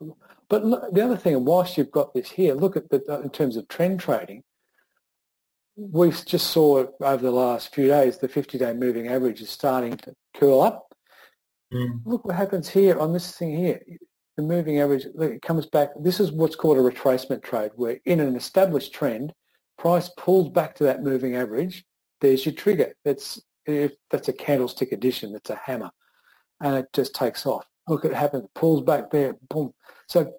But 0.47 0.63
look, 0.63 0.93
the 0.93 1.03
other 1.03 1.17
thing, 1.17 1.43
whilst 1.43 1.77
you've 1.77 1.91
got 1.91 2.13
this 2.13 2.29
here, 2.29 2.53
look 2.53 2.77
at 2.77 2.89
the, 2.89 3.03
uh, 3.09 3.21
in 3.21 3.29
terms 3.31 3.57
of 3.57 3.67
trend 3.67 3.99
trading, 3.99 4.43
we 5.75 6.11
just 6.11 6.51
saw 6.51 6.85
over 7.01 7.23
the 7.23 7.31
last 7.31 7.73
few 7.73 7.87
days 7.87 8.17
the 8.17 8.27
50-day 8.27 8.73
moving 8.73 9.07
average 9.07 9.41
is 9.41 9.49
starting 9.49 9.97
to 9.97 10.13
curl 10.35 10.61
up. 10.61 10.88
Mm. 11.73 12.01
Look 12.05 12.25
what 12.25 12.35
happens 12.35 12.67
here 12.69 12.99
on 12.99 13.13
this 13.13 13.35
thing 13.35 13.55
here. 13.55 13.81
The 14.37 14.43
moving 14.43 14.79
average 14.79 15.05
look, 15.15 15.31
it 15.31 15.41
comes 15.41 15.65
back. 15.65 15.89
This 15.99 16.19
is 16.19 16.31
what's 16.31 16.55
called 16.55 16.77
a 16.77 16.81
retracement 16.81 17.43
trade, 17.43 17.71
where 17.75 17.99
in 18.05 18.19
an 18.19 18.35
established 18.35 18.93
trend, 18.93 19.33
price 19.77 20.09
pulls 20.17 20.49
back 20.49 20.75
to 20.75 20.85
that 20.85 21.03
moving 21.03 21.35
average. 21.35 21.83
There's 22.21 22.45
your 22.45 22.55
trigger. 22.55 22.93
That's 23.03 23.41
if 23.65 23.93
that's 24.09 24.29
a 24.29 24.33
candlestick 24.33 24.91
addition. 24.91 25.33
That's 25.33 25.49
a 25.49 25.55
hammer, 25.55 25.91
and 26.61 26.77
it 26.77 26.87
just 26.93 27.13
takes 27.13 27.45
off. 27.45 27.65
Look, 27.87 28.05
it 28.05 28.13
happens. 28.13 28.47
Pulls 28.55 28.81
back 28.81 29.11
there. 29.11 29.35
Boom. 29.49 29.73
So 30.07 30.33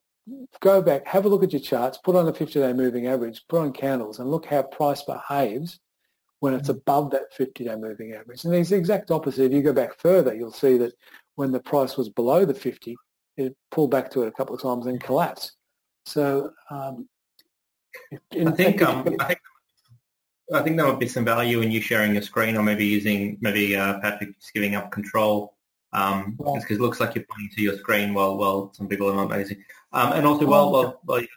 go 0.61 0.81
back, 0.81 1.07
have 1.07 1.25
a 1.25 1.29
look 1.29 1.43
at 1.43 1.53
your 1.53 1.61
charts, 1.61 1.99
put 1.99 2.15
on 2.15 2.27
the 2.27 2.33
50-day 2.33 2.73
moving 2.73 3.07
average, 3.07 3.43
put 3.49 3.61
on 3.61 3.73
candles, 3.73 4.19
and 4.19 4.31
look 4.31 4.47
how 4.47 4.63
price 4.63 5.03
behaves 5.03 5.81
when 6.41 6.55
it's 6.55 6.69
above 6.69 7.11
that 7.13 7.33
50-day 7.39 7.77
moving 7.77 8.13
average. 8.13 8.45
And 8.45 8.55
it's 8.55 8.71
the 8.71 8.77
exact 8.77 9.11
opposite. 9.11 9.45
If 9.45 9.53
you 9.53 9.63
go 9.63 9.73
back 9.73 9.99
further, 9.99 10.35
you'll 10.35 10.53
see 10.53 10.77
that 10.79 10.93
when 11.37 11.53
the 11.53 11.61
price 11.61 11.97
was 11.97 12.09
below 12.09 12.45
the 12.45 12.55
50, 12.55 12.97
it 13.37 13.57
pulled 13.71 13.91
back 13.91 14.11
to 14.11 14.23
it 14.23 14.29
a 14.29 14.33
couple 14.33 14.55
of 14.55 14.63
times 14.63 14.87
and 14.87 15.01
collapsed. 15.01 15.53
So 16.07 16.53
um, 16.71 17.09
I 18.33 18.51
think 18.51 18.83
um, 18.83 19.17
I 19.21 19.25
think 19.27 19.41
I 20.53 20.63
think 20.63 20.77
there 20.77 20.87
might 20.87 20.99
be 20.99 21.09
some 21.09 21.25
value 21.25 21.61
in 21.61 21.71
you 21.71 21.81
sharing 21.81 22.15
your 22.15 22.23
screen, 22.23 22.57
or 22.57 22.63
maybe 22.63 22.85
using 22.85 23.39
maybe 23.41 23.77
uh, 23.77 24.01
Patrick 24.01 24.35
just 24.39 24.53
giving 24.53 24.75
up 24.75 24.91
control 24.91 25.55
um, 25.93 26.37
because 26.37 26.79
it 26.79 26.81
looks 26.81 27.01
like 27.01 27.15
you're 27.15 27.25
pointing 27.31 27.51
to 27.57 27.63
your 27.63 27.77
screen 27.79 28.15
while 28.15 28.37
while 28.37 28.73
some 28.75 28.89
people 28.89 29.11
are 29.11 29.15
not 29.15 29.29
noticing. 29.29 29.63
Um, 29.93 30.13
and 30.13 30.27
also, 30.27 30.47
while 30.47 30.73
while 30.73 31.01
while 31.05 31.21
you, 31.21 31.29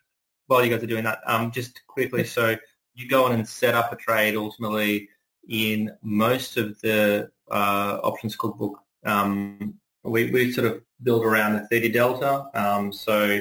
while 0.48 0.64
you 0.64 0.70
guys 0.70 0.84
are 0.84 0.88
doing 0.88 1.04
that, 1.04 1.20
um, 1.26 1.52
just 1.52 1.86
quickly, 1.88 2.24
so 2.24 2.56
you 2.96 3.08
go 3.08 3.26
on 3.26 3.34
and 3.34 3.48
set 3.48 3.76
up 3.76 3.92
a 3.92 3.96
trade 3.96 4.36
ultimately 4.36 5.10
in 5.50 5.92
most 6.02 6.58
of 6.58 6.80
the 6.82 7.30
uh, 7.52 8.00
options 8.04 8.36
cookbook. 8.36 8.80
Um, 9.06 9.76
we, 10.04 10.32
we 10.32 10.52
sort 10.52 10.68
of 10.68 10.82
build 11.02 11.26
around 11.26 11.54
the 11.54 11.68
30 11.68 11.90
delta. 11.90 12.46
Um, 12.54 12.92
so 12.92 13.40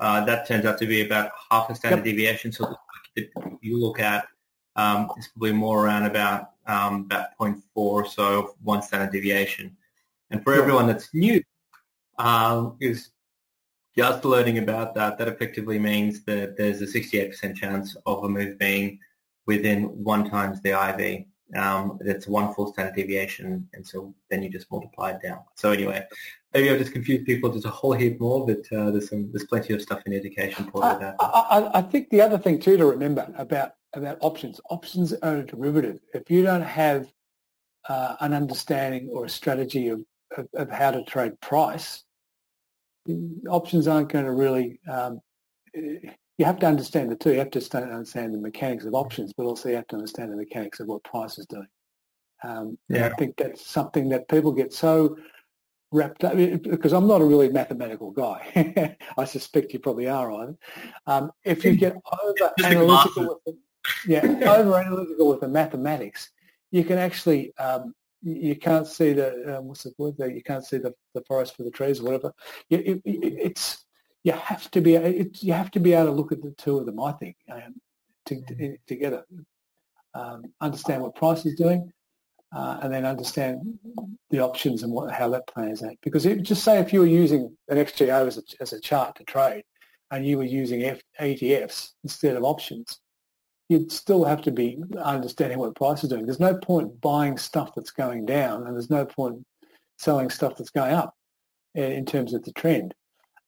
uh, 0.00 0.24
that 0.24 0.46
turns 0.46 0.64
out 0.64 0.78
to 0.78 0.86
be 0.86 1.02
about 1.02 1.30
half 1.50 1.70
a 1.70 1.74
standard 1.74 2.04
yep. 2.04 2.16
deviation. 2.16 2.52
So 2.52 2.74
you 3.60 3.80
look 3.80 4.00
at 4.00 4.26
um, 4.76 5.08
it's 5.16 5.28
probably 5.28 5.52
more 5.52 5.84
around 5.84 6.06
about 6.06 6.50
um, 6.66 7.02
about 7.02 7.28
0.4 7.38 7.60
or 7.74 8.06
so 8.06 8.54
one 8.62 8.82
standard 8.82 9.12
deviation. 9.12 9.76
And 10.30 10.42
for 10.42 10.54
everyone 10.54 10.86
that's 10.86 11.12
new, 11.14 11.42
um, 12.18 12.76
is 12.80 13.10
just 13.96 14.24
learning 14.24 14.58
about 14.58 14.94
that, 14.94 15.18
that 15.18 15.28
effectively 15.28 15.78
means 15.78 16.24
that 16.24 16.56
there's 16.56 16.82
a 16.82 16.86
68% 16.86 17.54
chance 17.56 17.96
of 18.06 18.24
a 18.24 18.28
move 18.28 18.58
being 18.58 18.98
within 19.46 19.84
one 20.02 20.28
times 20.28 20.60
the 20.62 20.70
IV. 20.70 21.24
Um, 21.56 21.98
that's 22.00 22.26
one 22.26 22.52
full 22.54 22.72
standard 22.72 22.96
deviation, 22.96 23.68
and 23.74 23.86
so 23.86 24.14
then 24.30 24.42
you 24.42 24.48
just 24.48 24.68
multiply 24.72 25.10
it 25.10 25.22
down. 25.22 25.40
So 25.54 25.70
anyway, 25.70 26.04
maybe 26.52 26.70
I've 26.70 26.78
just 26.78 26.92
confused 26.92 27.26
people 27.26 27.50
There's 27.50 27.66
a 27.66 27.70
whole 27.70 27.92
heap 27.92 28.18
more, 28.18 28.46
but 28.46 28.60
uh, 28.76 28.90
there's 28.90 29.10
some 29.10 29.30
there's 29.30 29.44
plenty 29.44 29.74
of 29.74 29.82
stuff 29.82 30.02
in 30.06 30.14
education 30.14 30.68
that. 30.72 31.16
I, 31.20 31.70
I, 31.74 31.82
think 31.82 32.08
the 32.10 32.22
other 32.22 32.38
thing 32.38 32.58
too 32.58 32.76
to 32.78 32.86
remember 32.86 33.30
about 33.36 33.74
about 33.94 34.18
options, 34.20 34.60
options 34.70 35.12
are 35.12 35.36
a 35.36 35.46
derivative. 35.46 36.00
If 36.14 36.30
you 36.30 36.42
don't 36.42 36.62
have 36.62 37.12
uh, 37.88 38.16
an 38.20 38.32
understanding 38.32 39.08
or 39.12 39.26
a 39.26 39.30
strategy 39.30 39.88
of, 39.88 40.00
of, 40.36 40.48
of, 40.54 40.70
how 40.70 40.90
to 40.90 41.04
trade 41.04 41.40
price, 41.40 42.04
options 43.48 43.88
aren't 43.88 44.10
going 44.10 44.24
to 44.24 44.32
really. 44.32 44.80
Um, 44.90 45.20
you 45.74 46.44
have 46.44 46.58
to 46.60 46.66
understand 46.66 47.10
the 47.10 47.16
two. 47.16 47.32
You 47.32 47.38
have 47.38 47.50
to 47.50 47.76
understand 47.76 48.34
the 48.34 48.38
mechanics 48.38 48.84
of 48.84 48.94
options, 48.94 49.32
but 49.32 49.44
also 49.44 49.68
you 49.68 49.76
have 49.76 49.86
to 49.88 49.96
understand 49.96 50.32
the 50.32 50.36
mechanics 50.36 50.80
of 50.80 50.88
what 50.88 51.04
price 51.04 51.38
is 51.38 51.46
doing. 51.46 51.66
Um, 52.42 52.78
yeah. 52.88 53.06
I 53.06 53.10
think 53.10 53.36
that's 53.36 53.66
something 53.66 54.08
that 54.10 54.28
people 54.28 54.52
get 54.52 54.72
so 54.72 55.16
wrapped 55.92 56.24
up 56.24 56.36
because 56.36 56.92
I'm 56.92 57.06
not 57.06 57.20
a 57.20 57.24
really 57.24 57.48
mathematical 57.48 58.10
guy. 58.10 58.96
I 59.16 59.24
suspect 59.24 59.72
you 59.72 59.78
probably 59.78 60.08
are, 60.08 60.30
Ivan. 60.32 60.58
Um, 61.06 61.30
if 61.44 61.64
you 61.64 61.76
get 61.76 61.96
over 62.22 62.52
analytical, 62.62 63.40
with 63.44 63.44
the, 63.46 63.56
yeah, 64.06 64.54
over 64.56 64.78
analytical 64.78 65.28
with 65.28 65.40
the 65.40 65.48
mathematics, 65.48 66.30
you 66.72 66.84
can 66.84 66.98
actually 66.98 67.54
um, 67.58 67.94
you 68.24 68.56
can't 68.56 68.86
see 68.86 69.12
the 69.12 69.58
um, 69.58 69.66
what's 69.66 69.82
the 69.82 69.92
word 69.98 70.14
there? 70.18 70.30
You 70.30 70.42
can't 70.42 70.64
see 70.64 70.78
the, 70.78 70.94
the 71.14 71.22
forest 71.22 71.56
for 71.56 71.62
the 71.62 71.70
trees 71.70 72.00
or 72.00 72.04
whatever. 72.04 72.32
You, 72.68 72.78
it, 72.78 73.02
it's 73.04 73.84
you 74.22 74.32
have 74.32 74.70
to 74.72 74.80
be 74.80 74.94
it, 74.94 75.42
you 75.42 75.52
have 75.52 75.70
to 75.72 75.80
be 75.80 75.92
able 75.92 76.06
to 76.06 76.12
look 76.12 76.32
at 76.32 76.42
the 76.42 76.52
two 76.52 76.78
of 76.78 76.86
them. 76.86 77.00
I 77.00 77.12
think 77.12 77.36
um, 77.52 77.74
to, 78.26 78.40
to, 78.40 78.76
together, 78.86 79.24
um, 80.14 80.44
understand 80.60 81.02
what 81.02 81.14
price 81.14 81.44
is 81.44 81.54
doing, 81.54 81.92
uh, 82.56 82.78
and 82.82 82.92
then 82.92 83.04
understand 83.04 83.78
the 84.30 84.40
options 84.40 84.82
and 84.82 84.92
what, 84.92 85.12
how 85.12 85.28
that 85.28 85.46
plays 85.46 85.82
out. 85.82 85.96
Because 86.02 86.24
it, 86.24 86.42
just 86.42 86.64
say 86.64 86.78
if 86.78 86.92
you 86.92 87.00
were 87.00 87.06
using 87.06 87.54
an 87.68 87.76
XJO 87.76 88.26
as 88.26 88.38
a, 88.38 88.42
as 88.60 88.72
a 88.72 88.80
chart 88.80 89.16
to 89.16 89.24
trade, 89.24 89.64
and 90.10 90.26
you 90.26 90.38
were 90.38 90.44
using 90.44 90.84
F, 90.84 91.00
ETFs 91.20 91.90
instead 92.02 92.36
of 92.36 92.44
options, 92.44 93.00
you'd 93.74 93.92
still 93.92 94.24
have 94.24 94.40
to 94.42 94.52
be 94.52 94.78
understanding 95.02 95.58
what 95.58 95.74
price 95.74 96.04
is 96.04 96.10
doing. 96.10 96.24
There's 96.24 96.40
no 96.40 96.56
point 96.56 97.00
buying 97.00 97.36
stuff 97.36 97.74
that's 97.74 97.90
going 97.90 98.24
down, 98.24 98.66
and 98.66 98.74
there's 98.74 98.90
no 98.90 99.04
point 99.04 99.44
selling 99.98 100.30
stuff 100.30 100.54
that's 100.56 100.70
going 100.70 100.92
up 100.92 101.14
in 101.74 102.06
terms 102.06 102.34
of 102.34 102.44
the 102.44 102.52
trend. 102.52 102.94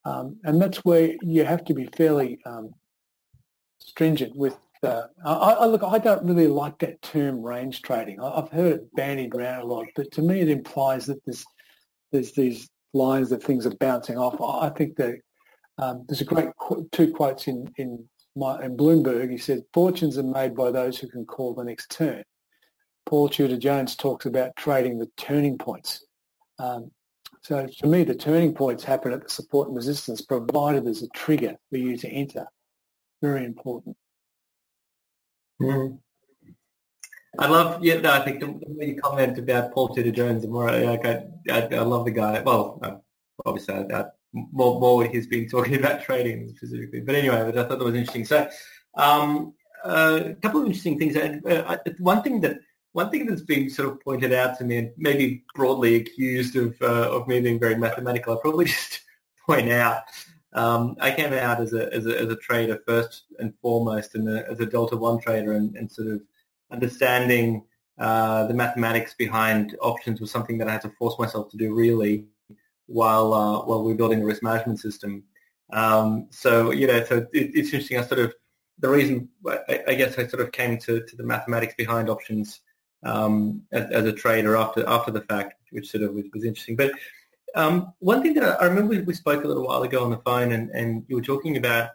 Um, 0.04 0.36
and 0.44 0.60
that's 0.60 0.78
where 0.78 1.14
you 1.22 1.44
have 1.44 1.64
to 1.66 1.74
be 1.74 1.88
fairly 1.96 2.40
um, 2.44 2.74
stringent 3.78 4.36
with. 4.36 4.56
I, 4.84 5.00
I, 5.24 5.66
look, 5.66 5.82
I 5.82 5.98
don't 5.98 6.24
really 6.24 6.46
like 6.46 6.78
that 6.78 7.02
term 7.02 7.42
range 7.42 7.82
trading. 7.82 8.20
I, 8.20 8.36
have 8.36 8.50
heard 8.50 8.72
it 8.72 8.94
bandied 8.94 9.34
around 9.34 9.62
a 9.62 9.66
lot, 9.66 9.86
but 9.96 10.12
to 10.12 10.22
me, 10.22 10.40
it 10.40 10.48
implies 10.48 11.06
that 11.06 11.24
there's 11.24 11.44
there's 12.12 12.32
these 12.32 12.68
lines 12.92 13.30
that 13.30 13.42
things 13.42 13.66
are 13.66 13.74
bouncing 13.76 14.16
off. 14.16 14.40
I 14.40 14.68
think 14.68 14.96
that 14.96 15.16
um, 15.78 16.04
there's 16.08 16.20
a 16.20 16.24
great 16.24 16.50
qu- 16.60 16.88
two 16.92 17.12
quotes 17.12 17.48
in 17.48 17.68
in 17.78 18.08
my, 18.36 18.62
in 18.62 18.76
Bloomberg, 18.76 19.30
he 19.30 19.38
said, 19.38 19.64
fortunes 19.72 20.18
are 20.18 20.22
made 20.22 20.54
by 20.54 20.70
those 20.70 20.98
who 20.98 21.08
can 21.08 21.24
call 21.24 21.54
the 21.54 21.64
next 21.64 21.90
turn. 21.90 22.22
Paul 23.06 23.28
Tudor 23.28 23.56
Jones 23.56 23.96
talks 23.96 24.26
about 24.26 24.56
trading 24.56 24.98
the 24.98 25.10
turning 25.16 25.56
points. 25.56 26.04
Um, 26.58 26.90
so 27.42 27.66
for 27.78 27.86
me, 27.86 28.04
the 28.04 28.14
turning 28.14 28.52
points 28.52 28.84
happen 28.84 29.12
at 29.12 29.22
the 29.22 29.28
support 29.28 29.68
and 29.68 29.76
resistance, 29.76 30.20
provided 30.20 30.84
there's 30.84 31.02
a 31.02 31.08
trigger 31.08 31.56
for 31.70 31.78
you 31.78 31.96
to 31.96 32.08
enter. 32.08 32.46
Very 33.22 33.44
important. 33.44 33.96
Mm. 35.62 35.98
I 37.38 37.46
love, 37.46 37.84
yeah, 37.84 38.00
no, 38.00 38.12
I 38.12 38.24
think 38.24 38.40
the, 38.40 38.46
way 38.46 38.88
you 38.88 39.00
comment 39.00 39.38
about 39.38 39.72
Paul 39.72 39.88
Tudor 39.88 40.10
Jones, 40.10 40.42
the 40.42 40.48
more 40.48 40.68
I, 40.68 40.94
I, 40.94 41.22
I 41.50 41.82
love 41.82 42.04
the 42.06 42.10
guy. 42.10 42.40
Well, 42.40 42.80
obviously, 43.44 43.74
I, 43.74 44.00
I 44.00 44.04
more, 44.52 44.80
more 44.80 45.04
he's 45.04 45.26
been 45.26 45.48
talking 45.48 45.74
about 45.80 46.02
trading 46.02 46.48
specifically. 46.56 47.00
But 47.00 47.14
anyway, 47.14 47.42
but 47.44 47.58
I 47.58 47.62
thought 47.62 47.78
that 47.78 47.84
was 47.84 47.94
interesting. 47.94 48.24
So 48.24 48.48
um, 48.96 49.54
uh, 49.84 50.20
a 50.26 50.34
couple 50.34 50.60
of 50.60 50.66
interesting 50.66 50.98
things. 50.98 51.16
Uh, 51.16 51.76
one 51.98 52.22
thing 52.22 52.40
that 52.42 52.58
one 52.92 53.10
thing 53.10 53.26
that's 53.26 53.42
been 53.42 53.68
sort 53.68 53.90
of 53.90 54.00
pointed 54.00 54.32
out 54.32 54.56
to 54.58 54.64
me, 54.64 54.78
and 54.78 54.90
maybe 54.96 55.44
broadly 55.54 55.96
accused 55.96 56.56
of 56.56 56.74
uh, 56.80 57.10
of 57.10 57.28
me 57.28 57.40
being 57.40 57.60
very 57.60 57.76
mathematical, 57.76 58.32
I'll 58.32 58.40
probably 58.40 58.64
just 58.76 59.00
point 59.46 59.70
out. 59.70 60.02
Um, 60.52 60.96
I 61.00 61.10
came 61.10 61.34
out 61.34 61.60
as 61.60 61.74
a, 61.74 61.92
as 61.92 62.06
a 62.06 62.18
as 62.18 62.30
a 62.30 62.36
trader 62.36 62.80
first 62.86 63.24
and 63.38 63.52
foremost, 63.60 64.14
and 64.14 64.28
as 64.28 64.60
a 64.60 64.66
Delta 64.66 64.96
One 64.96 65.20
trader, 65.20 65.52
and, 65.52 65.76
and 65.76 65.90
sort 65.90 66.08
of 66.08 66.22
understanding 66.70 67.64
uh, 67.98 68.46
the 68.46 68.54
mathematics 68.54 69.14
behind 69.14 69.76
options 69.80 70.20
was 70.20 70.30
something 70.30 70.58
that 70.58 70.68
I 70.68 70.72
had 70.72 70.82
to 70.82 70.92
force 70.98 71.18
myself 71.18 71.50
to 71.50 71.56
do 71.56 71.74
really 71.74 72.26
while 72.86 73.32
uh, 73.32 73.64
while 73.64 73.82
we're 73.82 73.94
building 73.94 74.22
a 74.22 74.24
risk 74.24 74.42
management 74.42 74.80
system. 74.80 75.24
Um, 75.72 76.28
so 76.30 76.70
you 76.70 76.86
know, 76.86 77.04
so 77.04 77.18
it, 77.32 77.50
it's 77.54 77.68
interesting. 77.68 77.98
I 77.98 78.02
sort 78.02 78.20
of 78.20 78.34
the 78.78 78.88
reason 78.88 79.28
I, 79.46 79.80
I, 79.88 79.94
guess 79.94 80.18
I 80.18 80.26
sort 80.26 80.42
of 80.42 80.52
came 80.52 80.78
to, 80.80 81.00
to 81.00 81.16
the 81.16 81.22
mathematics 81.22 81.74
behind 81.78 82.10
options 82.10 82.60
um, 83.04 83.62
as, 83.72 83.90
as, 83.90 84.04
a 84.04 84.12
trader 84.12 84.54
after 84.54 84.86
after 84.86 85.10
the 85.10 85.22
fact, 85.22 85.54
which 85.70 85.90
sort 85.90 86.04
of 86.04 86.14
was, 86.14 86.24
was 86.32 86.44
interesting. 86.44 86.76
But 86.76 86.92
Um, 87.54 87.94
one 88.00 88.22
thing 88.22 88.34
that 88.34 88.44
I, 88.44 88.64
I 88.64 88.64
remember 88.66 89.02
we 89.02 89.14
spoke 89.14 89.44
a 89.44 89.48
little 89.48 89.66
while 89.66 89.82
ago 89.82 90.04
on 90.04 90.10
the 90.10 90.18
phone, 90.18 90.52
and, 90.52 90.70
and 90.70 91.04
you 91.08 91.16
were 91.16 91.22
talking 91.22 91.56
about 91.56 91.90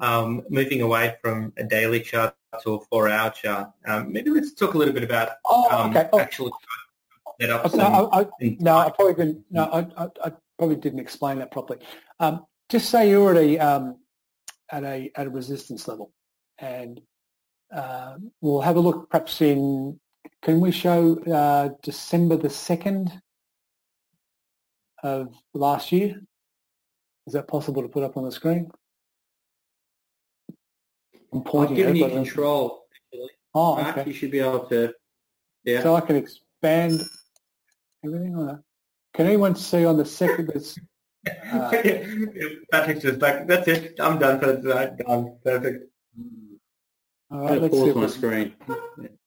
um, 0.00 0.42
moving 0.48 0.80
away 0.80 1.16
from 1.20 1.52
a 1.58 1.64
daily 1.64 2.00
chart 2.00 2.34
to 2.62 2.74
a 2.74 2.80
four-hour 2.86 3.30
chart. 3.30 3.70
Um, 3.86 4.12
maybe 4.12 4.30
let's 4.30 4.54
talk 4.54 4.74
a 4.74 4.78
little 4.78 4.94
bit 4.94 5.04
about 5.04 5.32
Oh, 5.46 5.68
um, 5.70 5.90
okay. 5.90 6.08
Oh, 6.12 6.20
actual 6.20 6.50
setups. 7.46 7.74
no, 7.74 7.86
and- 7.86 8.08
I, 8.12 8.20
I, 8.20 8.56
no, 8.60 8.76
I 8.76 8.90
probably 8.90 9.14
didn't. 9.14 9.44
No, 9.50 9.64
I, 9.64 10.08
I, 10.24 10.32
probably 10.58 10.76
didn't 10.76 11.00
explain 11.00 11.38
that 11.38 11.50
properly. 11.50 11.80
Um, 12.20 12.46
just 12.68 12.88
say 12.90 13.10
you're 13.10 13.32
at 13.32 13.36
a 13.36 13.58
um, 13.58 13.96
at 14.70 14.84
a 14.84 15.10
at 15.16 15.26
a 15.26 15.30
resistance 15.30 15.88
level, 15.88 16.12
and 16.58 17.00
uh, 17.74 18.16
we'll 18.40 18.60
have 18.60 18.76
a 18.76 18.80
look. 18.80 19.10
Perhaps 19.10 19.40
in 19.40 19.98
can 20.42 20.60
we 20.60 20.70
show 20.70 21.18
uh, 21.24 21.70
December 21.82 22.36
the 22.36 22.50
second 22.50 23.12
of 25.02 25.34
last 25.54 25.92
year? 25.92 26.20
Is 27.26 27.34
that 27.34 27.46
possible 27.48 27.82
to 27.82 27.88
put 27.88 28.02
up 28.02 28.16
on 28.16 28.24
the 28.24 28.32
screen? 28.32 28.70
I'm 31.32 31.38
I've 31.38 31.44
pointing. 31.44 31.76
given 31.76 31.96
it, 31.96 32.00
you 32.00 32.08
control. 32.08 32.84
Actually. 33.12 33.30
Oh, 33.54 33.76
Mark, 33.76 33.98
okay. 33.98 34.08
you 34.10 34.14
should 34.14 34.30
be 34.30 34.40
able 34.40 34.66
to. 34.66 34.92
Yeah. 35.64 35.82
So 35.82 35.94
I 35.94 36.00
can 36.00 36.16
expand 36.16 37.02
everything 38.04 38.36
on 38.36 38.46
that. 38.46 38.62
Can 39.14 39.26
anyone 39.26 39.54
see 39.54 39.84
on 39.84 39.96
the 39.96 40.04
second? 40.04 40.48
That's, 40.48 40.78
uh, 41.52 41.70
Patrick's 42.70 43.02
just 43.02 43.20
like, 43.20 43.46
that's 43.46 43.68
it. 43.68 43.94
I'm 44.00 44.18
done 44.18 44.40
for 44.40 44.56
tonight. 44.60 44.98
Done. 44.98 45.36
Perfect. 45.44 45.84
all 47.30 47.38
I'm 47.38 47.40
right, 47.40 47.48
going 47.48 47.56
to 47.56 47.62
let's 47.62 47.74
see 47.74 47.92
pause 47.92 48.16
if 48.16 48.22
my 48.22 48.28
screen. 48.28 48.54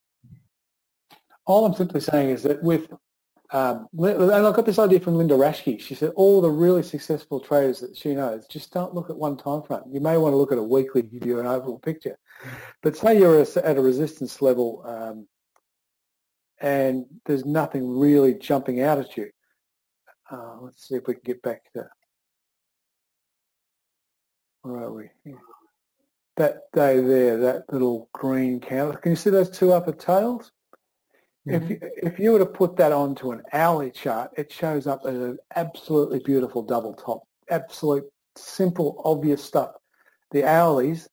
All 1.47 1.63
I'm 1.63 1.75
simply 1.75 2.01
saying 2.01 2.29
is 2.29 2.41
that 2.41 2.63
with, 2.63 2.91
um, 3.51 3.87
and 3.99 4.31
I 4.31 4.51
got 4.51 4.65
this 4.65 4.79
idea 4.79 4.99
from 4.99 5.15
Linda 5.15 5.35
Raschke. 5.35 5.79
She 5.79 5.93
said 5.93 6.11
all 6.15 6.41
the 6.41 6.49
really 6.49 6.81
successful 6.81 7.39
traders 7.39 7.81
that 7.81 7.95
she 7.95 8.15
knows 8.15 8.47
just 8.47 8.73
don't 8.73 8.95
look 8.95 9.11
at 9.11 9.15
one 9.15 9.37
time 9.37 9.61
frame. 9.61 9.83
You 9.91 9.99
may 9.99 10.17
want 10.17 10.33
to 10.33 10.37
look 10.37 10.51
at 10.51 10.57
a 10.57 10.63
weekly 10.63 11.03
to 11.03 11.07
give 11.07 11.23
you 11.23 11.39
an 11.39 11.45
overall 11.45 11.77
picture. 11.77 12.17
But 12.81 12.97
say 12.97 13.19
you're 13.19 13.39
at 13.39 13.77
a 13.77 13.79
resistance 13.79 14.41
level 14.41 14.81
um, 14.87 15.27
and 16.61 17.05
there's 17.25 17.45
nothing 17.45 17.97
really 17.97 18.33
jumping 18.33 18.81
out 18.81 18.99
at 18.99 19.17
you. 19.17 19.29
Uh, 20.31 20.57
let's 20.61 20.87
see 20.87 20.95
if 20.95 21.07
we 21.07 21.13
can 21.13 21.23
get 21.23 21.41
back 21.41 21.61
to 21.73 21.87
where 24.61 24.83
are 24.83 24.93
we? 24.93 25.09
Yeah. 25.23 25.35
That 26.37 26.63
day 26.73 26.99
there, 26.99 27.37
that 27.37 27.71
little 27.71 28.09
green 28.13 28.59
candle. 28.59 28.97
Can 28.97 29.11
you 29.11 29.15
see 29.15 29.29
those 29.29 29.49
two 29.49 29.71
upper 29.71 29.91
tails? 29.91 30.51
If 31.47 31.69
you, 31.69 31.79
if 31.81 32.17
you 32.17 32.31
were 32.31 32.39
to 32.39 32.45
put 32.45 32.75
that 32.77 32.91
onto 32.91 33.31
an 33.31 33.43
hourly 33.53 33.91
chart, 33.91 34.31
it 34.35 34.51
shows 34.51 34.87
up 34.87 35.01
as 35.05 35.15
an 35.15 35.37
absolutely 35.55 36.17
beautiful 36.19 36.63
double 36.63 36.95
top. 36.95 37.21
Absolute 37.51 38.05
simple, 38.35 38.99
obvious 39.05 39.43
stuff. 39.43 39.73
The 40.31 40.41
hourlies 40.41 41.07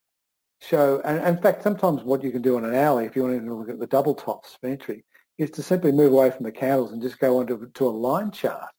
show, 0.62 1.02
and 1.04 1.22
in 1.26 1.42
fact, 1.42 1.62
sometimes 1.62 2.02
what 2.02 2.24
you 2.24 2.30
can 2.30 2.40
do 2.40 2.56
on 2.56 2.64
an 2.64 2.74
hourly, 2.74 3.04
if 3.04 3.14
you 3.14 3.24
want 3.24 3.44
to 3.44 3.54
look 3.54 3.68
at 3.68 3.78
the 3.78 3.86
double 3.86 4.14
tops 4.14 4.56
for 4.58 4.68
entry, 4.68 5.04
is 5.38 5.50
to 5.52 5.62
simply 5.62 5.92
move 5.92 6.12
away 6.12 6.30
from 6.30 6.44
the 6.44 6.52
candles 6.52 6.92
and 6.92 7.02
just 7.02 7.18
go 7.18 7.38
onto 7.38 7.68
to 7.70 7.86
a 7.86 7.90
line 7.90 8.30
chart. 8.30 8.70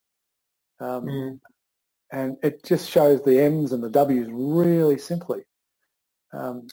Um, 0.80 1.06
Mm. 1.06 1.40
and 2.10 2.36
it 2.42 2.62
just 2.64 2.88
shows 2.90 3.22
the 3.22 3.40
M's 3.40 3.72
and 3.72 3.82
the 3.82 3.90
W's 3.90 4.28
really 4.30 4.98
simply. 4.98 5.44
Um, 6.32 6.68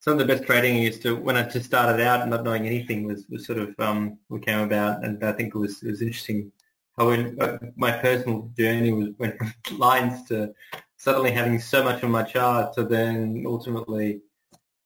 Some 0.00 0.14
of 0.14 0.18
the 0.18 0.24
best 0.24 0.44
trading 0.44 0.76
I 0.76 0.80
used 0.80 1.02
to, 1.02 1.14
when 1.14 1.36
I 1.36 1.42
just 1.42 1.66
started 1.66 2.02
out 2.02 2.26
not 2.28 2.42
knowing 2.42 2.66
anything, 2.66 3.04
was, 3.04 3.26
was 3.28 3.44
sort 3.44 3.58
of 3.58 3.78
um, 3.78 4.18
what 4.28 4.44
came 4.46 4.60
about, 4.60 5.04
and 5.04 5.22
I 5.22 5.32
think 5.32 5.54
it 5.54 5.58
was 5.58 5.82
it 5.82 5.88
was 5.90 6.00
interesting 6.00 6.50
how 6.96 7.08
when 7.08 7.40
uh, 7.40 7.58
my 7.76 7.92
personal 7.92 8.50
journey 8.58 8.92
was 8.92 9.08
went 9.18 9.36
from 9.36 9.52
lines 9.78 10.26
to 10.28 10.54
suddenly 10.96 11.30
having 11.30 11.58
so 11.58 11.82
much 11.82 12.02
on 12.02 12.10
my 12.10 12.22
chart 12.22 12.72
to 12.74 12.84
then 12.84 13.44
ultimately 13.46 14.20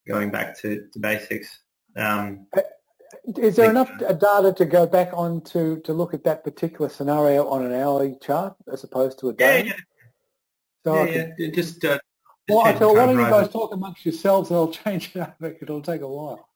going 0.07 0.31
back 0.31 0.59
to, 0.61 0.87
to 0.91 0.99
basics. 0.99 1.59
Um, 1.95 2.47
Is 3.37 3.55
there 3.55 3.69
enough 3.69 3.89
data 3.97 4.53
to 4.55 4.65
go 4.65 4.85
back 4.85 5.09
on 5.13 5.41
to, 5.45 5.79
to 5.81 5.93
look 5.93 6.13
at 6.13 6.23
that 6.25 6.43
particular 6.43 6.89
scenario 6.89 7.47
on 7.47 7.65
an 7.65 7.73
hourly 7.73 8.15
chart 8.21 8.55
as 8.71 8.83
opposed 8.83 9.19
to 9.19 9.29
a 9.29 9.31
yeah, 9.31 9.37
daily? 9.37 9.67
yeah, 9.69 9.73
So 10.83 10.93
I 10.93 11.05
yeah, 11.07 11.13
could- 11.23 11.33
yeah, 11.39 11.51
Just, 11.51 11.83
uh, 11.85 11.99
well, 12.47 12.59
I 12.59 12.73
tell 12.73 12.93
why 12.95 13.07
don't 13.07 13.17
you 13.17 13.23
guys 13.29 13.49
talk 13.49 13.73
amongst 13.73 14.05
yourselves 14.05 14.49
and 14.51 14.57
I'll 14.57 14.71
change 14.83 15.11
it 15.15 15.19
up. 15.21 15.35
It'll 15.41 15.81
take 15.81 16.01
a 16.01 16.07
while. 16.07 16.47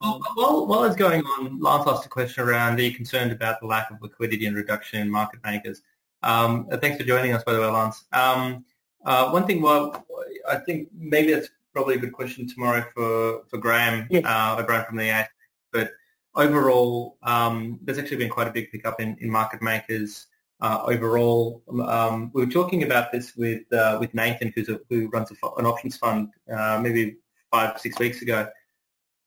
Well, 0.00 0.20
while, 0.34 0.66
while 0.66 0.84
it's 0.84 0.96
going 0.96 1.22
on, 1.22 1.60
Lance 1.60 1.86
asked 1.86 2.06
a 2.06 2.08
question 2.08 2.42
around, 2.42 2.80
are 2.80 2.82
you 2.82 2.92
concerned 2.92 3.30
about 3.30 3.60
the 3.60 3.66
lack 3.66 3.90
of 3.90 4.00
liquidity 4.02 4.46
and 4.46 4.56
reduction 4.56 4.98
in 5.00 5.10
market 5.10 5.40
makers? 5.44 5.82
Um, 6.22 6.66
uh, 6.72 6.78
thanks 6.78 6.98
for 6.98 7.04
joining 7.04 7.32
us, 7.32 7.44
by 7.44 7.52
the 7.52 7.60
way, 7.60 7.66
Lance. 7.66 8.04
Um, 8.12 8.64
uh, 9.04 9.30
one 9.30 9.46
thing, 9.46 9.62
well, 9.62 10.04
I 10.48 10.56
think 10.56 10.88
maybe 10.92 11.32
that's 11.32 11.50
probably 11.72 11.94
a 11.94 11.98
good 11.98 12.12
question 12.12 12.48
tomorrow 12.48 12.84
for, 12.94 13.44
for 13.48 13.58
Graham, 13.58 14.06
Yeah. 14.10 14.20
uh, 14.24 14.60
O'Brien 14.60 14.84
from 14.86 14.96
the 14.96 15.08
AS. 15.10 15.28
But 15.72 15.92
overall, 16.34 17.18
um, 17.22 17.78
there's 17.82 17.98
actually 17.98 18.18
been 18.18 18.28
quite 18.28 18.48
a 18.48 18.52
big 18.52 18.70
pickup 18.70 19.00
in, 19.00 19.16
in 19.20 19.30
market 19.30 19.62
makers 19.62 20.26
uh, 20.60 20.82
overall. 20.84 21.62
Um, 21.86 22.30
we 22.34 22.44
were 22.44 22.50
talking 22.50 22.82
about 22.82 23.12
this 23.12 23.36
with 23.36 23.70
uh, 23.72 23.96
with 24.00 24.14
Nathan, 24.14 24.52
who's 24.54 24.68
a, 24.68 24.80
who 24.88 25.08
runs 25.08 25.30
a, 25.30 25.46
an 25.58 25.66
options 25.66 25.96
fund, 25.96 26.28
uh, 26.54 26.78
maybe 26.82 27.16
five 27.50 27.80
six 27.80 27.98
weeks 27.98 28.22
ago, 28.22 28.48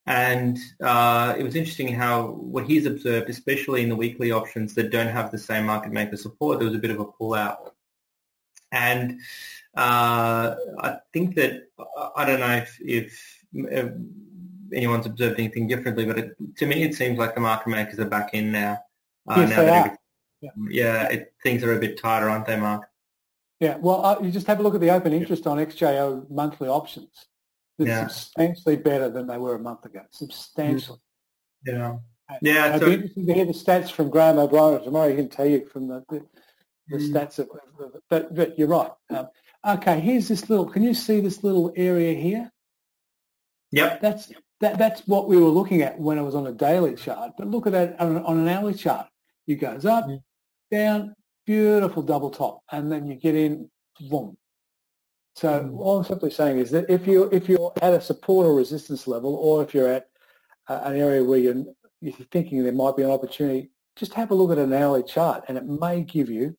and 0.06 0.58
uh, 0.82 1.36
it 1.38 1.44
was 1.44 1.56
interesting 1.56 1.94
how 1.94 2.28
what 2.28 2.66
he's 2.66 2.86
observed, 2.86 3.30
especially 3.30 3.82
in 3.82 3.90
the 3.90 3.96
weekly 3.96 4.32
options 4.32 4.74
that 4.76 4.92
don't 4.92 5.08
have 5.08 5.32
the 5.32 5.38
same 5.38 5.66
market 5.66 5.92
maker 5.92 6.18
support, 6.18 6.60
there 6.60 6.68
was 6.68 6.76
a 6.76 6.80
bit 6.80 6.92
of 6.92 7.00
a 7.00 7.06
pullout, 7.06 7.72
and 8.72 9.20
uh, 9.76 10.56
I 10.80 10.98
think 11.14 11.36
that 11.36 11.64
I 12.16 12.26
don't 12.26 12.40
know 12.40 12.58
if, 12.58 12.78
if 12.80 13.46
uh, 13.76 13.90
anyone's 14.74 15.06
observed 15.06 15.40
anything 15.40 15.68
differently, 15.68 16.06
but 16.06 16.18
it, 16.20 16.36
to 16.58 16.66
me 16.66 16.84
it 16.84 16.96
seems 16.96 17.18
like 17.18 17.36
the 17.36 17.42
market 17.42 17.70
makers 17.70 18.00
are 18.00 18.06
back 18.06 18.34
in 18.34 18.52
now. 18.52 18.80
Uh, 19.28 19.36
Yes, 19.40 19.50
now 19.50 19.56
they 19.62 19.70
are. 19.70 19.98
Yeah. 20.42 20.50
yeah, 20.70 21.04
it, 21.10 21.34
things 21.42 21.64
are 21.64 21.74
a 21.74 21.80
bit 21.80 21.98
tighter, 21.98 22.30
aren't 22.30 22.46
they, 22.46 22.58
Mark? 22.60 22.88
Yeah, 23.60 23.78
well, 23.78 24.04
uh, 24.06 24.20
you 24.22 24.30
just 24.32 24.48
have 24.48 24.60
a 24.60 24.64
look 24.64 24.76
at 24.76 24.82
the 24.82 24.90
open 24.92 25.14
interest 25.14 25.48
on 25.48 25.58
XJO 25.58 26.30
monthly 26.30 26.68
options. 26.68 27.28
They're 27.78 27.88
Yeah. 27.88 28.08
substantially 28.08 28.76
better 28.76 29.10
than 29.10 29.26
they 29.28 29.38
were 29.38 29.56
a 29.56 29.60
month 29.60 29.86
ago. 29.86 30.02
Substantially. 30.12 31.00
Yeah. 31.66 31.98
Yeah, 32.42 32.70
It'd 32.76 32.82
so- 32.82 32.86
be 32.88 32.94
interesting 32.96 33.28
to 33.28 33.34
hear 33.34 33.46
the 33.46 33.54
stats 33.54 33.90
from 33.92 34.10
Graham 34.10 34.38
O'Brien 34.38 34.84
tomorrow. 34.84 35.10
He 35.10 35.16
can 35.16 35.30
tell 35.30 35.46
you 35.46 35.66
from 35.68 35.88
the, 35.88 36.04
the, 36.10 36.26
the 36.90 36.98
Mm. 36.98 37.12
stats 37.14 37.40
of, 37.40 37.48
but, 38.10 38.36
but 38.36 38.60
you're 38.60 38.68
right. 38.68 38.92
Um, 39.10 39.30
okay, 39.66 40.00
here's 40.02 40.28
this 40.28 40.50
little, 40.50 40.66
can 40.66 40.84
you 40.84 40.94
see 40.94 41.22
this 41.22 41.42
little 41.44 41.72
area 41.78 42.14
here? 42.14 42.52
Yep. 43.72 44.02
That's, 44.02 44.32
that, 44.64 44.78
that's 44.78 45.02
what 45.08 45.28
we 45.28 45.36
were 45.36 45.50
looking 45.50 45.82
at 45.82 46.00
when 46.00 46.18
it 46.18 46.22
was 46.24 46.36
on 46.36 46.48
a 46.48 46.52
daily 46.54 46.96
chart. 46.96 47.34
But 47.38 47.48
look 47.48 47.68
at 47.68 47.74
that 47.74 48.00
on, 48.00 48.24
on 48.24 48.40
an 48.40 48.48
hourly 48.48 48.74
chart. 48.74 49.08
It 49.46 49.56
goes 49.56 49.86
up, 49.86 50.06
Mm. 50.08 50.24
down, 50.72 51.16
beautiful 51.46 52.02
double 52.02 52.30
top, 52.32 52.62
and 52.72 52.90
then 52.92 53.06
you 53.06 53.16
get 53.16 53.36
in, 53.36 53.70
boom. 54.10 54.38
So 55.36 55.50
Mm. 55.50 55.80
all 55.80 55.98
I'm 55.98 56.06
simply 56.06 56.32
saying 56.32 56.60
is 56.60 56.72
that 56.72 56.90
if 56.90 57.06
you 57.06 57.30
if 57.32 57.50
you're 57.50 57.74
at 57.82 57.94
a 57.94 58.00
support 58.00 58.48
or 58.48 58.56
resistance 58.56 59.06
level, 59.06 59.36
or 59.36 59.62
if 59.64 59.74
you're 59.74 59.90
at 59.90 60.08
uh, 60.70 60.80
an 60.86 60.96
area 60.96 61.22
where 61.24 61.40
you're, 61.40 61.66
you're 62.00 62.14
thinking 62.32 62.64
there 62.64 62.72
might 62.72 62.96
be 62.96 63.04
an 63.04 63.12
opportunity, 63.12 63.70
just 63.98 64.14
have 64.14 64.32
a 64.32 64.36
look 64.36 64.52
at 64.52 64.58
an 64.58 64.72
hourly 64.72 65.04
chart, 65.04 65.44
and 65.48 65.58
it 65.58 65.66
may 65.66 66.04
give 66.04 66.30
you 66.30 66.56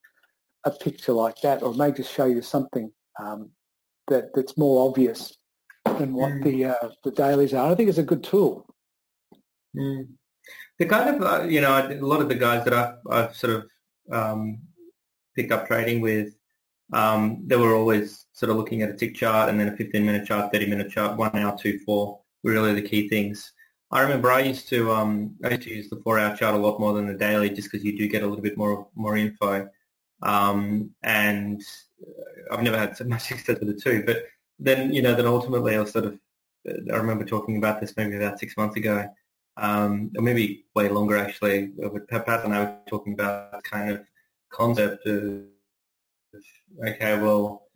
a 0.64 0.70
picture 0.70 1.12
like 1.12 1.40
that, 1.40 1.62
or 1.62 1.70
it 1.72 1.76
may 1.78 1.90
just 1.90 2.12
show 2.12 2.26
you 2.26 2.42
something 2.42 2.92
um, 3.18 3.50
that 4.08 4.34
that's 4.34 4.58
more 4.58 4.86
obvious 4.86 5.38
than 5.98 6.12
what 6.14 6.32
Mm. 6.32 6.44
the 6.44 6.64
uh, 6.66 6.88
the 7.04 7.10
dailies 7.10 7.54
are. 7.54 7.70
I 7.70 7.74
think 7.74 7.88
it's 7.88 7.98
a 7.98 8.02
good 8.02 8.22
tool. 8.24 8.66
Mm. 9.76 10.08
The 10.78 10.86
kind 10.86 11.14
of, 11.14 11.22
uh, 11.22 11.44
you 11.44 11.60
know, 11.60 11.72
a 11.72 11.94
lot 12.04 12.20
of 12.20 12.28
the 12.28 12.34
guys 12.34 12.64
that 12.64 12.74
I've, 12.74 12.94
I've 13.10 13.36
sort 13.36 13.52
of 13.54 13.64
um, 14.12 14.58
picked 15.36 15.52
up 15.52 15.66
trading 15.66 16.00
with, 16.00 16.34
um, 16.92 17.42
they 17.46 17.56
were 17.56 17.74
always 17.74 18.26
sort 18.32 18.50
of 18.50 18.56
looking 18.56 18.82
at 18.82 18.90
a 18.90 18.94
tick 18.94 19.14
chart 19.14 19.48
and 19.48 19.58
then 19.58 19.68
a 19.68 19.72
15-minute 19.72 20.26
chart, 20.26 20.52
30-minute 20.52 20.90
chart, 20.90 21.16
one 21.16 21.34
hour, 21.36 21.56
two, 21.56 21.78
four, 21.86 22.20
were 22.42 22.52
really 22.52 22.74
the 22.74 22.82
key 22.88 23.08
things. 23.08 23.52
I 23.90 24.00
remember 24.00 24.30
I 24.32 24.40
used 24.40 24.68
to 24.70 24.90
um, 24.92 25.36
I 25.44 25.50
used 25.50 25.62
to 25.62 25.70
use 25.74 25.88
the 25.88 26.00
four-hour 26.02 26.36
chart 26.36 26.54
a 26.54 26.58
lot 26.58 26.80
more 26.80 26.92
than 26.92 27.06
the 27.06 27.14
daily, 27.14 27.48
just 27.50 27.70
because 27.70 27.84
you 27.84 27.96
do 27.96 28.08
get 28.08 28.22
a 28.22 28.26
little 28.26 28.42
bit 28.42 28.56
more 28.56 28.88
more 28.96 29.16
info. 29.16 29.68
Um, 30.22 30.90
and 31.04 31.62
uh, 32.02 32.54
I've 32.54 32.62
never 32.64 32.78
had 32.78 32.96
so 32.96 33.04
much 33.14 33.22
success 33.22 33.58
with 33.60 33.68
the 33.68 33.80
two. 33.80 34.02
But 34.04 34.24
then, 34.58 34.92
you 34.92 35.02
know, 35.02 35.14
then 35.14 35.26
ultimately 35.26 35.76
I 35.76 35.80
was 35.80 35.92
sort 35.92 36.06
of 36.06 36.18
I 36.66 36.96
remember 36.96 37.24
talking 37.24 37.58
about 37.58 37.80
this 37.80 37.94
maybe 37.96 38.16
about 38.16 38.38
six 38.38 38.56
months 38.56 38.76
ago, 38.76 39.06
um, 39.56 40.10
or 40.16 40.22
maybe 40.22 40.64
way 40.74 40.88
longer 40.88 41.16
actually. 41.16 41.72
With 41.76 42.08
Pat 42.08 42.26
Pat 42.26 42.44
and 42.44 42.54
I 42.54 42.60
were 42.60 42.76
talking 42.88 43.12
about 43.12 43.62
kind 43.64 43.90
of 43.90 44.06
concept 44.50 45.06
of 45.06 45.42
okay, 46.86 47.18
well, 47.18 47.68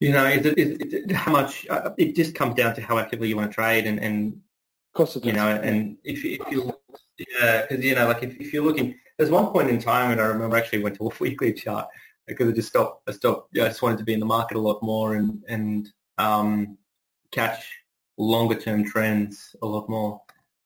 you 0.00 0.12
know, 0.12 0.26
is 0.26 0.46
it, 0.46 0.58
is 0.58 0.94
it 0.94 1.12
how 1.12 1.32
much? 1.32 1.66
Uh, 1.68 1.90
it 1.98 2.16
just 2.16 2.34
comes 2.34 2.54
down 2.54 2.74
to 2.74 2.80
how 2.80 2.98
actively 2.98 3.28
you 3.28 3.36
want 3.36 3.50
to 3.50 3.54
trade, 3.54 3.86
and, 3.86 4.00
and 4.00 4.32
Of 4.32 4.94
course, 4.94 5.18
you 5.22 5.32
know, 5.32 5.48
and 5.48 5.98
if, 6.02 6.24
if 6.24 6.40
you 6.50 6.72
Yeah, 7.18 7.62
because 7.62 7.84
you 7.84 7.94
know, 7.94 8.06
like 8.06 8.22
if, 8.22 8.40
if 8.40 8.52
you're 8.54 8.64
looking, 8.64 8.98
there's 9.18 9.30
one 9.30 9.52
point 9.52 9.68
in 9.68 9.78
time, 9.78 10.12
and 10.12 10.20
I 10.20 10.24
remember 10.24 10.56
actually 10.56 10.82
went 10.82 10.96
to 10.96 11.08
a 11.08 11.10
weekly 11.20 11.52
chart 11.52 11.88
because 12.26 12.48
I 12.48 12.52
just 12.52 12.68
stopped. 12.68 13.08
I 13.08 13.12
stopped. 13.12 13.50
Yeah, 13.52 13.64
I 13.64 13.68
just 13.68 13.82
wanted 13.82 13.98
to 13.98 14.04
be 14.04 14.14
in 14.14 14.20
the 14.20 14.26
market 14.26 14.56
a 14.56 14.60
lot 14.60 14.82
more 14.82 15.14
and 15.14 15.42
and 15.48 15.88
um, 16.18 16.78
catch 17.30 17.68
longer 18.18 18.54
term 18.54 18.84
trends 18.84 19.54
a 19.62 19.66
lot 19.66 19.88
more. 19.88 20.20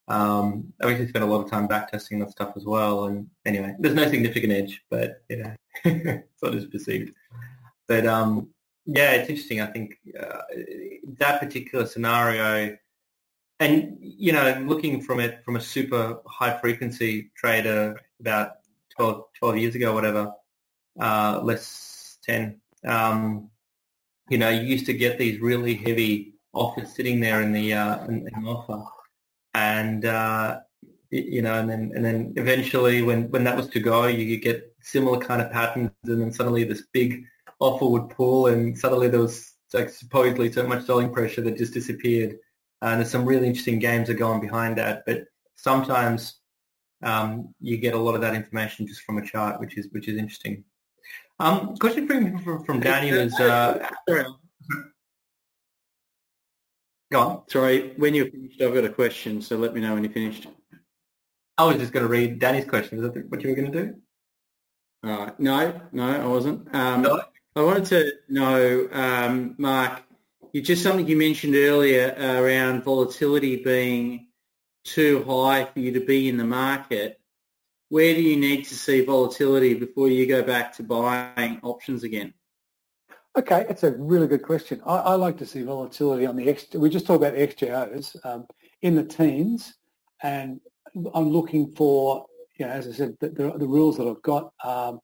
Um, 0.08 0.72
I 0.80 0.90
actually 0.90 1.08
spent 1.08 1.24
a 1.24 1.28
lot 1.28 1.44
of 1.44 1.50
time 1.50 1.66
back 1.66 1.90
testing 1.90 2.18
that 2.20 2.30
stuff 2.30 2.52
as 2.56 2.64
well. 2.64 3.06
And 3.06 3.28
anyway, 3.44 3.74
there's 3.78 3.94
no 3.94 4.08
significant 4.08 4.52
edge, 4.52 4.82
but 4.88 5.22
you 5.28 5.38
know, 5.38 5.54
it's 5.84 6.42
not 6.42 6.54
as 6.54 6.66
perceived. 6.66 7.12
But 7.88 8.06
um, 8.06 8.48
yeah, 8.84 9.12
it's 9.12 9.28
interesting. 9.28 9.60
I 9.60 9.66
think 9.66 9.98
uh, 10.18 10.42
that 11.18 11.40
particular 11.40 11.86
scenario, 11.86 12.76
and 13.58 13.96
you 14.00 14.32
know, 14.32 14.64
looking 14.66 15.00
from 15.00 15.20
it 15.20 15.44
from 15.44 15.56
a 15.56 15.60
super 15.60 16.18
high 16.26 16.58
frequency 16.58 17.30
trader 17.36 18.00
about 18.20 18.52
12, 18.96 19.24
12 19.38 19.56
years 19.58 19.74
ago, 19.74 19.92
whatever, 19.92 20.32
uh, 21.00 21.40
less 21.42 22.18
10, 22.24 22.60
um, 22.86 23.50
you 24.28 24.38
know, 24.38 24.48
you 24.48 24.62
used 24.62 24.86
to 24.86 24.92
get 24.92 25.18
these 25.18 25.40
really 25.40 25.74
heavy 25.74 26.34
offers 26.52 26.94
sitting 26.94 27.20
there 27.20 27.42
in 27.42 27.52
the, 27.52 27.74
uh, 27.74 28.04
in, 28.06 28.28
in 28.34 28.46
offer. 28.46 28.82
And, 29.54 30.04
uh, 30.04 30.60
you 31.10 31.42
know, 31.42 31.58
and 31.58 31.70
then, 31.70 31.92
and 31.94 32.04
then 32.04 32.32
eventually 32.36 33.02
when, 33.02 33.30
when 33.30 33.44
that 33.44 33.56
was 33.56 33.68
to 33.68 33.80
go, 33.80 34.06
you, 34.06 34.38
get 34.38 34.74
similar 34.82 35.18
kind 35.18 35.40
of 35.40 35.50
patterns 35.50 35.90
and 36.04 36.20
then 36.20 36.32
suddenly 36.32 36.64
this 36.64 36.84
big 36.92 37.24
offer 37.60 37.86
would 37.86 38.08
pull 38.10 38.48
and 38.48 38.76
suddenly 38.76 39.08
there 39.08 39.20
was 39.20 39.54
like 39.72 39.90
supposedly 39.90 40.50
so 40.50 40.66
much 40.66 40.84
selling 40.84 41.12
pressure 41.12 41.42
that 41.42 41.56
just 41.56 41.74
disappeared. 41.74 42.36
And 42.82 43.00
there's 43.00 43.10
some 43.10 43.24
really 43.24 43.46
interesting 43.46 43.78
games 43.78 44.08
that 44.08 44.14
go 44.14 44.28
on 44.28 44.40
behind 44.40 44.76
that. 44.78 45.04
But 45.06 45.24
sometimes 45.56 46.40
um, 47.02 47.54
you 47.60 47.76
get 47.76 47.94
a 47.94 47.98
lot 47.98 48.14
of 48.14 48.20
that 48.20 48.34
information 48.34 48.86
just 48.86 49.02
from 49.02 49.18
a 49.18 49.26
chart, 49.26 49.60
which 49.60 49.76
is 49.78 49.88
which 49.92 50.08
is 50.08 50.16
interesting. 50.16 50.64
Um, 51.38 51.76
question 51.76 52.06
from 52.06 52.38
from, 52.38 52.64
from 52.64 52.80
Danny 52.80 53.12
was. 53.12 53.38
Uh, 53.38 53.88
go 57.12 57.20
on. 57.20 57.42
Sorry, 57.48 57.92
when 57.96 58.14
you're 58.14 58.30
finished, 58.30 58.60
I've 58.60 58.74
got 58.74 58.84
a 58.84 58.90
question, 58.90 59.42
so 59.42 59.56
let 59.56 59.74
me 59.74 59.80
know 59.80 59.94
when 59.94 60.04
you're 60.04 60.12
finished. 60.12 60.46
I 61.58 61.64
was 61.64 61.76
just 61.76 61.92
going 61.92 62.04
to 62.04 62.08
read 62.08 62.38
Danny's 62.38 62.64
question. 62.64 62.98
Was 62.98 63.12
that 63.12 63.30
what 63.30 63.42
you 63.42 63.50
were 63.50 63.56
going 63.56 63.72
to 63.72 63.84
do? 63.84 63.94
Right. 65.02 65.38
No, 65.38 65.80
no, 65.92 66.22
I 66.22 66.26
wasn't. 66.26 66.74
Um, 66.74 67.02
no? 67.02 67.22
I 67.54 67.62
wanted 67.62 67.84
to 67.86 68.12
know, 68.28 68.88
um, 68.92 69.54
Mark, 69.56 70.02
you 70.52 70.60
just 70.60 70.82
something 70.82 71.06
you 71.06 71.16
mentioned 71.16 71.54
earlier 71.54 72.14
around 72.18 72.82
volatility 72.82 73.56
being 73.56 74.28
too 74.84 75.24
high 75.24 75.64
for 75.64 75.80
you 75.80 75.92
to 75.92 76.00
be 76.00 76.28
in 76.28 76.36
the 76.36 76.44
market 76.44 77.20
where 77.88 78.14
do 78.14 78.22
you 78.22 78.36
need 78.36 78.64
to 78.66 78.74
see 78.74 79.04
volatility 79.04 79.74
before 79.74 80.08
you 80.08 80.26
go 80.26 80.42
back 80.42 80.72
to 80.76 80.82
buying 80.82 81.60
options 81.62 82.04
again? 82.04 82.34
Okay, 83.36 83.66
it's 83.68 83.82
a 83.82 83.92
really 83.92 84.26
good 84.26 84.42
question. 84.42 84.80
I, 84.86 84.96
I 84.96 85.14
like 85.14 85.36
to 85.38 85.46
see 85.46 85.62
volatility 85.62 86.26
on 86.26 86.36
the 86.36 86.48
X. 86.48 86.66
We 86.74 86.88
just 86.88 87.06
talked 87.06 87.22
about 87.22 87.34
XJOs 87.34 88.16
um, 88.24 88.46
in 88.82 88.94
the 88.94 89.04
teens, 89.04 89.74
and 90.22 90.60
I'm 91.14 91.28
looking 91.28 91.74
for, 91.76 92.26
you 92.58 92.66
know, 92.66 92.72
as 92.72 92.88
I 92.88 92.92
said, 92.92 93.16
the, 93.20 93.28
the, 93.28 93.58
the 93.58 93.66
rules 93.66 93.98
that 93.98 94.08
I've 94.08 94.22
got. 94.22 94.52
Um, 94.64 95.00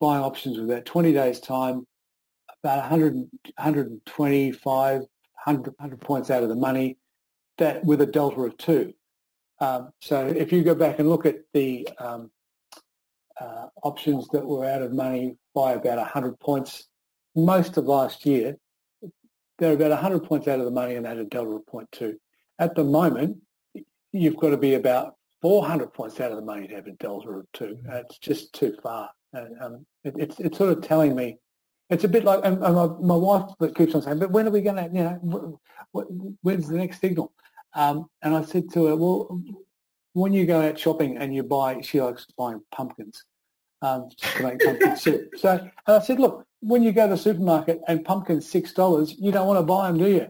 buying 0.00 0.22
options 0.22 0.58
with 0.58 0.70
about 0.70 0.84
20 0.84 1.12
days 1.12 1.40
time, 1.40 1.86
about 2.62 2.80
100, 2.80 3.14
125, 3.14 5.00
100, 5.00 5.66
100 5.78 6.00
points 6.00 6.30
out 6.30 6.42
of 6.42 6.48
the 6.48 6.54
money, 6.54 6.98
that 7.58 7.84
with 7.84 8.00
a 8.00 8.06
delta 8.06 8.40
of 8.42 8.56
two. 8.58 8.92
Um, 9.60 9.90
so 10.00 10.26
if 10.26 10.52
you 10.52 10.62
go 10.62 10.74
back 10.74 10.98
and 10.98 11.08
look 11.08 11.26
at 11.26 11.36
the 11.52 11.88
um, 11.98 12.30
uh, 13.40 13.66
options 13.82 14.28
that 14.28 14.44
were 14.44 14.66
out 14.66 14.82
of 14.82 14.92
money 14.92 15.36
by 15.54 15.72
about 15.72 15.98
100 15.98 16.38
points 16.40 16.88
most 17.34 17.76
of 17.76 17.86
last 17.86 18.26
year, 18.26 18.56
they're 19.58 19.72
about 19.72 19.90
100 19.90 20.24
points 20.24 20.48
out 20.48 20.58
of 20.58 20.64
the 20.64 20.70
money 20.70 20.94
and 20.94 21.06
at 21.06 21.18
a 21.18 21.24
delta 21.24 21.50
of 21.50 21.66
0.2. 21.66 22.14
At 22.58 22.74
the 22.74 22.84
moment, 22.84 23.38
you've 24.12 24.36
got 24.36 24.50
to 24.50 24.56
be 24.56 24.74
about 24.74 25.14
400 25.42 25.92
points 25.92 26.20
out 26.20 26.30
of 26.30 26.36
the 26.36 26.44
money 26.44 26.68
to 26.68 26.74
have 26.74 26.86
a 26.86 26.92
delta 26.92 27.28
of 27.30 27.46
2. 27.54 27.78
It's 27.88 28.18
just 28.18 28.52
too 28.52 28.76
far. 28.82 29.10
Um, 29.34 29.86
it, 30.04 30.14
it's, 30.18 30.40
it's 30.40 30.58
sort 30.58 30.76
of 30.76 30.82
telling 30.82 31.14
me 31.14 31.38
it's 31.90 32.04
a 32.04 32.08
bit 32.08 32.24
like 32.24 32.40
and, 32.42 32.62
and 32.64 32.74
my, 32.74 32.86
my, 32.86 33.16
wife 33.16 33.52
keeps 33.76 33.94
on 33.94 34.02
saying, 34.02 34.18
but 34.18 34.30
when 34.30 34.46
are 34.46 34.50
we 34.50 34.60
going 34.60 34.76
to, 34.76 34.90
you 34.92 35.04
know, 35.04 35.60
when's 36.42 36.68
the 36.68 36.76
next 36.76 37.00
signal? 37.00 37.32
Um, 37.76 38.08
and 38.22 38.34
I 38.34 38.42
said 38.42 38.72
to 38.72 38.86
her, 38.86 38.96
well, 38.96 39.40
when 40.14 40.32
you 40.32 40.46
go 40.46 40.62
out 40.62 40.78
shopping 40.78 41.18
and 41.18 41.34
you 41.34 41.42
buy, 41.42 41.82
she 41.82 42.00
likes 42.00 42.26
buying 42.38 42.62
pumpkins 42.72 43.22
um, 43.82 44.08
to 44.16 44.42
make 44.42 44.60
pumpkin 44.60 44.96
soup. 44.96 45.30
So 45.36 45.58
and 45.60 45.70
I 45.96 46.00
said, 46.00 46.18
look, 46.18 46.46
when 46.60 46.82
you 46.82 46.90
go 46.90 47.06
to 47.06 47.14
the 47.14 47.18
supermarket 47.18 47.80
and 47.86 48.04
pumpkins 48.04 48.48
six 48.48 48.72
dollars, 48.72 49.14
you 49.18 49.30
don't 49.30 49.46
want 49.46 49.58
to 49.58 49.62
buy 49.62 49.88
them, 49.88 49.98
do 49.98 50.08
you? 50.08 50.28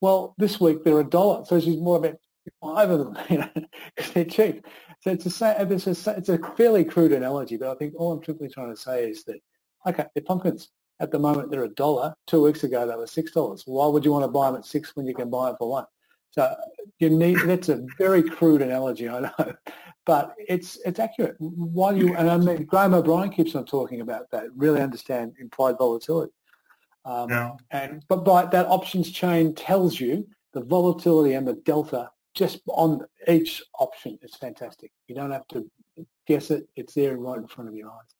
Well, 0.00 0.34
this 0.38 0.60
week 0.60 0.84
they're 0.84 1.00
a 1.00 1.04
dollar, 1.04 1.44
so 1.44 1.58
she's 1.58 1.80
more 1.80 1.98
about 1.98 2.16
five 2.62 2.90
of 2.90 3.00
them, 3.00 3.18
you 3.28 3.38
know, 3.38 3.50
because 3.96 4.12
they're 4.12 4.24
cheap. 4.24 4.64
So 5.00 5.10
it's 5.10 5.26
a, 5.42 5.56
it's 5.60 6.06
a 6.06 6.10
it's 6.16 6.28
a 6.28 6.38
fairly 6.56 6.84
crude 6.84 7.12
analogy, 7.12 7.56
but 7.56 7.70
I 7.70 7.74
think 7.74 7.94
all 7.96 8.12
I'm 8.12 8.24
simply 8.24 8.48
trying 8.48 8.70
to 8.70 8.80
say 8.80 9.10
is 9.10 9.24
that 9.24 9.40
okay, 9.86 10.06
the 10.14 10.22
pumpkins 10.22 10.70
at 11.00 11.10
the 11.10 11.18
moment 11.18 11.50
they're 11.50 11.64
a 11.64 11.68
dollar. 11.68 12.14
Two 12.28 12.42
weeks 12.42 12.62
ago 12.62 12.86
they 12.86 12.94
were 12.94 13.08
six 13.08 13.32
dollars. 13.32 13.64
Why 13.66 13.88
would 13.88 14.04
you 14.04 14.12
want 14.12 14.24
to 14.24 14.28
buy 14.28 14.46
them 14.46 14.60
at 14.60 14.64
six 14.64 14.94
when 14.94 15.06
you 15.06 15.14
can 15.14 15.28
buy 15.28 15.48
them 15.48 15.56
for 15.58 15.68
one? 15.68 15.86
So 16.34 16.52
you 16.98 17.10
need 17.10 17.38
that's 17.46 17.68
a 17.68 17.86
very 17.96 18.22
crude 18.22 18.60
analogy, 18.60 19.08
I 19.08 19.20
know, 19.20 19.54
but 20.04 20.34
it's 20.48 20.78
it's 20.84 20.98
accurate. 20.98 21.36
While 21.38 21.96
you 21.96 22.16
and 22.16 22.28
I 22.28 22.36
mean 22.38 22.64
Graham 22.64 22.92
O'Brien 22.92 23.30
keeps 23.30 23.54
on 23.54 23.64
talking 23.64 24.00
about 24.00 24.28
that. 24.32 24.46
Really 24.56 24.80
understand 24.80 25.34
implied 25.38 25.78
volatility. 25.78 26.32
Um, 27.04 27.28
no. 27.28 27.56
And 27.70 28.04
but 28.08 28.24
by 28.24 28.46
that 28.46 28.66
options 28.66 29.12
chain 29.12 29.54
tells 29.54 30.00
you 30.00 30.26
the 30.54 30.64
volatility 30.64 31.34
and 31.34 31.46
the 31.46 31.54
delta 31.54 32.10
just 32.34 32.62
on 32.66 33.02
each 33.28 33.62
option. 33.78 34.18
It's 34.20 34.36
fantastic. 34.36 34.90
You 35.06 35.14
don't 35.14 35.30
have 35.30 35.46
to 35.48 35.70
guess 36.26 36.50
it. 36.50 36.66
It's 36.74 36.94
there 36.94 37.16
right 37.16 37.38
in 37.38 37.46
front 37.46 37.70
of 37.70 37.76
your 37.76 37.90
eyes. 37.90 38.14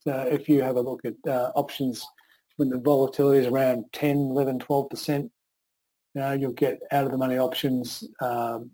So 0.00 0.22
if 0.22 0.48
you 0.48 0.60
have 0.62 0.74
a 0.74 0.80
look 0.80 1.02
at 1.04 1.14
uh, 1.30 1.52
options 1.54 2.04
when 2.56 2.68
the 2.68 2.78
volatility 2.78 3.40
is 3.40 3.46
around 3.46 3.84
10, 3.92 4.16
11, 4.16 4.58
12 4.58 4.90
percent, 4.90 5.30
know, 6.14 6.32
you'll 6.32 6.52
get 6.52 6.80
out 6.90 7.04
of 7.04 7.12
the 7.12 7.18
money 7.18 7.38
options 7.38 8.04
um, 8.20 8.70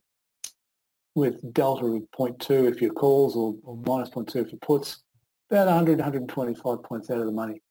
with 1.14 1.52
delta 1.52 1.84
of 1.84 2.02
0.2 2.18 2.70
if 2.70 2.80
your 2.80 2.92
calls 2.92 3.36
or, 3.36 3.54
or 3.64 3.76
minus 3.86 4.10
0.2 4.10 4.36
if 4.36 4.52
your 4.52 4.58
puts, 4.60 5.02
about 5.50 5.66
100, 5.66 5.98
125 5.98 6.82
points 6.82 7.10
out 7.10 7.18
of 7.18 7.26
the 7.26 7.32
money. 7.32 7.62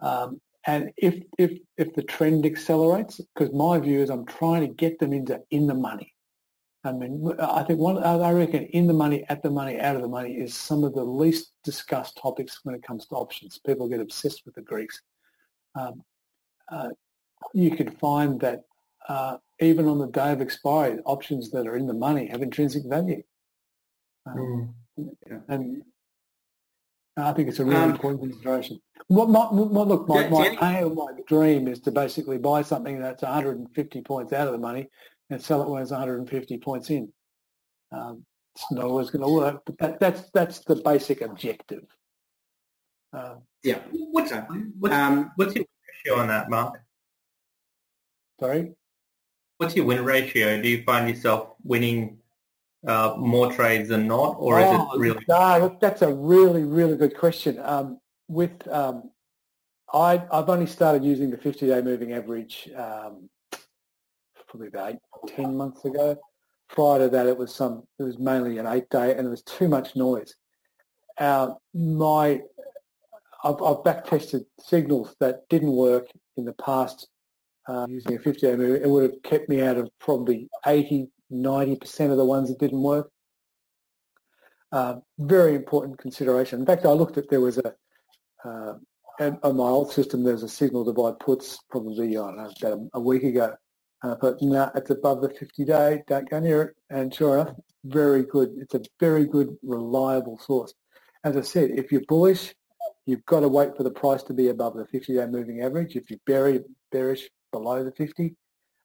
Um, 0.00 0.40
and 0.66 0.90
if, 0.96 1.22
if, 1.38 1.58
if 1.76 1.94
the 1.94 2.02
trend 2.02 2.46
accelerates, 2.46 3.20
because 3.34 3.54
my 3.54 3.78
view 3.78 4.00
is 4.00 4.10
I'm 4.10 4.26
trying 4.26 4.62
to 4.62 4.74
get 4.74 4.98
them 4.98 5.12
into 5.12 5.40
in 5.50 5.66
the 5.66 5.74
money. 5.74 6.14
I 6.84 6.92
mean, 6.92 7.32
I 7.40 7.62
think 7.62 7.78
one, 7.78 7.96
I 8.02 8.30
reckon 8.30 8.64
in 8.64 8.86
the 8.86 8.92
money, 8.92 9.24
at 9.30 9.42
the 9.42 9.50
money, 9.50 9.80
out 9.80 9.96
of 9.96 10.02
the 10.02 10.08
money 10.08 10.34
is 10.34 10.54
some 10.54 10.84
of 10.84 10.92
the 10.92 11.02
least 11.02 11.52
discussed 11.64 12.18
topics 12.20 12.60
when 12.62 12.74
it 12.74 12.82
comes 12.82 13.06
to 13.06 13.14
options. 13.14 13.58
People 13.58 13.88
get 13.88 14.00
obsessed 14.00 14.42
with 14.44 14.54
the 14.54 14.60
Greeks. 14.60 15.00
Um, 15.74 16.02
uh, 16.70 16.90
you 17.54 17.70
can 17.70 17.90
find 17.90 18.38
that 18.40 18.64
uh, 19.08 19.36
even 19.60 19.86
on 19.86 19.98
the 19.98 20.06
day 20.06 20.32
of 20.32 20.40
expiry, 20.40 20.98
options 21.04 21.50
that 21.50 21.66
are 21.66 21.76
in 21.76 21.86
the 21.86 21.94
money 21.94 22.26
have 22.28 22.42
intrinsic 22.42 22.84
value. 22.86 23.22
Um, 24.26 24.74
mm. 24.98 25.10
yeah. 25.26 25.38
And 25.48 25.82
I 27.16 27.32
think 27.32 27.48
it's 27.48 27.60
a 27.60 27.64
really 27.64 27.76
um, 27.76 27.90
important 27.90 28.22
consideration. 28.22 28.80
What, 29.08 29.28
my, 29.28 29.44
what, 29.44 29.88
look, 29.88 30.08
my, 30.08 30.28
my 30.28 30.56
aim, 30.62 30.94
my 30.94 31.12
dream 31.26 31.68
is 31.68 31.80
to 31.80 31.90
basically 31.90 32.38
buy 32.38 32.62
something 32.62 33.00
that's 33.00 33.22
150 33.22 34.00
points 34.02 34.32
out 34.32 34.46
of 34.46 34.52
the 34.52 34.58
money 34.58 34.88
and 35.30 35.40
sell 35.40 35.62
it 35.62 35.68
when 35.68 35.82
it's 35.82 35.90
150 35.90 36.58
points 36.58 36.90
in. 36.90 37.12
Um, 37.92 38.24
it's 38.54 38.70
not 38.72 38.84
always 38.84 39.10
going 39.10 39.22
to 39.22 39.28
work, 39.28 39.62
but 39.66 39.78
that, 39.78 40.00
that's 40.00 40.30
that's 40.30 40.60
the 40.60 40.76
basic 40.76 41.20
objective. 41.20 41.84
Uh, 43.12 43.36
yeah. 43.62 43.80
What's, 43.90 44.32
what's, 44.78 44.94
um, 44.94 45.32
what's 45.36 45.54
your 45.54 45.64
ratio 46.06 46.20
on 46.20 46.28
that, 46.28 46.50
Mark? 46.50 46.80
Sorry? 48.40 48.72
What's 49.64 49.76
your 49.76 49.86
win 49.86 50.04
ratio? 50.04 50.60
Do 50.60 50.68
you 50.68 50.82
find 50.82 51.08
yourself 51.08 51.54
winning 51.62 52.18
uh, 52.86 53.14
more 53.16 53.50
trades 53.50 53.88
than 53.88 54.06
not, 54.06 54.36
or 54.38 54.60
is 54.60 54.66
oh, 54.68 54.92
it 54.94 54.98
really? 54.98 55.24
No, 55.28 55.76
that's 55.80 56.02
a 56.02 56.12
really, 56.12 56.64
really 56.64 56.96
good 56.96 57.16
question. 57.16 57.58
Um, 57.62 57.98
with 58.28 58.66
um, 58.68 59.10
I, 59.92 60.22
have 60.32 60.48
only 60.48 60.66
started 60.66 61.04
using 61.04 61.30
the 61.30 61.36
50-day 61.36 61.80
moving 61.82 62.12
average 62.12 62.68
um, 62.76 63.28
probably 64.48 64.68
about 64.68 64.94
eight, 64.94 64.98
10 65.34 65.56
months 65.56 65.84
ago. 65.84 66.18
Prior 66.68 66.98
to 67.00 67.08
that, 67.08 67.26
it 67.26 67.36
was 67.36 67.54
some. 67.54 67.84
It 67.98 68.02
was 68.02 68.18
mainly 68.18 68.58
an 68.58 68.66
eight-day, 68.66 69.16
and 69.16 69.26
it 69.26 69.30
was 69.30 69.42
too 69.42 69.68
much 69.68 69.96
noise. 69.96 70.34
Uh, 71.18 71.54
my 71.72 72.40
I've, 73.44 73.62
I've 73.62 73.84
back 73.84 74.04
tested 74.06 74.44
signals 74.58 75.14
that 75.20 75.48
didn't 75.48 75.72
work 75.72 76.08
in 76.36 76.44
the 76.44 76.54
past 76.54 77.08
uh, 77.68 77.86
using 77.88 78.16
a 78.16 78.18
50 78.18 78.56
move, 78.56 78.82
it 78.82 78.88
would 78.88 79.02
have 79.04 79.22
kept 79.22 79.48
me 79.48 79.62
out 79.62 79.76
of 79.76 79.88
probably 79.98 80.48
80, 80.66 81.08
90% 81.32 82.10
of 82.10 82.16
the 82.16 82.24
ones 82.24 82.48
that 82.48 82.58
didn't 82.58 82.82
work. 82.82 83.10
Uh, 84.72 84.96
very 85.18 85.54
important 85.54 85.98
consideration. 85.98 86.60
In 86.60 86.66
fact, 86.66 86.84
I 86.84 86.90
looked 86.90 87.16
at 87.16 87.30
there 87.30 87.40
was 87.40 87.58
a 87.58 87.74
uh, 88.44 88.74
on 89.20 89.56
my 89.56 89.64
old 89.64 89.92
system. 89.92 90.24
There's 90.24 90.42
a 90.42 90.48
signal 90.48 90.92
buy 90.92 91.12
puts 91.20 91.58
probably 91.70 92.16
I 92.16 92.20
don't 92.20 92.36
know 92.36 92.50
about 92.60 92.72
a, 92.72 92.88
a 92.94 93.00
week 93.00 93.22
ago, 93.22 93.54
thought, 94.02 94.38
no, 94.42 94.64
nah, 94.64 94.70
it's 94.74 94.90
above 94.90 95.22
the 95.22 95.30
50 95.30 95.64
day. 95.64 96.02
Don't 96.06 96.28
go 96.28 96.40
near 96.40 96.62
it. 96.62 96.76
And 96.90 97.14
sure 97.14 97.38
enough, 97.38 97.56
very 97.84 98.24
good. 98.24 98.50
It's 98.58 98.74
a 98.74 98.82
very 99.00 99.26
good, 99.26 99.56
reliable 99.62 100.38
source. 100.38 100.74
As 101.22 101.36
I 101.36 101.40
said, 101.40 101.70
if 101.70 101.90
you're 101.90 102.02
bullish, 102.08 102.54
you've 103.06 103.24
got 103.26 103.40
to 103.40 103.48
wait 103.48 103.76
for 103.76 103.82
the 103.82 103.90
price 103.90 104.22
to 104.24 104.34
be 104.34 104.48
above 104.48 104.76
the 104.76 104.86
50 104.86 105.14
day 105.14 105.26
moving 105.26 105.62
average. 105.62 105.96
If 105.96 106.10
you're 106.10 106.18
bearish, 106.26 107.28
below 107.54 107.84
the 107.84 107.92
50, 107.92 108.34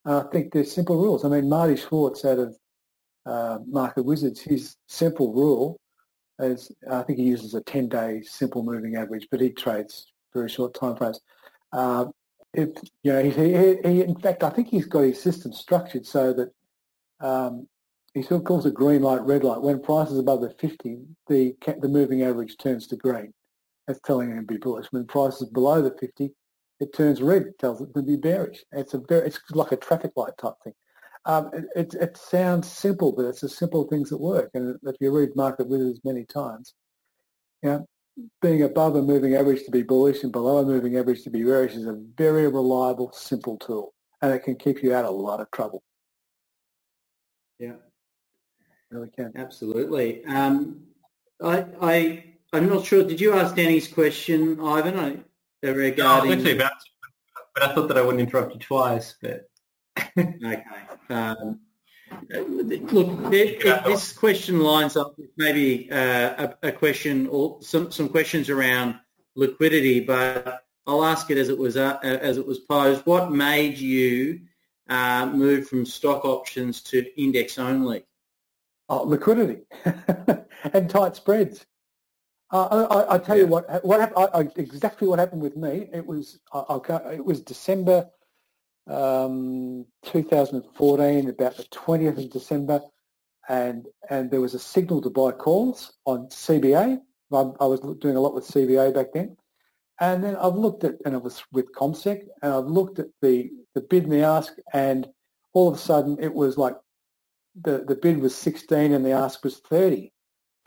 uh, 0.05 0.23
I 0.25 0.31
think 0.31 0.53
there's 0.53 0.71
simple 0.71 1.01
rules. 1.01 1.25
I 1.25 1.29
mean, 1.29 1.49
Marty 1.49 1.75
Schwartz 1.75 2.23
out 2.23 2.37
of 2.37 2.55
uh, 3.25 3.57
Market 3.65 4.03
Wizards, 4.03 4.39
his 4.39 4.75
simple 4.87 5.33
rule 5.33 5.79
is 6.39 6.71
I 6.89 7.01
think 7.01 7.17
he 7.17 7.25
uses 7.25 7.55
a 7.55 7.61
10-day 7.61 8.21
simple 8.21 8.63
moving 8.63 8.95
average, 8.95 9.27
but 9.31 9.41
he 9.41 9.49
trades 9.49 10.05
very 10.33 10.49
short 10.49 10.73
time 10.73 10.95
frames. 10.95 11.19
Uh, 11.73 12.05
you 12.53 12.73
know, 13.03 13.23
he, 13.23 13.31
he, 13.31 13.77
he, 13.83 14.01
in 14.01 14.15
fact, 14.19 14.43
I 14.43 14.49
think 14.51 14.69
he's 14.69 14.85
got 14.85 15.01
his 15.01 15.21
system 15.21 15.51
structured 15.51 16.05
so 16.05 16.33
that 16.33 16.49
um, 17.19 17.67
he 18.13 18.21
of 18.31 18.43
calls 18.43 18.65
it 18.65 18.73
green 18.73 19.01
light, 19.01 19.21
red 19.21 19.43
light. 19.43 19.61
When 19.61 19.81
price 19.81 20.11
is 20.11 20.19
above 20.19 20.41
the 20.41 20.51
50, 20.59 20.97
the 21.27 21.55
the 21.81 21.87
moving 21.87 22.23
average 22.23 22.57
turns 22.57 22.87
to 22.87 22.95
green. 22.95 23.33
That's 23.87 23.99
telling 24.01 24.29
him 24.29 24.37
to 24.37 24.53
be 24.53 24.57
bullish. 24.57 24.87
When 24.91 25.05
price 25.05 25.41
is 25.41 25.49
below 25.49 25.81
the 25.81 25.95
50, 25.99 26.31
it 26.79 26.93
turns 26.93 27.21
red, 27.21 27.43
it 27.43 27.59
tells 27.59 27.81
it 27.81 27.93
to 27.93 28.01
be 28.01 28.15
bearish. 28.15 28.63
It's 28.71 28.93
a 28.93 28.99
very, 28.99 29.27
it's 29.27 29.39
like 29.51 29.71
a 29.71 29.77
traffic 29.77 30.11
light 30.15 30.37
type 30.37 30.55
thing. 30.63 30.73
Um, 31.25 31.51
it, 31.53 31.65
it, 31.75 31.93
it, 31.95 32.17
sounds 32.17 32.71
simple, 32.71 33.11
but 33.11 33.25
it's 33.25 33.41
the 33.41 33.49
simple 33.49 33.83
things 33.85 34.09
that 34.09 34.17
work. 34.17 34.49
And 34.53 34.77
if 34.83 34.95
you 35.01 35.11
read 35.11 35.35
Market 35.35 35.67
Wizards 35.67 35.99
many 36.05 36.25
times, 36.25 36.73
you 37.61 37.69
know, 37.69 37.85
being 38.41 38.63
above 38.63 38.95
a 38.95 39.01
moving 39.01 39.35
average 39.35 39.63
to 39.65 39.71
be 39.71 39.83
bullish 39.83 40.23
and 40.23 40.31
below 40.31 40.59
a 40.59 40.65
moving 40.65 40.97
average 40.97 41.23
to 41.23 41.29
be 41.29 41.43
bearish 41.43 41.73
is 41.73 41.87
a 41.87 42.01
very 42.17 42.47
reliable, 42.47 43.11
simple 43.11 43.57
tool, 43.57 43.93
and 44.21 44.33
it 44.33 44.43
can 44.43 44.55
keep 44.55 44.81
you 44.81 44.93
out 44.93 45.05
of 45.05 45.11
a 45.11 45.17
lot 45.17 45.41
of 45.41 45.51
trouble. 45.51 45.83
Yeah, 47.59 47.73
really 48.89 49.09
can. 49.09 49.33
Absolutely. 49.35 50.23
Um, 50.25 50.81
I, 51.41 51.65
I, 51.81 52.23
I'm 52.53 52.69
not 52.69 52.85
sure. 52.85 53.03
Did 53.03 53.19
you 53.19 53.33
ask 53.33 53.55
Danny's 53.55 53.87
question, 53.87 54.59
Ivan? 54.61 54.97
I, 54.97 55.17
regarding... 55.61 55.97
No, 55.97 56.07
I 56.07 56.21
was 56.23 56.31
actually 56.37 56.57
about 56.57 56.71
to, 56.71 57.09
but 57.53 57.63
I 57.63 57.75
thought 57.75 57.87
that 57.87 57.97
I 57.97 58.01
wouldn't 58.01 58.21
interrupt 58.21 58.53
you 58.53 58.59
twice. 58.59 59.15
But 59.21 59.49
okay. 60.17 60.63
Um, 61.09 61.59
look, 62.31 63.31
this 63.31 64.13
question 64.13 64.59
lines 64.61 64.97
up 64.97 65.13
with 65.17 65.29
maybe 65.37 65.91
uh, 65.91 66.47
a, 66.63 66.67
a, 66.67 66.71
question 66.71 67.27
or 67.27 67.61
some, 67.61 67.91
some 67.91 68.09
questions 68.09 68.49
around 68.49 68.99
liquidity, 69.35 69.99
but 69.99 70.63
I'll 70.85 71.05
ask 71.05 71.29
it 71.29 71.37
as 71.37 71.49
it 71.49 71.57
was 71.57 71.77
uh, 71.77 71.99
as 72.01 72.37
it 72.37 72.45
was 72.45 72.59
posed. 72.59 73.05
What 73.05 73.31
made 73.31 73.77
you 73.77 74.41
uh, 74.89 75.27
move 75.27 75.67
from 75.67 75.85
stock 75.85 76.25
options 76.25 76.81
to 76.83 77.05
index 77.21 77.59
only? 77.59 78.05
Oh, 78.87 79.03
liquidity 79.03 79.61
and 80.73 80.89
tight 80.89 81.15
spreads. 81.15 81.65
Uh, 82.51 82.87
I, 82.89 83.15
I, 83.15 83.17
tell 83.19 83.37
yeah. 83.37 83.43
you 83.43 83.47
what, 83.47 83.85
what 83.85 83.99
happened, 83.99 84.51
exactly 84.55 85.07
what 85.07 85.19
happened 85.19 85.41
with 85.41 85.55
me. 85.55 85.87
It 85.93 86.05
was 86.05 86.39
I, 86.51 86.79
it 87.13 87.23
was 87.23 87.41
December 87.41 88.09
um, 88.89 89.85
2014, 90.05 91.29
about 91.29 91.57
the 91.57 91.63
20th 91.65 92.17
of 92.17 92.31
December, 92.31 92.81
and 93.47 93.85
and 94.09 94.31
there 94.31 94.41
was 94.41 94.55
a 94.55 94.59
signal 94.59 94.99
to 95.01 95.11
buy 95.11 95.31
calls 95.31 95.93
on 96.05 96.27
CBA. 96.29 96.99
I, 97.31 97.37
I 97.37 97.65
was 97.65 97.81
doing 97.99 98.15
a 98.15 98.19
lot 98.19 98.33
with 98.33 98.47
CBA 98.47 98.95
back 98.95 99.13
then, 99.13 99.37
and 99.99 100.23
then 100.23 100.35
I've 100.35 100.55
looked 100.55 100.83
at 100.83 100.95
and 101.05 101.13
it 101.13 101.21
was 101.21 101.43
with 101.51 101.71
CommSec, 101.73 102.23
and 102.41 102.51
I've 102.51 102.65
looked 102.65 102.97
at 102.97 103.07
the 103.21 103.51
the 103.75 103.81
bid 103.81 104.05
and 104.05 104.13
the 104.13 104.23
ask, 104.23 104.53
and 104.73 105.07
all 105.53 105.67
of 105.67 105.75
a 105.75 105.77
sudden 105.77 106.17
it 106.19 106.33
was 106.33 106.57
like 106.57 106.75
the 107.61 107.85
the 107.87 107.95
bid 107.95 108.19
was 108.19 108.35
16 108.35 108.91
and 108.91 109.05
the 109.05 109.11
ask 109.11 109.43
was 109.43 109.59
30 109.59 110.11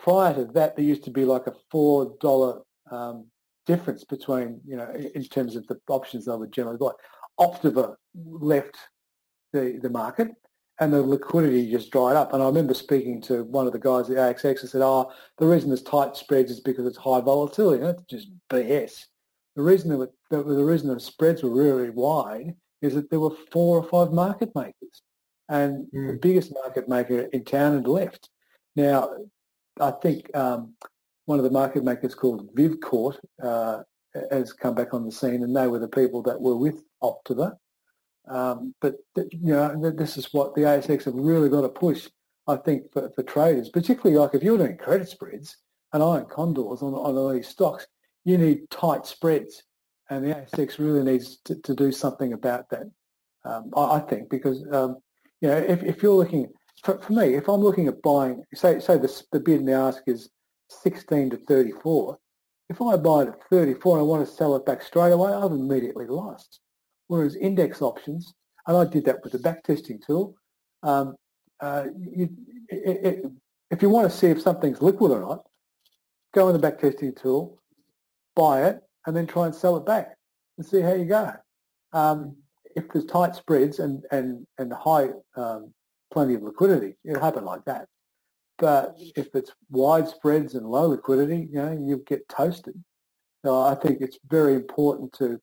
prior 0.02 0.34
to 0.34 0.44
that, 0.52 0.76
there 0.76 0.84
used 0.84 1.04
to 1.04 1.10
be 1.10 1.24
like 1.24 1.46
a 1.46 1.54
four 1.70 2.14
dollar 2.20 2.60
um, 2.90 3.26
difference 3.66 4.04
between 4.04 4.60
you 4.66 4.76
know 4.76 4.90
in 5.14 5.24
terms 5.24 5.56
of 5.56 5.66
the 5.68 5.78
options 5.88 6.26
they 6.26 6.36
would 6.36 6.52
generally 6.52 6.78
buy. 6.78 6.90
Optiver 7.40 7.94
left 8.14 8.76
the 9.52 9.78
the 9.80 9.88
market, 9.88 10.28
and 10.80 10.92
the 10.92 11.00
liquidity 11.00 11.70
just 11.70 11.90
dried 11.90 12.16
up. 12.16 12.32
And 12.32 12.42
I 12.42 12.46
remember 12.46 12.74
speaking 12.74 13.22
to 13.22 13.44
one 13.44 13.66
of 13.66 13.72
the 13.72 13.78
guys 13.78 14.10
at 14.10 14.16
ASX 14.16 14.60
and 14.60 14.70
said, 14.70 14.82
"Oh, 14.82 15.12
the 15.38 15.46
reason 15.46 15.70
there's 15.70 15.82
tight 15.82 16.16
spreads 16.16 16.50
is 16.50 16.60
because 16.60 16.86
it's 16.86 16.98
high 16.98 17.20
volatility." 17.20 17.82
And 17.82 17.94
that's 17.94 18.04
just 18.10 18.28
BS. 18.50 19.04
The 19.56 19.62
reason 19.62 19.90
that 19.98 20.10
the, 20.30 20.42
the 20.42 20.64
reason 20.64 20.88
the 20.88 20.98
spreads 21.00 21.42
were 21.42 21.50
really 21.50 21.90
wide 21.90 22.54
is 22.80 22.94
that 22.94 23.10
there 23.10 23.20
were 23.20 23.36
four 23.52 23.78
or 23.78 23.84
five 23.84 24.12
market 24.12 24.50
makers, 24.54 25.02
and 25.48 25.86
mm. 25.94 26.08
the 26.08 26.18
biggest 26.20 26.52
market 26.52 26.88
maker 26.88 27.20
in 27.32 27.44
town 27.44 27.76
had 27.76 27.86
left. 27.86 28.28
Now, 28.74 29.10
I 29.80 29.90
think 29.90 30.34
um, 30.36 30.74
one 31.26 31.38
of 31.38 31.44
the 31.44 31.50
market 31.50 31.84
makers 31.84 32.14
called 32.14 32.54
VivCourt 32.54 33.18
uh, 33.42 33.82
has 34.30 34.52
come 34.52 34.74
back 34.74 34.92
on 34.94 35.04
the 35.04 35.12
scene, 35.12 35.42
and 35.42 35.54
they 35.54 35.66
were 35.66 35.78
the 35.78 35.88
people 35.88 36.22
that 36.22 36.40
were 36.40 36.56
with 36.56 36.82
Optiver. 37.02 37.56
Um, 38.28 38.74
but 38.80 38.96
you 39.16 39.52
know, 39.52 39.92
this 39.96 40.16
is 40.16 40.32
what 40.32 40.54
the 40.54 40.62
ASX 40.62 41.04
have 41.04 41.14
really 41.14 41.48
got 41.48 41.62
to 41.62 41.68
push. 41.68 42.08
I 42.46 42.56
think 42.56 42.92
for, 42.92 43.10
for 43.14 43.22
traders, 43.22 43.68
particularly 43.68 44.18
like 44.18 44.34
if 44.34 44.42
you're 44.42 44.58
doing 44.58 44.76
credit 44.76 45.08
spreads 45.08 45.56
and 45.92 46.02
iron 46.02 46.26
condors 46.26 46.82
on, 46.82 46.92
on 46.94 47.16
all 47.16 47.32
these 47.32 47.48
stocks, 47.48 47.86
you 48.24 48.36
need 48.36 48.68
tight 48.70 49.06
spreads, 49.06 49.62
and 50.10 50.24
the 50.24 50.34
ASX 50.34 50.78
really 50.78 51.02
needs 51.04 51.38
to, 51.44 51.56
to 51.62 51.74
do 51.74 51.92
something 51.92 52.32
about 52.32 52.68
that. 52.70 52.86
Um, 53.44 53.70
I, 53.76 53.96
I, 53.96 54.00
think 54.00 54.28
because 54.28 54.64
um, 54.72 54.98
you 55.40 55.48
know 55.48 55.56
if, 55.56 55.82
if 55.82 56.02
you're 56.02 56.14
looking 56.14 56.46
for, 56.82 56.98
for 56.98 57.12
me, 57.12 57.34
if 57.34 57.48
I'm 57.48 57.60
looking 57.60 57.88
at 57.88 58.02
buying, 58.02 58.44
say, 58.54 58.80
say 58.80 58.98
the, 58.98 59.22
the 59.32 59.40
bid 59.40 59.60
and 59.60 59.68
the 59.68 59.72
ask 59.72 60.02
is 60.06 60.30
16 60.68 61.30
to 61.30 61.36
34, 61.36 62.18
if 62.68 62.80
I 62.80 62.96
buy 62.96 63.22
it 63.22 63.28
at 63.28 63.48
34 63.50 63.96
and 63.96 64.00
I 64.00 64.04
want 64.04 64.26
to 64.26 64.32
sell 64.32 64.56
it 64.56 64.66
back 64.66 64.82
straight 64.82 65.12
away, 65.12 65.32
I've 65.32 65.52
immediately 65.52 66.06
lost. 66.06 66.60
Whereas 67.08 67.36
index 67.36 67.82
options, 67.82 68.34
and 68.66 68.76
I 68.76 68.84
did 68.84 69.04
that 69.04 69.22
with 69.22 69.32
the 69.32 69.38
backtesting 69.38 70.04
tool, 70.04 70.34
um, 70.82 71.14
uh, 71.60 71.86
you, 71.96 72.28
it, 72.68 73.06
it, 73.24 73.32
if 73.70 73.82
you 73.82 73.88
want 73.88 74.10
to 74.10 74.16
see 74.16 74.28
if 74.28 74.40
something's 74.40 74.82
liquid 74.82 75.12
or 75.12 75.20
not, 75.20 75.44
go 76.34 76.48
in 76.48 76.58
the 76.58 76.70
backtesting 76.70 77.20
tool, 77.20 77.58
buy 78.34 78.64
it, 78.64 78.80
and 79.06 79.14
then 79.14 79.26
try 79.26 79.46
and 79.46 79.54
sell 79.54 79.76
it 79.76 79.86
back 79.86 80.16
and 80.56 80.66
see 80.66 80.80
how 80.80 80.94
you 80.94 81.04
go. 81.04 81.32
Um, 81.92 82.36
if 82.74 82.88
there's 82.92 83.04
tight 83.04 83.36
spreads 83.36 83.78
and, 83.78 84.02
and, 84.10 84.46
and 84.58 84.72
high 84.72 85.10
um, 85.36 85.72
plenty 86.12 86.34
of 86.34 86.42
liquidity. 86.42 86.96
It'll 87.04 87.22
happen 87.22 87.44
like 87.44 87.64
that. 87.64 87.88
But 88.58 88.94
if 89.16 89.34
it's 89.34 89.52
wide 89.70 90.08
spreads 90.08 90.54
and 90.54 90.66
low 90.66 90.88
liquidity, 90.88 91.48
you 91.50 91.56
know, 91.56 91.72
you 91.72 92.04
get 92.06 92.28
toasted. 92.28 92.82
So 93.44 93.60
I 93.60 93.74
think 93.74 94.00
it's 94.00 94.18
very 94.28 94.54
important 94.54 95.12
to 95.14 95.40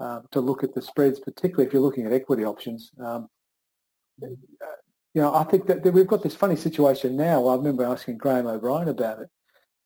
uh, 0.00 0.20
to 0.30 0.40
look 0.40 0.64
at 0.64 0.74
the 0.74 0.80
spreads, 0.82 1.20
particularly 1.20 1.66
if 1.66 1.72
you're 1.72 1.82
looking 1.82 2.06
at 2.06 2.12
equity 2.12 2.44
options. 2.44 2.90
Um, 3.02 3.28
you 4.22 4.36
know, 5.14 5.34
I 5.34 5.44
think 5.44 5.66
that, 5.66 5.82
that, 5.82 5.92
we've 5.92 6.06
got 6.06 6.22
this 6.22 6.34
funny 6.34 6.56
situation 6.56 7.16
now. 7.16 7.46
I 7.48 7.56
remember 7.56 7.84
asking 7.84 8.18
Graham 8.18 8.46
O'Brien 8.46 8.88
about 8.88 9.20
it. 9.20 9.28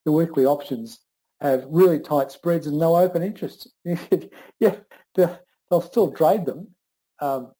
The 0.04 0.12
weekly 0.12 0.44
options 0.46 1.00
have 1.40 1.64
really 1.68 1.98
tight 1.98 2.30
spreads 2.30 2.66
and 2.66 2.78
no 2.78 2.96
open 2.96 3.22
interest. 3.22 3.70
yeah, 4.60 4.76
they'll 5.14 5.80
still 5.80 6.12
trade 6.12 6.46
them, 6.46 6.68
um, 7.20 7.52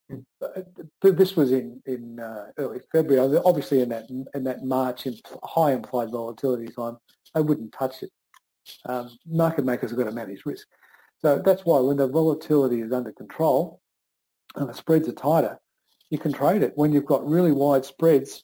this 1.01 1.35
was 1.35 1.51
in 1.51 1.81
in 1.85 2.19
uh, 2.19 2.47
early 2.57 2.79
February. 2.91 3.39
Obviously, 3.45 3.81
in 3.81 3.89
that 3.89 4.09
in 4.09 4.43
that 4.43 4.63
March 4.63 5.07
high 5.43 5.73
implied 5.73 6.11
volatility 6.11 6.67
time, 6.71 6.97
they 7.33 7.41
wouldn't 7.41 7.71
touch 7.71 8.03
it. 8.03 8.11
Um, 8.85 9.09
market 9.25 9.63
makers 9.63 9.91
have 9.91 9.99
got 9.99 10.05
to 10.05 10.11
manage 10.11 10.45
risk, 10.45 10.67
so 11.19 11.41
that's 11.43 11.65
why 11.65 11.79
when 11.79 11.97
the 11.97 12.07
volatility 12.07 12.81
is 12.81 12.91
under 12.91 13.11
control 13.11 13.81
and 14.55 14.67
the 14.67 14.73
spreads 14.73 15.07
are 15.07 15.13
tighter, 15.13 15.59
you 16.09 16.17
can 16.17 16.33
trade 16.33 16.63
it. 16.63 16.73
When 16.75 16.91
you've 16.91 17.05
got 17.05 17.27
really 17.27 17.51
wide 17.51 17.85
spreads, 17.85 18.43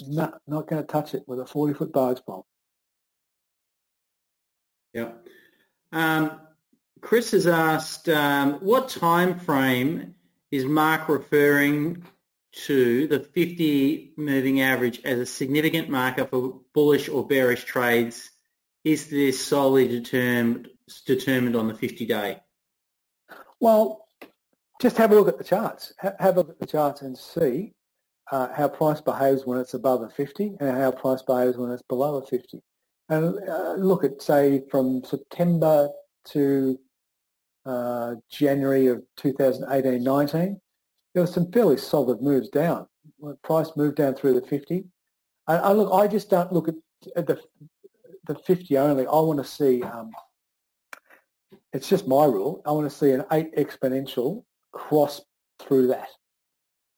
not 0.00 0.40
not 0.46 0.68
going 0.68 0.82
to 0.82 0.86
touch 0.86 1.14
it 1.14 1.24
with 1.26 1.40
a 1.40 1.46
forty 1.46 1.74
foot 1.74 1.92
barge 1.92 2.20
pole. 2.26 2.46
Yeah. 4.94 5.12
Um, 5.92 6.40
Chris 7.00 7.30
has 7.32 7.46
asked, 7.46 8.08
um, 8.08 8.54
what 8.54 8.88
time 8.88 9.38
frame 9.38 10.14
is 10.50 10.64
Mark 10.64 11.08
referring 11.08 12.04
to 12.52 13.06
the 13.06 13.20
50 13.20 14.14
moving 14.16 14.60
average 14.60 15.00
as 15.04 15.18
a 15.18 15.26
significant 15.26 15.88
marker 15.90 16.24
for 16.24 16.60
bullish 16.74 17.08
or 17.08 17.26
bearish 17.26 17.64
trades? 17.64 18.30
Is 18.84 19.08
this 19.08 19.44
solely 19.44 19.88
determined 19.88 20.68
determined 21.06 21.54
on 21.56 21.68
the 21.68 21.74
50 21.74 22.06
day? 22.06 22.40
Well, 23.60 24.06
just 24.80 24.96
have 24.96 25.12
a 25.12 25.14
look 25.14 25.28
at 25.28 25.38
the 25.38 25.44
charts. 25.44 25.92
Have 25.98 26.36
a 26.36 26.40
look 26.40 26.50
at 26.50 26.58
the 26.60 26.66
charts 26.66 27.02
and 27.02 27.16
see. 27.18 27.74
uh, 28.30 28.48
how 28.54 28.68
price 28.68 29.00
behaves 29.00 29.46
when 29.46 29.58
it's 29.58 29.74
above 29.74 30.02
a 30.02 30.08
50 30.10 30.56
and 30.60 30.76
how 30.76 30.90
price 30.90 31.22
behaves 31.22 31.56
when 31.56 31.70
it's 31.70 31.82
below 31.82 32.16
a 32.16 32.26
50. 32.26 32.60
And 33.08 33.48
uh, 33.48 33.74
look 33.74 34.04
at, 34.04 34.20
say, 34.20 34.62
from 34.70 35.02
September 35.04 35.88
to 36.28 36.78
uh, 37.68 38.14
January 38.30 38.86
of 38.86 39.02
2018-19, 39.18 40.58
there 41.14 41.22
were 41.22 41.26
some 41.26 41.50
fairly 41.52 41.76
solid 41.76 42.22
moves 42.22 42.48
down. 42.48 42.86
Price 43.42 43.70
moved 43.76 43.96
down 43.96 44.14
through 44.14 44.34
the 44.34 44.46
50. 44.46 44.84
I, 45.46 45.56
I 45.56 45.72
look, 45.72 45.92
I 45.92 46.06
just 46.06 46.30
don't 46.30 46.52
look 46.52 46.68
at, 46.68 46.74
at 47.16 47.26
the 47.26 47.40
the 48.28 48.34
50 48.34 48.78
only. 48.78 49.06
I 49.06 49.12
want 49.12 49.38
to 49.38 49.44
see. 49.44 49.82
Um, 49.82 50.10
it's 51.72 51.88
just 51.88 52.06
my 52.06 52.24
rule. 52.24 52.62
I 52.64 52.72
want 52.72 52.88
to 52.88 52.96
see 52.96 53.10
an 53.10 53.24
eight 53.32 53.54
exponential 53.56 54.44
cross 54.72 55.20
through 55.58 55.88
that. 55.88 56.08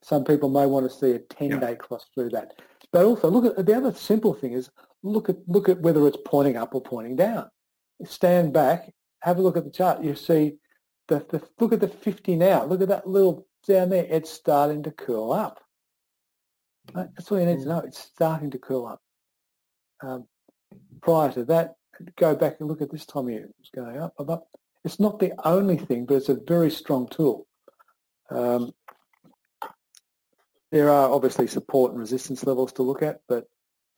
Some 0.02 0.24
people 0.24 0.48
may 0.48 0.66
want 0.66 0.90
to 0.90 0.96
see 0.96 1.12
a 1.12 1.18
10-day 1.18 1.76
cross 1.76 2.06
through 2.14 2.30
that. 2.30 2.52
But 2.92 3.04
also 3.04 3.30
look 3.30 3.58
at 3.58 3.66
the 3.66 3.76
other 3.76 3.92
simple 3.92 4.34
thing 4.34 4.52
is 4.52 4.70
look 5.02 5.28
at 5.28 5.36
look 5.46 5.68
at 5.68 5.80
whether 5.80 6.06
it's 6.06 6.18
pointing 6.24 6.56
up 6.56 6.74
or 6.74 6.82
pointing 6.82 7.16
down. 7.16 7.48
Stand 8.04 8.52
back, 8.52 8.92
have 9.20 9.38
a 9.38 9.42
look 9.42 9.56
at 9.56 9.64
the 9.64 9.70
chart. 9.70 10.02
You 10.02 10.14
see 10.14 10.56
the, 11.08 11.24
the 11.28 11.42
look 11.58 11.72
at 11.72 11.80
the 11.80 11.88
50 11.88 12.36
now. 12.36 12.64
Look 12.64 12.82
at 12.82 12.88
that 12.88 13.06
little 13.06 13.46
down 13.66 13.90
there. 13.90 14.06
It's 14.08 14.30
starting 14.30 14.82
to 14.84 14.90
curl 14.90 15.32
up. 15.32 15.60
Right? 16.94 17.08
That's 17.16 17.30
all 17.30 17.38
you 17.38 17.46
need 17.46 17.60
to 17.60 17.68
know. 17.68 17.80
It's 17.80 17.98
starting 17.98 18.50
to 18.50 18.58
curl 18.58 18.86
up. 18.86 19.00
Um, 20.02 20.26
prior 21.02 21.30
to 21.32 21.44
that, 21.46 21.74
go 22.16 22.34
back 22.34 22.56
and 22.60 22.68
look 22.68 22.82
at 22.82 22.90
this 22.90 23.06
time 23.06 23.28
here. 23.28 23.48
It's 23.60 23.70
going 23.70 23.98
up, 23.98 24.14
up, 24.18 24.30
up. 24.30 24.48
It's 24.84 24.98
not 24.98 25.18
the 25.18 25.32
only 25.44 25.76
thing, 25.76 26.06
but 26.06 26.14
it's 26.14 26.30
a 26.30 26.38
very 26.46 26.70
strong 26.70 27.06
tool. 27.08 27.46
Um, 28.30 28.72
there 30.72 30.88
are 30.88 31.10
obviously 31.10 31.46
support 31.48 31.92
and 31.92 32.00
resistance 32.00 32.44
levels 32.44 32.72
to 32.74 32.82
look 32.82 33.02
at, 33.02 33.20
but 33.28 33.44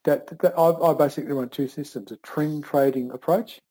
that, 0.03 0.27
that 0.39 0.57
I, 0.57 0.71
I, 0.71 0.93
basically 0.93 1.31
run 1.31 1.49
two 1.49 1.67
systems: 1.67 2.11
a 2.11 2.17
trend 2.17 2.63
trading 2.65 3.11
approach 3.11 3.61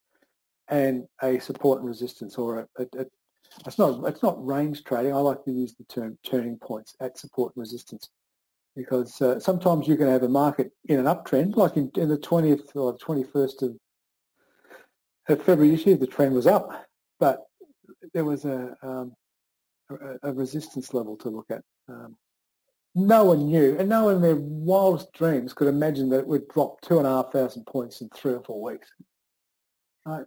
and 0.69 1.05
a 1.21 1.39
support 1.39 1.79
and 1.79 1.87
resistance, 1.87 2.37
or 2.37 2.59
a, 2.59 2.67
a, 2.83 3.01
a 3.01 3.05
it's 3.67 3.77
not 3.77 4.07
it's 4.07 4.23
not 4.23 4.43
range 4.45 4.83
trading. 4.83 5.13
I 5.13 5.17
like 5.17 5.43
to 5.45 5.51
use 5.51 5.75
the 5.75 5.85
term 5.85 6.17
turning 6.25 6.57
points 6.57 6.95
at 7.01 7.17
support 7.17 7.53
and 7.55 7.61
resistance 7.61 8.09
because 8.75 9.21
uh, 9.21 9.39
sometimes 9.39 9.87
you 9.87 9.95
can 9.95 10.07
have 10.07 10.23
a 10.23 10.29
market 10.29 10.71
in 10.85 10.99
an 10.99 11.05
uptrend, 11.05 11.55
like 11.55 11.77
in, 11.77 11.91
in 11.95 12.09
the 12.09 12.17
20th 12.17 12.75
or 12.75 12.93
the 12.93 12.99
21st 12.99 13.61
of, 13.61 13.75
of 15.29 15.43
February 15.43 15.75
this 15.75 15.85
year, 15.85 15.95
the 15.95 16.07
trend 16.07 16.33
was 16.33 16.47
up, 16.47 16.85
but 17.19 17.43
there 18.13 18.25
was 18.25 18.45
a, 18.45 18.75
um, 18.81 19.13
a, 19.91 20.29
a, 20.29 20.33
resistance 20.33 20.93
level 20.93 21.15
to 21.17 21.29
look 21.29 21.45
at. 21.51 21.61
Um, 21.87 22.15
no 22.95 23.25
one 23.25 23.47
knew, 23.47 23.75
and 23.79 23.89
no 23.89 24.05
one 24.05 24.15
in 24.15 24.21
their 24.21 24.35
wildest 24.35 25.13
dreams 25.13 25.53
could 25.53 25.67
imagine 25.67 26.09
that 26.09 26.19
it 26.19 26.27
would 26.27 26.47
drop 26.47 26.81
two 26.81 26.97
and 26.97 27.07
a 27.07 27.09
half 27.09 27.31
thousand 27.31 27.65
points 27.65 28.01
in 28.01 28.09
three 28.09 28.33
or 28.33 28.43
four 28.43 28.61
weeks. 28.61 28.87
Right? 30.05 30.25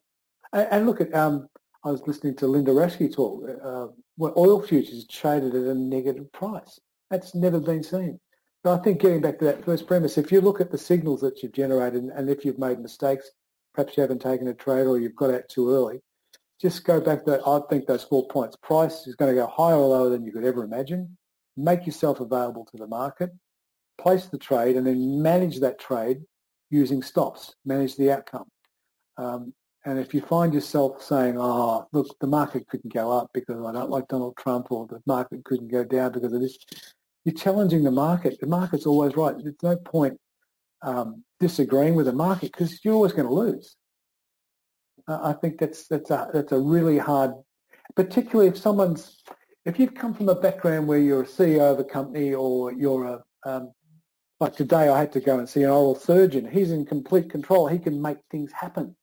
And, 0.56 0.68
and 0.72 0.86
look 0.86 1.00
at, 1.00 1.14
um, 1.14 1.48
I 1.84 1.90
was 1.90 2.02
listening 2.06 2.34
to 2.36 2.48
Linda 2.48 2.72
Raschke 2.72 3.14
talk, 3.14 3.44
uh, 3.62 3.86
when 4.16 4.32
oil 4.36 4.60
futures 4.62 5.06
traded 5.06 5.54
at 5.54 5.64
a 5.64 5.74
negative 5.74 6.32
price. 6.32 6.80
That's 7.10 7.34
never 7.34 7.60
been 7.60 7.82
seen. 7.82 8.18
But 8.64 8.80
I 8.80 8.82
think 8.82 9.00
getting 9.00 9.20
back 9.20 9.38
to 9.38 9.44
that 9.44 9.64
first 9.64 9.86
premise, 9.86 10.18
if 10.18 10.32
you 10.32 10.40
look 10.40 10.60
at 10.60 10.72
the 10.72 10.78
signals 10.78 11.20
that 11.20 11.42
you've 11.42 11.52
generated 11.52 12.04
and 12.04 12.30
if 12.30 12.44
you've 12.44 12.58
made 12.58 12.80
mistakes, 12.80 13.30
perhaps 13.74 13.96
you 13.96 14.00
haven't 14.00 14.22
taken 14.22 14.48
a 14.48 14.54
trade 14.54 14.86
or 14.86 14.98
you've 14.98 15.14
got 15.14 15.32
out 15.32 15.48
too 15.48 15.70
early, 15.70 16.00
just 16.60 16.84
go 16.84 17.00
back 17.00 17.26
to, 17.26 17.40
I 17.46 17.60
think, 17.68 17.86
those 17.86 18.02
four 18.02 18.26
points. 18.28 18.56
Price 18.56 19.06
is 19.06 19.14
going 19.14 19.32
to 19.32 19.40
go 19.40 19.46
higher 19.46 19.76
or 19.76 19.88
lower 19.88 20.08
than 20.08 20.24
you 20.24 20.32
could 20.32 20.44
ever 20.44 20.64
imagine. 20.64 21.16
Make 21.56 21.86
yourself 21.86 22.20
available 22.20 22.66
to 22.70 22.78
the 22.78 22.86
market, 22.86 23.30
place 24.00 24.26
the 24.26 24.38
trade, 24.38 24.76
and 24.76 24.86
then 24.86 25.22
manage 25.22 25.60
that 25.60 25.78
trade 25.78 26.22
using 26.70 27.02
stops, 27.02 27.54
manage 27.66 27.96
the 27.96 28.10
outcome. 28.10 28.46
Um, 29.18 29.52
and 29.86 30.00
if 30.00 30.12
you 30.12 30.20
find 30.20 30.52
yourself 30.52 31.00
saying, 31.00 31.36
oh, 31.38 31.86
look, 31.92 32.08
the 32.18 32.26
market 32.26 32.66
couldn't 32.68 32.92
go 32.92 33.12
up 33.12 33.30
because 33.32 33.64
I 33.64 33.72
don't 33.72 33.88
like 33.88 34.08
Donald 34.08 34.36
Trump 34.36 34.72
or 34.72 34.84
the 34.88 35.00
market 35.06 35.44
couldn't 35.44 35.68
go 35.68 35.84
down 35.84 36.10
because 36.10 36.32
of 36.32 36.40
this, 36.40 36.58
you're 37.24 37.36
challenging 37.36 37.84
the 37.84 37.92
market. 37.92 38.40
The 38.40 38.48
market's 38.48 38.84
always 38.84 39.16
right. 39.16 39.36
There's 39.38 39.54
no 39.62 39.76
point 39.76 40.18
um, 40.82 41.22
disagreeing 41.38 41.94
with 41.94 42.06
the 42.06 42.12
market 42.12 42.50
because 42.50 42.84
you're 42.84 42.94
always 42.94 43.12
going 43.12 43.28
to 43.28 43.32
lose. 43.32 43.76
Uh, 45.06 45.20
I 45.22 45.34
think 45.34 45.60
that's 45.60 45.86
that's 45.86 46.10
a 46.10 46.30
that's 46.34 46.50
a 46.50 46.58
really 46.58 46.98
hard, 46.98 47.34
particularly 47.94 48.48
if 48.48 48.58
someone's 48.58 49.22
if 49.64 49.78
you've 49.78 49.94
come 49.94 50.14
from 50.14 50.28
a 50.28 50.34
background 50.34 50.88
where 50.88 50.98
you're 50.98 51.22
a 51.22 51.26
CEO 51.26 51.70
of 51.72 51.78
a 51.78 51.84
company 51.84 52.34
or 52.34 52.72
you're 52.72 53.04
a 53.04 53.22
um, 53.48 53.70
like 54.40 54.56
today 54.56 54.88
I 54.88 54.98
had 54.98 55.12
to 55.12 55.20
go 55.20 55.38
and 55.38 55.48
see 55.48 55.62
an 55.62 55.70
oral 55.70 55.94
surgeon. 55.94 56.50
He's 56.50 56.72
in 56.72 56.86
complete 56.86 57.30
control. 57.30 57.68
He 57.68 57.78
can 57.78 58.02
make 58.02 58.18
things 58.32 58.50
happen. 58.50 58.96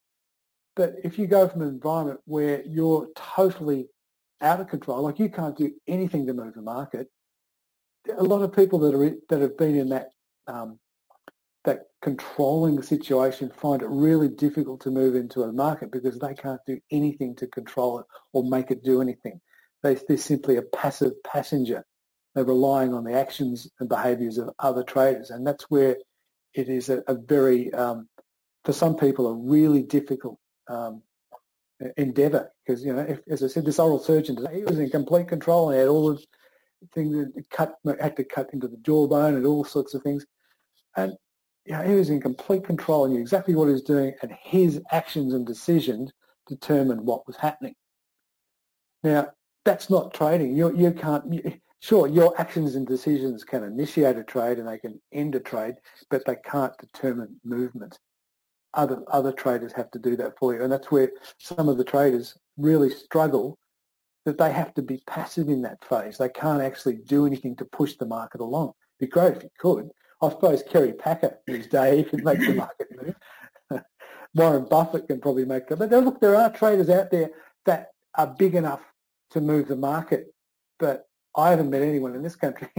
But 0.75 0.95
if 1.03 1.19
you 1.19 1.27
go 1.27 1.47
from 1.47 1.61
an 1.61 1.67
environment 1.67 2.19
where 2.25 2.63
you're 2.65 3.07
totally 3.15 3.87
out 4.41 4.59
of 4.59 4.67
control, 4.67 5.03
like 5.03 5.19
you 5.19 5.29
can't 5.29 5.57
do 5.57 5.71
anything 5.87 6.25
to 6.27 6.33
move 6.33 6.55
the 6.55 6.61
market, 6.61 7.07
a 8.17 8.23
lot 8.23 8.41
of 8.41 8.53
people 8.53 8.79
that 8.79 8.95
are 8.95 9.15
that 9.29 9.41
have 9.41 9.57
been 9.57 9.75
in 9.75 9.89
that 9.89 10.09
um, 10.47 10.79
that 11.63 11.83
controlling 12.01 12.81
situation 12.81 13.49
find 13.55 13.81
it 13.81 13.87
really 13.87 14.27
difficult 14.27 14.81
to 14.81 14.91
move 14.91 15.15
into 15.15 15.43
a 15.43 15.53
market 15.53 15.91
because 15.91 16.19
they 16.19 16.33
can't 16.33 16.59
do 16.67 16.77
anything 16.91 17.35
to 17.35 17.47
control 17.47 17.99
it 17.99 18.05
or 18.33 18.43
make 18.43 18.69
it 18.71 18.83
do 18.83 19.01
anything. 19.01 19.39
They, 19.81 19.95
they're 20.07 20.17
simply 20.17 20.57
a 20.57 20.61
passive 20.61 21.13
passenger. 21.23 21.85
They're 22.35 22.43
relying 22.43 22.93
on 22.93 23.03
the 23.03 23.13
actions 23.13 23.69
and 23.79 23.87
behaviours 23.87 24.37
of 24.37 24.49
other 24.59 24.83
traders, 24.83 25.29
and 25.29 25.45
that's 25.45 25.65
where 25.69 25.97
it 26.53 26.67
is 26.67 26.89
a, 26.89 27.03
a 27.07 27.15
very, 27.15 27.71
um, 27.73 28.09
for 28.65 28.73
some 28.73 28.95
people, 28.95 29.27
a 29.27 29.33
really 29.33 29.83
difficult 29.83 30.39
um, 30.67 31.01
endeavour 31.97 32.51
because 32.65 32.83
you 32.83 32.93
know, 32.93 33.01
if, 33.01 33.19
as 33.29 33.43
I 33.43 33.47
said, 33.47 33.65
this 33.65 33.79
oral 33.79 33.99
surgeon 33.99 34.37
he 34.53 34.63
was 34.63 34.79
in 34.79 34.89
complete 34.89 35.27
control 35.27 35.69
and 35.69 35.75
he 35.75 35.79
had 35.79 35.89
all 35.89 36.09
of 36.09 36.23
things 36.93 37.15
that 37.15 37.49
cut 37.49 37.75
had 37.99 38.15
to 38.17 38.23
cut 38.23 38.49
into 38.53 38.67
the 38.67 38.77
jawbone 38.77 39.35
and 39.35 39.45
all 39.45 39.63
sorts 39.63 39.93
of 39.93 40.01
things. 40.01 40.25
And 40.95 41.13
you 41.65 41.73
know, 41.73 41.81
he 41.81 41.95
was 41.95 42.09
in 42.09 42.21
complete 42.21 42.63
control 42.63 43.05
and 43.05 43.13
knew 43.13 43.21
exactly 43.21 43.55
what 43.55 43.67
he 43.67 43.73
was 43.73 43.83
doing 43.83 44.13
and 44.21 44.31
his 44.41 44.81
actions 44.91 45.33
and 45.33 45.45
decisions 45.45 46.11
determined 46.47 47.01
what 47.01 47.25
was 47.25 47.37
happening. 47.37 47.75
Now, 49.03 49.29
that's 49.65 49.89
not 49.89 50.13
trading. 50.13 50.55
You, 50.55 50.75
you 50.75 50.91
can't, 50.91 51.31
you, 51.31 51.53
sure, 51.79 52.07
your 52.07 52.39
actions 52.39 52.75
and 52.75 52.85
decisions 52.85 53.43
can 53.45 53.63
initiate 53.63 54.17
a 54.17 54.23
trade 54.23 54.59
and 54.59 54.67
they 54.67 54.77
can 54.77 55.01
end 55.13 55.35
a 55.35 55.39
trade, 55.39 55.75
but 56.09 56.25
they 56.25 56.35
can't 56.45 56.77
determine 56.77 57.39
movement. 57.45 57.97
Other, 58.75 59.03
other 59.07 59.31
traders 59.31 59.73
have 59.73 59.91
to 59.91 59.99
do 59.99 60.15
that 60.17 60.37
for 60.37 60.55
you. 60.55 60.63
And 60.63 60.71
that's 60.71 60.91
where 60.91 61.11
some 61.37 61.69
of 61.69 61.77
the 61.77 61.83
traders 61.83 62.37
really 62.57 62.89
struggle 62.89 63.57
that 64.25 64.37
they 64.37 64.51
have 64.51 64.73
to 64.75 64.81
be 64.81 65.01
passive 65.07 65.49
in 65.49 65.61
that 65.63 65.83
phase. 65.85 66.17
They 66.17 66.29
can't 66.29 66.61
actually 66.61 66.95
do 66.95 67.25
anything 67.25 67.55
to 67.57 67.65
push 67.65 67.95
the 67.95 68.05
market 68.05 68.41
along. 68.41 68.73
It'd 68.99 69.09
be 69.09 69.13
great 69.13 69.37
if 69.37 69.43
you 69.43 69.49
could. 69.59 69.89
I 70.21 70.29
suppose 70.29 70.63
Kerry 70.63 70.93
Packer 70.93 71.37
his 71.45 71.67
day 71.67 71.97
he 71.97 72.03
could 72.03 72.23
make 72.23 72.39
the 72.39 72.53
market 72.53 72.87
move. 72.91 73.15
Warren 74.35 74.65
Buffett 74.69 75.07
can 75.07 75.19
probably 75.19 75.45
make 75.45 75.67
them. 75.67 75.79
But 75.79 75.91
look, 75.91 76.21
there 76.21 76.35
are 76.35 76.49
traders 76.51 76.89
out 76.89 77.11
there 77.11 77.31
that 77.65 77.89
are 78.15 78.27
big 78.27 78.55
enough 78.55 78.81
to 79.31 79.41
move 79.41 79.67
the 79.67 79.75
market, 79.75 80.33
but 80.79 81.07
I 81.35 81.49
haven't 81.49 81.69
met 81.69 81.81
anyone 81.81 82.15
in 82.15 82.23
this 82.23 82.35
country. 82.35 82.69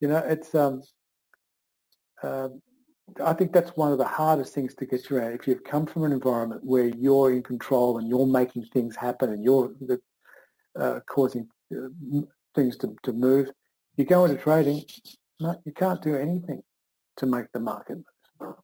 you 0.00 0.08
know, 0.08 0.18
it's 0.18 0.54
um, 0.54 0.82
uh, 2.22 2.48
I 3.24 3.32
think 3.32 3.52
that's 3.52 3.76
one 3.76 3.92
of 3.92 3.98
the 3.98 4.04
hardest 4.04 4.54
things 4.54 4.74
to 4.76 4.86
get 4.86 5.10
around. 5.10 5.32
If 5.32 5.46
you've 5.46 5.64
come 5.64 5.86
from 5.86 6.04
an 6.04 6.12
environment 6.12 6.62
where 6.64 6.86
you're 6.86 7.32
in 7.32 7.42
control 7.42 7.98
and 7.98 8.08
you're 8.08 8.26
making 8.26 8.64
things 8.66 8.96
happen 8.96 9.30
and 9.30 9.42
you're 9.42 9.72
the 9.80 10.00
uh, 10.78 11.00
causing 11.08 11.48
uh, 11.74 12.20
things 12.54 12.76
to, 12.78 12.96
to 13.02 13.12
move. 13.12 13.50
You 13.96 14.04
go 14.04 14.24
into 14.24 14.40
trading, 14.40 14.84
you 15.38 15.72
can't 15.74 16.00
do 16.02 16.16
anything 16.16 16.62
to 17.18 17.26
make 17.26 17.46
the 17.52 17.60
market 17.60 17.98
move. 18.40 18.54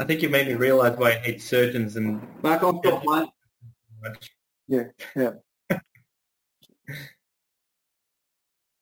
I 0.00 0.04
think 0.04 0.22
you 0.22 0.28
made 0.28 0.46
me 0.46 0.54
realise 0.54 0.96
why 0.96 1.12
I 1.12 1.18
hate 1.18 1.42
surgeons 1.42 1.96
and 1.96 2.20
Mark, 2.42 2.62
I've 2.62 2.82
got 2.82 3.04
one. 3.04 3.28
Yeah, 4.68 4.84
yeah. 5.16 5.32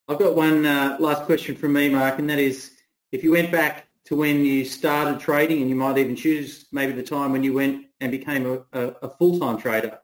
I've 0.09 0.19
got 0.19 0.37
one 0.37 0.67
uh, 0.67 0.97
last 1.01 1.23
question 1.23 1.57
from 1.57 1.73
me, 1.73 1.89
Mark, 1.89 2.19
and 2.19 2.29
that 2.31 2.39
is, 2.39 2.73
if 3.13 3.25
you 3.25 3.33
went 3.33 3.51
back 3.51 3.86
to 4.07 4.17
when 4.17 4.45
you 4.45 4.65
started 4.65 5.21
trading, 5.21 5.61
and 5.61 5.69
you 5.69 5.77
might 5.77 5.99
even 5.99 6.17
choose 6.17 6.67
maybe 6.73 6.93
the 6.93 7.03
time 7.03 7.33
when 7.33 7.43
you 7.43 7.53
went 7.53 7.87
and 8.01 8.11
became 8.11 8.47
a, 8.47 8.79
a, 8.79 8.87
a 9.03 9.09
full-time 9.09 9.59
trader, 9.59 9.99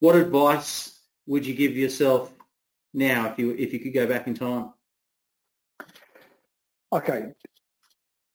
what 0.00 0.16
advice 0.16 1.00
would 1.26 1.46
you 1.46 1.54
give 1.54 1.76
yourself 1.76 2.32
now 2.92 3.30
if 3.30 3.38
you 3.38 3.52
if 3.52 3.72
you 3.72 3.80
could 3.80 3.94
go 3.94 4.06
back 4.06 4.26
in 4.26 4.34
time? 4.34 4.72
Okay, 6.92 7.32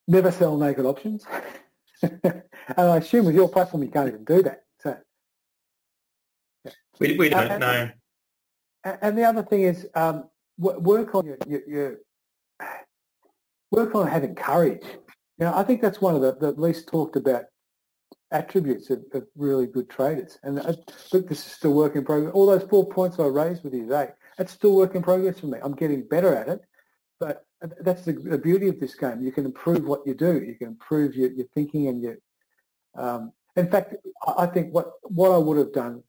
never 0.08 0.32
sell 0.32 0.58
naked 0.58 0.86
options, 0.86 1.26
and 2.02 2.43
I 2.76 2.98
assume 2.98 3.26
with 3.26 3.36
your 3.36 3.50
platform 3.50 3.84
you 3.84 3.89
can't 3.89 4.08
even 4.08 4.24
do 4.24 4.41
that. 4.41 4.64
So 4.82 4.98
yeah. 6.66 6.72
we 7.00 7.18
we 7.18 7.30
don't 7.30 7.52
and, 7.52 7.60
know. 7.60 7.89
And 9.02 9.18
the 9.18 9.24
other 9.26 9.43
thing 9.43 9.64
is 9.64 9.86
um, 9.95 10.30
work 10.58 11.14
on 11.14 11.26
your, 11.26 11.38
your, 11.45 11.62
your 11.68 11.98
work 13.72 13.95
on 13.95 14.07
having 14.07 14.36
courage. 14.36 14.84
Know, 15.39 15.53
I 15.53 15.63
think 15.63 15.82
that's 15.82 16.01
one 16.01 16.15
of 16.15 16.22
the, 16.22 16.36
the 16.39 16.59
least 16.59 16.88
talked 16.88 17.15
about 17.15 17.45
attributes 18.32 18.89
of, 18.89 19.03
of, 19.13 19.24
really 19.36 19.68
good 19.68 19.89
traders. 19.89 20.38
And 20.43 20.59
I 20.59 20.76
this 21.11 21.45
is 21.45 21.51
still 21.51 21.74
work 21.74 21.95
in 21.95 22.03
progress. 22.03 22.34
All 22.34 22.45
those 22.45 22.68
four 22.70 22.88
points 22.89 23.20
I 23.20 23.26
raised 23.26 23.63
with 23.63 23.74
you 23.74 23.84
today, 23.84 24.09
that's 24.38 24.51
still 24.51 24.76
work 24.76 24.95
in 24.95 25.03
progress 25.03 25.39
for 25.39 25.47
me. 25.47 25.59
I'm 25.61 25.76
getting 25.76 26.07
better 26.07 26.36
at 26.36 26.49
it, 26.49 26.61
but 27.20 27.45
that's 27.82 28.03
the, 28.03 28.13
the 28.13 28.38
beauty 28.38 28.68
of 28.68 28.80
this 28.80 28.95
game. 28.95 29.22
You 29.22 29.32
can 29.32 29.45
improve 29.45 29.86
what 29.86 30.05
you 30.05 30.13
do. 30.13 30.41
You 30.43 30.55
can 30.55 30.68
improve 30.70 31.15
your, 31.15 31.32
your 31.32 31.47
thinking 31.53 31.88
and 31.88 32.01
your. 32.01 32.18
Um, 32.95 33.32
in 33.55 33.70
fact, 33.70 33.95
I 34.38 34.45
think 34.47 34.74
what 34.74 34.91
what 35.03 35.32
I 35.32 35.38
would 35.38 35.57
have 35.57 35.74
done, 35.74 36.03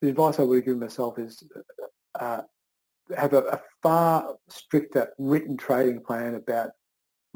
the 0.00 0.08
advice 0.08 0.38
I 0.38 0.42
would 0.42 0.56
have 0.56 0.64
given 0.64 0.80
myself 0.80 1.18
is 1.18 1.42
uh, 2.18 2.42
have 3.16 3.32
a, 3.32 3.42
a 3.42 3.60
far 3.82 4.34
stricter 4.48 5.12
written 5.18 5.56
trading 5.56 6.00
plan 6.00 6.34
about 6.34 6.70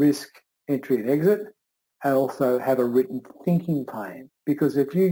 risk, 0.06 0.28
entry 0.74 0.96
and 1.02 1.10
exit, 1.16 1.40
and 2.04 2.14
also 2.22 2.58
have 2.58 2.78
a 2.80 2.84
written 2.94 3.20
thinking 3.44 3.84
plan. 3.92 4.22
Because 4.50 4.72
if 4.84 4.90
you 4.98 5.08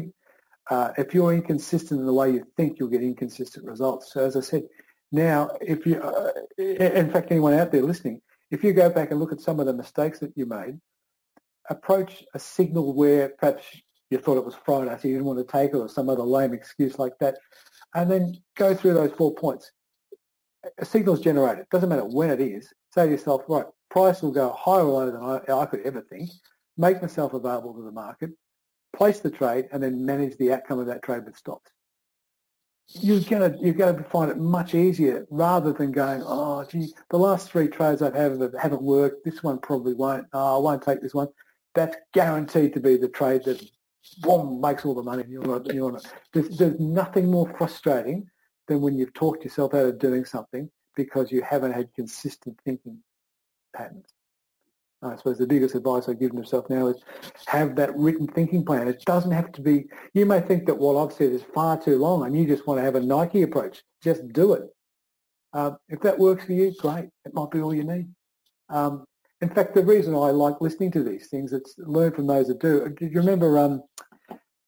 uh, 0.71 0.91
if 1.03 1.09
you're 1.15 1.35
inconsistent 1.41 2.01
in 2.01 2.07
the 2.07 2.19
way 2.21 2.29
you 2.37 2.43
think, 2.57 2.71
you'll 2.79 2.95
get 2.97 3.03
inconsistent 3.03 3.65
results. 3.73 4.05
So 4.13 4.19
as 4.29 4.35
I 4.37 4.43
said, 4.51 4.65
now 5.13 5.41
if 5.61 5.87
you, 5.87 5.97
uh, 6.01 6.31
in 6.59 7.11
fact, 7.13 7.31
anyone 7.31 7.55
out 7.61 7.71
there 7.73 7.83
listening, 7.93 8.21
if 8.51 8.63
you 8.65 8.73
go 8.73 8.89
back 8.91 9.11
and 9.11 9.19
look 9.21 9.33
at 9.33 9.41
some 9.41 9.61
of 9.61 9.67
the 9.67 9.73
mistakes 9.83 10.19
that 10.21 10.33
you 10.37 10.47
made, 10.61 10.75
approach 11.71 12.13
a 12.35 12.39
signal 12.39 12.95
where 13.01 13.25
perhaps 13.39 13.65
you 14.11 14.19
thought 14.19 14.43
it 14.43 14.45
was 14.45 14.57
Friday, 14.65 14.95
so 15.01 15.09
you 15.09 15.15
didn't 15.15 15.31
want 15.31 15.39
to 15.39 15.53
take 15.59 15.71
it, 15.75 15.77
or 15.77 15.89
some 15.89 16.09
other 16.09 16.29
lame 16.37 16.55
excuse 16.55 16.99
like 16.99 17.17
that, 17.21 17.35
and 17.95 18.11
then 18.11 18.25
go 18.57 18.75
through 18.75 18.95
those 18.95 19.13
four 19.19 19.35
points. 19.35 19.65
A 20.79 20.85
signal 20.85 21.15
is 21.15 21.21
generated. 21.21 21.67
Doesn't 21.71 21.91
matter 21.93 22.05
when 22.19 22.31
it 22.31 22.41
is. 22.41 22.65
Say 22.91 23.07
to 23.07 23.13
yourself, 23.13 23.43
right, 23.49 23.67
price 23.91 24.23
will 24.23 24.33
go 24.33 24.51
higher 24.51 24.81
or 24.81 25.07
lower 25.07 25.11
than 25.11 25.23
I, 25.23 25.61
I 25.61 25.67
could 25.67 25.81
ever 25.85 26.01
think. 26.01 26.31
Make 26.77 27.03
myself 27.03 27.35
available 27.35 27.75
to 27.75 27.83
the 27.83 27.93
market, 27.93 28.31
place 28.95 29.21
the 29.21 29.31
trade, 29.31 29.69
and 29.73 29.83
then 29.83 30.05
manage 30.05 30.37
the 30.39 30.53
outcome 30.53 30.79
of 30.79 30.87
that 30.87 31.03
trade 31.03 31.25
with 31.25 31.37
stops. 31.37 31.71
You're 33.01 33.21
gonna 33.21 33.55
you're 33.61 33.75
gonna 33.75 34.03
find 34.05 34.31
it 34.31 34.39
much 34.39 34.75
easier 34.75 35.27
rather 35.31 35.75
than 35.75 35.93
going, 35.93 36.23
oh 36.25 36.65
gee, 36.65 36.95
the 37.11 37.19
last 37.19 37.51
three 37.51 37.69
trades 37.69 38.01
I've 38.01 38.15
had 38.15 38.41
haven't 38.59 38.83
worked. 38.83 39.25
This 39.25 39.43
one 39.43 39.59
probably 39.59 39.93
won't. 39.93 40.27
Oh, 40.33 40.57
I 40.57 40.59
won't 40.59 40.83
take 40.83 41.03
this 41.03 41.13
one. 41.13 41.29
That's 41.75 41.97
guaranteed 42.15 42.73
to 42.75 42.81
be 42.81 42.97
the 42.97 43.09
trade 43.09 43.43
that 43.45 43.63
boom 44.21 44.61
makes 44.61 44.87
all 44.87 44.95
the 44.95 45.03
money. 45.03 45.25
You're 45.29 45.43
not, 45.43 45.73
you're 45.75 45.93
not. 45.93 46.07
There's, 46.33 46.57
there's 46.57 46.81
nothing 46.81 47.31
more 47.31 47.53
frustrating 47.59 48.27
than 48.69 48.81
when 48.81 48.97
you've 48.97 49.13
talked 49.13 49.45
yourself 49.45 49.75
out 49.75 49.85
of 49.85 49.99
doing 49.99 50.25
something 50.25 50.71
because 50.99 51.31
you 51.31 51.41
haven't 51.43 51.73
had 51.73 51.95
consistent 51.95 52.59
thinking 52.65 52.99
patterns. 53.75 54.09
I 55.01 55.15
suppose 55.15 55.39
the 55.39 55.47
biggest 55.47 55.77
advice 55.77 56.09
I 56.09 56.15
give 56.15 56.35
myself 56.35 56.69
now 56.69 56.89
is 56.89 57.01
have 57.47 57.77
that 57.77 57.97
written 57.97 58.27
thinking 58.27 58.65
plan. 58.65 58.89
It 58.89 59.05
doesn't 59.05 59.31
have 59.31 59.53
to 59.53 59.63
be, 59.63 59.85
you 60.13 60.27
may 60.27 60.41
think 60.41 60.67
that 60.67 60.77
what 60.77 61.01
I've 61.01 61.17
said 61.17 61.31
is 61.31 61.45
far 61.55 61.81
too 61.81 61.99
long 61.99 62.27
and 62.27 62.37
you 62.37 62.47
just 62.47 62.67
want 62.67 62.79
to 62.79 62.85
have 62.85 62.97
a 62.97 63.01
Nike 63.01 63.43
approach. 63.43 63.85
Just 64.03 64.33
do 64.33 64.55
it. 64.55 64.65
Um, 65.53 65.79
if 65.89 66.01
that 66.01 66.19
works 66.19 66.45
for 66.45 66.53
you, 66.53 66.75
great. 66.81 67.09
It 67.25 67.33
might 67.33 67.53
be 67.53 67.61
all 67.61 67.73
you 67.73 67.85
need. 67.85 68.09
Um, 68.69 69.05
in 69.41 69.49
fact, 69.49 69.75
the 69.75 69.85
reason 69.85 70.17
I 70.17 70.31
like 70.31 70.61
listening 70.61 70.91
to 70.93 71.05
these 71.05 71.29
things, 71.29 71.53
it's 71.53 71.77
learn 71.79 72.13
from 72.13 72.27
those 72.27 72.49
that 72.49 72.59
do. 72.61 72.89
Do 72.89 73.07
you 73.07 73.21
remember, 73.21 73.57
um, 73.57 73.85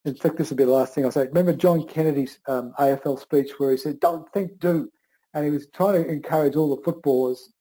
in 0.05 0.15
fact, 0.15 0.37
this 0.37 0.51
will 0.51 0.57
be 0.57 0.65
the 0.65 0.71
last 0.71 0.95
thing 0.95 1.05
I'll 1.05 1.11
say. 1.11 1.27
Remember 1.27 1.53
John 1.53 1.89
Kennedy's 1.89 2.39
um, 2.47 2.73
AFL 2.79 3.19
speech 3.19 3.51
where 3.59 3.73
he 3.73 3.77
said, 3.77 3.99
don't 3.99 4.33
think, 4.33 4.61
do. 4.61 4.89
And 5.35 5.45
he 5.45 5.51
was 5.51 5.69
trying 5.75 6.03
to 6.03 6.09
encourage 6.09 6.57
all 6.57 6.75
the 6.75 6.83
footballers 6.83 7.53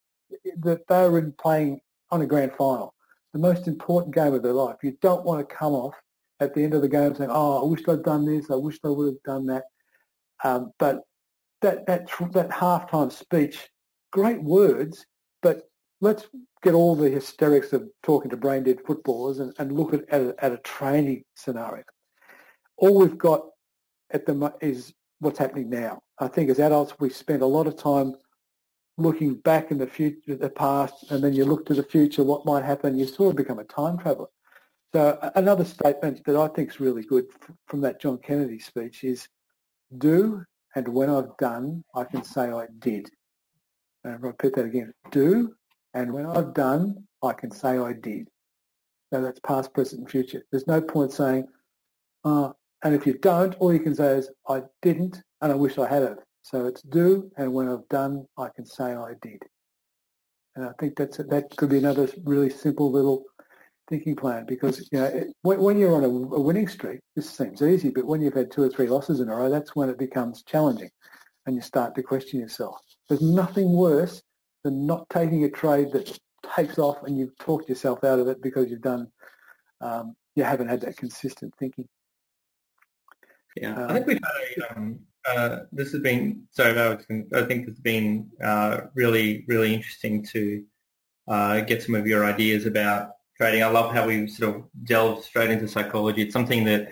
that 0.58 0.88
they 0.88 1.10
were 1.10 1.20
in 1.20 1.34
playing 1.34 1.82
on 2.12 2.22
a 2.22 2.26
grand 2.26 2.54
final, 2.58 2.94
the 3.34 3.40
most 3.40 3.68
important 3.68 4.14
game 4.14 4.34
of 4.34 4.44
their 4.44 4.54
life. 4.54 4.78
You 4.84 4.98
don't 5.02 5.26
want 5.26 5.48
to 5.48 5.56
come 5.56 5.74
off 5.74 5.96
at 6.40 6.54
the 6.54 6.64
end 6.64 6.74
of 6.74 6.82
the 6.82 6.90
game 6.90 7.14
saying, 7.14 7.30
"Oh, 7.32 7.62
I 7.62 7.70
wish 7.70 7.88
I'd 7.88 8.04
done 8.04 8.26
this. 8.26 8.50
I 8.50 8.56
wish 8.56 8.80
I 8.84 8.90
would 8.90 9.08
have 9.08 9.24
done 9.24 9.46
that." 9.48 9.66
Um, 10.44 10.72
but 10.80 11.02
that 11.62 11.86
that 11.88 12.08
that 12.34 12.50
halftime 12.50 13.12
speech, 13.12 13.70
great 14.12 14.42
words, 14.42 15.06
but 15.42 15.70
let's 16.02 16.28
get 16.64 16.74
all 16.74 16.96
the 16.96 17.10
hysterics 17.10 17.74
of 17.74 17.88
talking 18.04 18.30
to 18.30 18.38
brain 18.38 18.64
dead 18.64 18.80
footballers 18.86 19.40
and, 19.40 19.54
and 19.60 19.72
look 19.72 19.94
at 19.94 20.08
at 20.10 20.22
a, 20.22 20.36
at 20.44 20.52
a 20.54 20.58
training 20.58 21.24
scenario. 21.36 21.84
All 22.78 22.98
we've 23.00 23.18
got 23.18 23.46
at 24.12 24.26
the 24.26 24.54
is 24.62 24.94
what's 25.20 25.40
happening 25.40 25.70
now. 25.70 26.02
I 26.20 26.28
think 26.28 26.50
as 26.50 26.60
adults 26.60 26.94
we 27.00 27.10
spend 27.10 27.42
a 27.42 27.48
lot 27.48 27.68
of 27.68 27.78
time 27.78 28.16
looking 28.98 29.36
back 29.36 29.72
in 29.72 29.78
the 29.78 29.88
future, 29.88 30.36
the 30.36 30.50
past, 30.50 31.12
and 31.12 31.24
then 31.24 31.34
you 31.34 31.46
look 31.46 31.66
to 31.66 31.74
the 31.74 31.84
future, 31.84 32.24
what 32.24 32.46
might 32.46 32.66
happen, 32.66 32.98
you 32.98 33.08
sort 33.08 33.32
of 33.32 33.38
become 33.38 33.60
a 33.60 33.64
time 33.64 33.98
traveler. 33.98 34.28
So 34.94 35.18
another 35.36 35.64
statement 35.66 36.22
that 36.26 36.36
I 36.36 36.48
think 36.50 36.70
is 36.70 36.80
really 36.80 37.04
good 37.04 37.26
from 37.68 37.82
that 37.82 38.02
John 38.02 38.18
Kennedy 38.18 38.60
speech 38.60 39.04
is, 39.04 39.28
do, 39.98 40.44
and 40.76 40.88
when 40.88 41.10
I've 41.10 41.38
done, 41.38 41.84
I 41.96 42.04
can 42.04 42.24
say 42.24 42.50
I 42.50 42.66
did. 42.80 43.10
And 44.04 44.14
I'll 44.14 44.20
repeat 44.20 44.56
that 44.56 44.66
again. 44.66 44.94
Do, 45.12 45.56
and 45.94 46.12
when 46.12 46.26
I've 46.26 46.54
done, 46.54 47.04
I 47.24 47.34
can 47.34 47.52
say 47.52 47.78
I 47.78 47.94
did. 47.94 48.28
So 49.14 49.22
that's 49.22 49.40
past, 49.40 49.74
present, 49.74 50.02
and 50.02 50.10
future. 50.10 50.44
There's 50.52 50.68
no 50.68 50.82
point 50.82 51.12
saying, 51.12 51.48
uh, 52.24 52.52
and 52.84 52.96
if 52.96 53.06
you 53.06 53.18
don't, 53.20 53.56
all 53.56 53.74
you 53.74 53.80
can 53.80 53.96
say 53.96 54.18
is, 54.18 54.30
I 54.48 54.62
didn't, 54.82 55.22
and 55.42 55.52
I 55.52 55.56
wish 55.56 55.78
I 55.78 55.88
had 55.88 56.04
it. 56.04 56.18
So 56.42 56.66
it's 56.66 56.82
do, 56.82 57.30
and 57.38 57.54
when 57.54 57.68
I've 57.68 57.88
done, 57.90 58.26
I 58.38 58.48
can 58.56 58.66
say 58.66 58.94
I 58.94 59.14
did. 59.22 59.42
And 60.56 60.66
I 60.66 60.72
think 60.80 60.98
that's 60.98 61.18
that 61.18 61.56
could 61.58 61.70
be 61.70 61.78
another 61.78 62.08
really 62.24 62.50
simple 62.50 62.92
little 62.92 63.24
thinking 63.90 64.16
plan 64.16 64.46
because 64.46 64.88
you 64.92 65.00
know 65.00 65.06
it, 65.06 65.28
when, 65.42 65.78
you're 65.78 65.96
on 65.96 66.04
a, 66.04 66.08
a, 66.08 66.40
winning 66.40 66.68
streak, 66.68 67.00
this 67.16 67.30
seems 67.30 67.62
easy, 67.62 67.90
but 67.90 68.06
when 68.06 68.22
you've 68.22 68.34
had 68.34 68.52
two 68.52 68.64
or 68.64 68.70
three 68.70 68.88
losses 68.88 69.20
in 69.20 69.30
a 69.30 69.36
row, 69.36 69.50
that's 69.50 69.76
when 69.76 69.90
it 69.90 69.98
becomes 69.98 70.44
challenging, 70.44 70.90
and 71.46 71.56
you 71.56 71.62
start 71.62 71.96
to 71.96 72.04
question 72.04 72.40
yourself. 72.40 72.78
There's 73.08 73.22
nothing 73.22 73.72
worse 73.72 74.22
than 74.64 74.86
not 74.86 75.10
taking 75.10 75.44
a 75.44 75.50
trade 75.50 75.92
that 75.94 76.18
takes 76.56 76.78
off 76.78 77.04
and 77.04 77.18
you've 77.18 77.38
talked 77.38 77.70
yourself 77.70 78.04
out 78.04 78.20
of 78.20 78.28
it 78.28 78.42
because 78.42 78.70
you've 78.70 78.82
done 78.82 79.08
um, 79.82 80.16
you 80.36 80.44
haven't 80.44 80.68
had 80.68 80.82
that 80.82 80.98
consistent 80.98 81.54
thinking. 81.60 81.88
Yeah, 83.56 83.88
I 83.88 83.94
think 83.94 84.08
we've 84.08 84.20
had 84.24 84.64
a, 84.64 84.78
um, 84.78 85.00
uh, 85.28 85.60
this 85.72 85.92
has 85.92 86.02
been 86.02 86.44
so. 86.52 86.64
Alex, 86.64 87.06
I 87.34 87.42
think 87.44 87.68
it's 87.68 87.80
been 87.80 88.30
uh, 88.44 88.82
really, 88.94 89.44
really 89.48 89.74
interesting 89.74 90.24
to 90.28 90.64
uh, 91.28 91.62
get 91.62 91.84
some 91.84 91.96
of 91.96 92.08
your 92.08 92.26
ideas 92.26 92.66
about 92.66 93.12
trading. 93.36 93.64
I 93.64 93.68
love 93.68 93.94
how 93.94 94.08
we 94.08 94.28
sort 94.28 94.56
of 94.56 94.64
delve 94.84 95.24
straight 95.24 95.50
into 95.50 95.68
psychology. 95.68 96.22
It's 96.24 96.34
something 96.34 96.64
that 96.66 96.92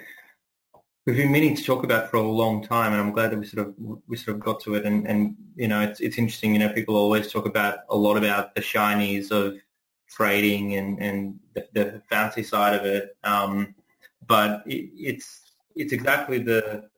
we've 1.06 1.16
been 1.16 1.32
meaning 1.32 1.56
to 1.56 1.64
talk 1.64 1.84
about 1.84 2.10
for 2.10 2.18
a 2.18 2.22
long 2.22 2.64
time, 2.64 2.92
and 2.92 3.02
I'm 3.02 3.14
glad 3.14 3.32
that 3.32 3.40
we 3.40 3.46
sort 3.46 3.68
of 3.68 3.74
we 4.08 4.18
sort 4.18 4.36
of 4.36 4.44
got 4.44 4.60
to 4.62 4.76
it. 4.76 4.86
And, 4.86 5.08
and 5.08 5.36
you 5.56 5.68
know, 5.68 5.82
it's 5.82 6.00
it's 6.00 6.18
interesting. 6.18 6.54
You 6.54 6.60
know, 6.60 6.74
people 6.74 6.96
always 6.96 7.32
talk 7.32 7.46
about 7.46 7.80
a 7.90 7.96
lot 7.96 8.18
about 8.18 8.56
the 8.56 8.62
shinies 8.62 9.32
of 9.32 9.58
trading 10.10 10.76
and 10.76 11.00
and 11.00 11.40
the, 11.54 11.68
the 11.74 12.02
fancy 12.10 12.44
side 12.44 12.76
of 12.76 12.86
it, 12.86 13.16
um, 13.24 13.74
but 14.28 14.64
it, 14.68 14.90
it's 14.96 15.47
it's 15.78 15.94
exactly 15.94 16.40
the 16.40 16.90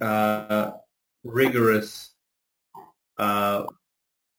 uh, 0.00 0.72
rigorous 1.24 2.12
uh, 3.18 3.64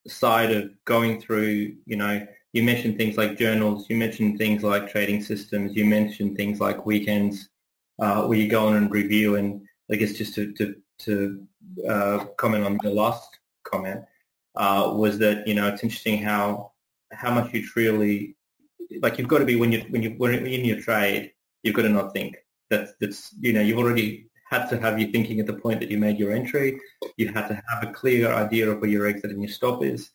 side 0.08 0.52
of 0.52 0.72
going 0.86 1.22
through, 1.22 1.76
you 1.86 1.98
know, 1.98 2.26
you 2.54 2.64
mentioned 2.64 2.98
things 2.98 3.18
like 3.18 3.38
journals, 3.38 3.88
you 3.90 3.98
mentioned 3.98 4.38
things 4.38 4.64
like 4.64 4.90
trading 4.90 5.22
systems, 5.22 5.76
you 5.76 5.86
mentioned 5.86 6.38
things 6.38 6.60
like 6.60 6.86
weekends 6.86 7.50
uh, 8.00 8.24
where 8.26 8.38
you 8.38 8.48
go 8.48 8.68
on 8.68 8.76
and 8.76 8.92
review. 8.92 9.36
And 9.36 9.62
I 9.92 9.96
guess 9.96 10.14
just 10.14 10.34
to, 10.36 10.54
to, 10.54 10.76
to 11.00 11.48
uh, 11.88 12.26
comment 12.38 12.64
on 12.64 12.80
the 12.82 12.90
last 12.90 13.40
comment 13.64 14.02
uh, 14.56 14.92
was 14.96 15.20
that, 15.20 15.48
you 15.48 15.54
know, 15.54 15.68
it's 15.68 15.84
interesting 15.84 16.18
how 16.18 16.72
how 17.14 17.32
much 17.34 17.54
you 17.54 17.66
truly, 17.66 18.36
like 19.02 19.18
you've 19.18 19.28
got 19.28 19.40
to 19.40 19.46
be, 19.46 19.56
when 19.56 19.72
you 19.72 19.82
when 19.90 20.04
you, 20.04 20.12
when 20.18 20.34
you're 20.34 20.46
in 20.46 20.66
your 20.66 20.82
trade, 20.82 21.32
you've 21.64 21.76
got 21.76 21.84
to 21.84 21.90
not 21.90 22.12
think. 22.14 22.36
That's, 22.70 22.94
that's, 23.00 23.34
you 23.40 23.54
know, 23.54 23.62
you've 23.62 23.78
already 23.78 24.28
had 24.50 24.68
to 24.68 24.80
have 24.80 25.00
your 25.00 25.10
thinking 25.12 25.40
at 25.40 25.46
the 25.46 25.54
point 25.54 25.80
that 25.80 25.92
you 25.92 25.98
made 25.98 26.18
your 26.18 26.32
entry. 26.32 26.80
You 27.18 27.30
have 27.30 27.48
to 27.50 27.62
have 27.70 27.84
a 27.84 27.94
clear 27.94 28.32
idea 28.32 28.70
of 28.70 28.80
where 28.80 28.90
your 28.90 29.06
exit 29.06 29.32
and 29.32 29.42
your 29.42 29.52
stop 29.52 29.84
is. 29.84 30.10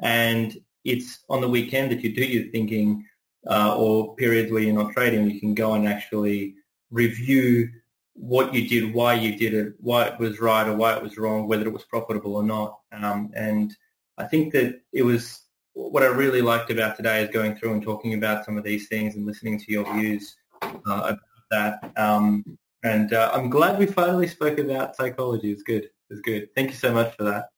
And 0.00 0.56
it's 0.84 1.24
on 1.28 1.40
the 1.40 1.48
weekend 1.48 1.90
that 1.92 2.02
you 2.02 2.14
do 2.14 2.24
your 2.24 2.50
thinking 2.50 3.04
uh, 3.48 3.76
or 3.76 4.14
periods 4.16 4.52
where 4.52 4.62
you're 4.62 4.74
not 4.74 4.92
trading, 4.92 5.30
you 5.30 5.40
can 5.40 5.54
go 5.54 5.74
and 5.74 5.88
actually 5.88 6.54
review 6.90 7.70
what 8.14 8.52
you 8.52 8.68
did, 8.68 8.92
why 8.92 9.14
you 9.14 9.36
did 9.36 9.54
it, 9.54 9.74
why 9.78 10.04
it 10.04 10.18
was 10.18 10.40
right 10.40 10.66
or 10.66 10.74
why 10.74 10.94
it 10.94 11.02
was 11.02 11.16
wrong, 11.16 11.46
whether 11.46 11.66
it 11.66 11.72
was 11.72 11.84
profitable 11.84 12.36
or 12.36 12.42
not. 12.42 12.78
Um, 12.92 13.30
and 13.34 13.74
I 14.18 14.24
think 14.24 14.52
that 14.52 14.80
it 14.92 15.02
was 15.02 15.42
what 15.74 16.02
I 16.02 16.06
really 16.06 16.42
liked 16.42 16.70
about 16.70 16.96
today 16.96 17.22
is 17.22 17.30
going 17.30 17.54
through 17.54 17.74
and 17.74 17.82
talking 17.82 18.14
about 18.14 18.44
some 18.44 18.58
of 18.58 18.64
these 18.64 18.88
things 18.88 19.14
and 19.14 19.24
listening 19.24 19.60
to 19.60 19.72
your 19.72 19.90
views 19.94 20.36
uh, 20.62 21.14
that. 21.50 21.92
Um, 21.96 22.58
and 22.82 23.12
uh, 23.12 23.30
I'm 23.32 23.50
glad 23.50 23.78
we 23.78 23.86
finally 23.86 24.28
spoke 24.28 24.58
about 24.58 24.96
psychology. 24.96 25.50
It's 25.50 25.62
good. 25.62 25.90
It's 26.10 26.20
good. 26.20 26.54
Thank 26.54 26.70
you 26.70 26.76
so 26.76 26.92
much 26.92 27.14
for 27.16 27.24
that. 27.24 27.48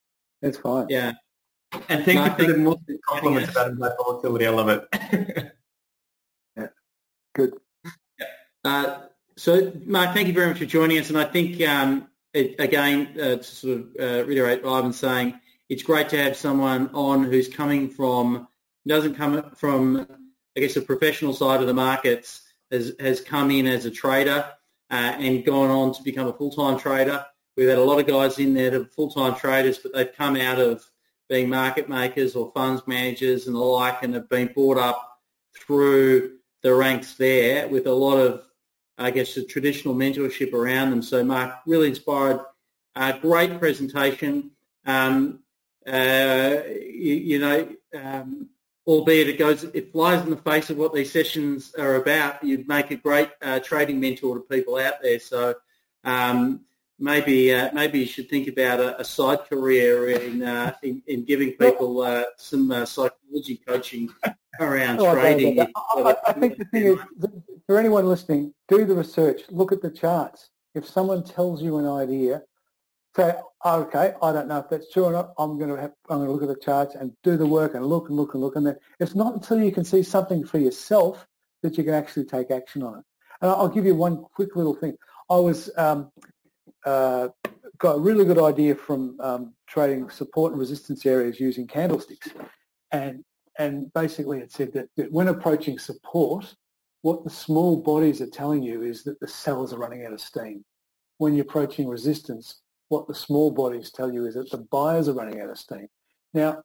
It's 0.43 0.59
fine. 0.59 0.87
Yeah. 0.89 1.13
And 1.89 2.05
thank 2.05 2.39
you 2.39 2.45
for 2.45 2.53
the 2.53 2.59
most 2.59 2.81
compliments 3.07 3.51
about 3.51 3.69
implied 3.69 3.93
volatility. 3.99 4.47
I 4.47 4.51
love 4.51 4.69
it. 4.69 4.89
yeah, 6.57 6.67
good. 7.35 7.55
Uh, 8.65 8.99
so, 9.37 9.73
Mark, 9.87 10.15
thank 10.15 10.27
you 10.27 10.35
very 10.35 10.49
much 10.49 10.59
for 10.59 10.67
joining 10.67 10.99
us. 10.99 11.11
And 11.11 11.19
I 11.19 11.25
think, 11.25 11.61
um, 11.63 12.09
it, 12.35 12.57
again, 12.59 13.09
uh, 13.21 13.37
to 13.37 13.43
sort 13.43 13.79
of 13.79 13.87
uh, 14.01 14.25
reiterate 14.27 14.65
what 14.65 14.79
Ivan's 14.79 14.99
saying, 14.99 15.41
it's 15.69 15.83
great 15.83 16.09
to 16.11 16.19
have 16.19 16.37
someone 16.37 16.91
on 16.93 17.25
who's 17.25 17.49
coming 17.49 17.89
from, 17.89 18.49
doesn't 18.87 19.15
come 19.15 19.53
from, 19.53 20.07
I 20.57 20.61
guess, 20.61 20.75
the 20.75 20.81
professional 20.81 21.33
side 21.33 21.61
of 21.61 21.69
the 21.69 21.75
markets, 21.75 22.43
has, 22.71 22.93
has 23.01 23.21
come 23.21 23.51
in 23.51 23.67
as 23.67 23.85
a 23.85 23.91
trader 23.91 24.51
uh, 24.91 25.15
and 25.19 25.45
gone 25.45 25.71
on 25.71 25.93
to 25.95 26.03
become 26.03 26.27
a 26.27 26.33
full-time 26.33 26.79
trader. 26.79 27.25
We've 27.57 27.69
had 27.69 27.79
a 27.79 27.85
lot 27.85 28.01
of 28.01 28.07
guys 28.07 28.39
in 28.39 28.55
there 28.55 28.71
that 28.71 28.81
are 28.81 28.85
full-time 28.87 29.35
traders, 29.35 29.79
but 29.79 29.93
they've 29.93 30.15
come 30.15 30.37
out 30.37 30.59
of 30.59 30.85
being 31.29 31.49
market 31.49 31.89
makers 31.89 32.35
or 32.35 32.51
funds 32.53 32.83
managers 32.87 33.47
and 33.47 33.55
the 33.55 33.61
like 33.61 34.03
and 34.03 34.15
have 34.15 34.29
been 34.29 34.53
brought 34.53 34.79
up 34.79 35.21
through 35.57 36.39
the 36.63 36.75
ranks 36.75 37.15
there 37.15 37.69
with 37.69 37.87
a 37.87 37.93
lot 37.93 38.17
of, 38.17 38.43
I 38.99 39.11
guess, 39.11 39.35
the 39.35 39.45
traditional 39.45 39.95
mentorship 39.95 40.53
around 40.53 40.91
them. 40.91 41.03
So 41.03 41.25
Mark, 41.25 41.55
really 41.67 41.89
inspired. 41.89 42.41
Uh, 42.97 43.13
great 43.19 43.59
presentation. 43.59 44.51
Um, 44.85 45.41
uh, 45.87 46.57
you, 46.67 47.15
you, 47.15 47.39
know, 47.39 47.69
um, 47.95 48.49
albeit 48.91 49.29
it 49.29 49.39
goes, 49.39 49.63
it 49.63 49.93
flies 49.93 50.21
in 50.25 50.31
the 50.31 50.37
face 50.37 50.69
of 50.69 50.77
what 50.77 50.93
these 50.93 51.13
sessions 51.13 51.73
are 51.79 51.95
about. 51.95 52.43
You'd 52.43 52.67
make 52.67 52.91
a 52.91 52.97
great 52.97 53.31
uh, 53.41 53.61
trading 53.61 54.01
mentor 54.01 54.35
to 54.35 54.41
people 54.41 54.79
out 54.79 54.95
there. 55.01 55.21
So 55.21 55.55
um, 56.03 56.63
maybe 56.99 57.55
uh, 57.55 57.71
maybe 57.73 58.01
you 58.01 58.07
should 58.07 58.29
think 58.29 58.49
about 58.49 58.81
a, 58.81 59.01
a 59.01 59.05
side 59.05 59.49
career 59.49 60.11
in, 60.11 60.43
uh, 60.43 60.75
in, 60.83 61.03
in 61.07 61.25
giving 61.25 61.53
people 61.53 62.03
uh, 62.03 62.25
some 62.37 62.73
uh, 62.73 62.85
psychology 62.85 63.61
coaching 63.65 64.11
around 64.59 64.99
oh, 64.99 65.15
trading. 65.15 65.61
I, 65.61 65.69
I, 65.77 66.17
I, 66.27 66.33
think 66.33 66.59
the 66.59 66.65
thing 66.65 66.87
is, 66.87 66.99
for 67.69 67.79
anyone 67.79 68.07
listening, 68.07 68.53
do 68.67 68.85
the 68.85 68.95
research. 68.95 69.43
Look 69.51 69.71
at 69.71 69.83
the 69.83 69.91
charts. 69.91 70.51
If 70.75 70.89
someone 70.89 71.23
tells 71.23 71.63
you 71.63 71.79
an 71.79 71.87
idea, 71.87 72.43
okay, 73.65 74.15
I 74.23 74.33
don't 74.33 74.49
know 74.49 74.59
if 74.59 74.69
that's 74.69 74.93
true 74.93 75.05
or 75.05 75.13
not. 75.13 75.33
I'm 75.39 75.59
going 75.59 75.71
to 75.71 75.81
have, 75.81 75.93
I'm 76.09 76.19
going 76.19 76.29
to 76.29 76.33
look 76.33 76.43
at 76.43 76.49
the 76.49 76.65
charts 76.65 76.95
and 76.95 77.13
do 77.23 77.37
the 77.37 77.47
work 77.47 77.75
and 77.75 77.85
look 77.87 78.09
and 78.09 78.17
look 78.17 78.35
and 78.35 78.43
look. 78.43 78.57
And 78.57 78.67
then 78.67 78.77
it's 78.99 79.15
not 79.15 79.35
until 79.35 79.63
you 79.63 79.73
can 79.73 79.85
see 79.85 80.03
something 80.03 80.47
for 80.47 80.59
yourself 80.59 81.27
that 81.63 81.77
you 81.77 81.85
can 81.85 81.95
actually 81.95 82.25
take 82.25 82.51
action 82.51 82.83
on 82.83 82.99
it. 82.99 83.05
And 83.41 83.51
I'll 83.51 83.69
give 83.69 83.87
you 83.87 83.95
one 83.95 84.25
quick 84.35 84.57
little 84.57 84.75
thing. 84.75 84.97
I 85.31 85.37
was 85.37 85.71
um, 85.77 86.11
uh, 86.85 87.29
got 87.79 87.97
a 87.97 88.01
really 88.01 88.25
good 88.25 88.39
idea 88.39 88.75
from 88.75 89.19
um, 89.21 89.55
trading 89.67 90.11
support 90.11 90.53
and 90.53 90.61
resistance 90.61 91.07
areas 91.07 91.41
using 91.41 91.67
candlesticks, 91.67 92.29
and 92.93 93.25
and 93.59 93.93
basically 93.93 94.39
it 94.39 94.53
said 94.53 94.73
that, 94.73 94.89
that 94.97 95.13
when 95.13 95.29
approaching 95.29 95.79
support, 95.79 96.55
what 97.03 97.25
the 97.25 97.31
small 97.31 97.83
bodies 97.83 98.21
are 98.21 98.31
telling 98.31 98.63
you 98.63 98.83
is 98.83 99.05
that 99.05 99.21
the 99.21 99.29
cells 99.29 99.73
are 99.73 99.79
running 99.79 100.05
out 100.05 100.13
of 100.13 100.21
steam. 100.21 100.65
When 101.19 101.35
you're 101.35 101.45
approaching 101.45 101.87
resistance, 101.87 102.61
what 102.91 103.07
the 103.07 103.15
small 103.15 103.51
bodies 103.51 103.91
tell 103.91 104.13
you 104.13 104.27
is 104.27 104.35
that 104.35 104.51
the 104.51 104.59
buyers 104.59 105.09
are 105.09 105.15
running 105.15 105.41
out 105.41 105.49
of 105.49 105.59
steam. 105.59 105.87
Now, 106.35 106.63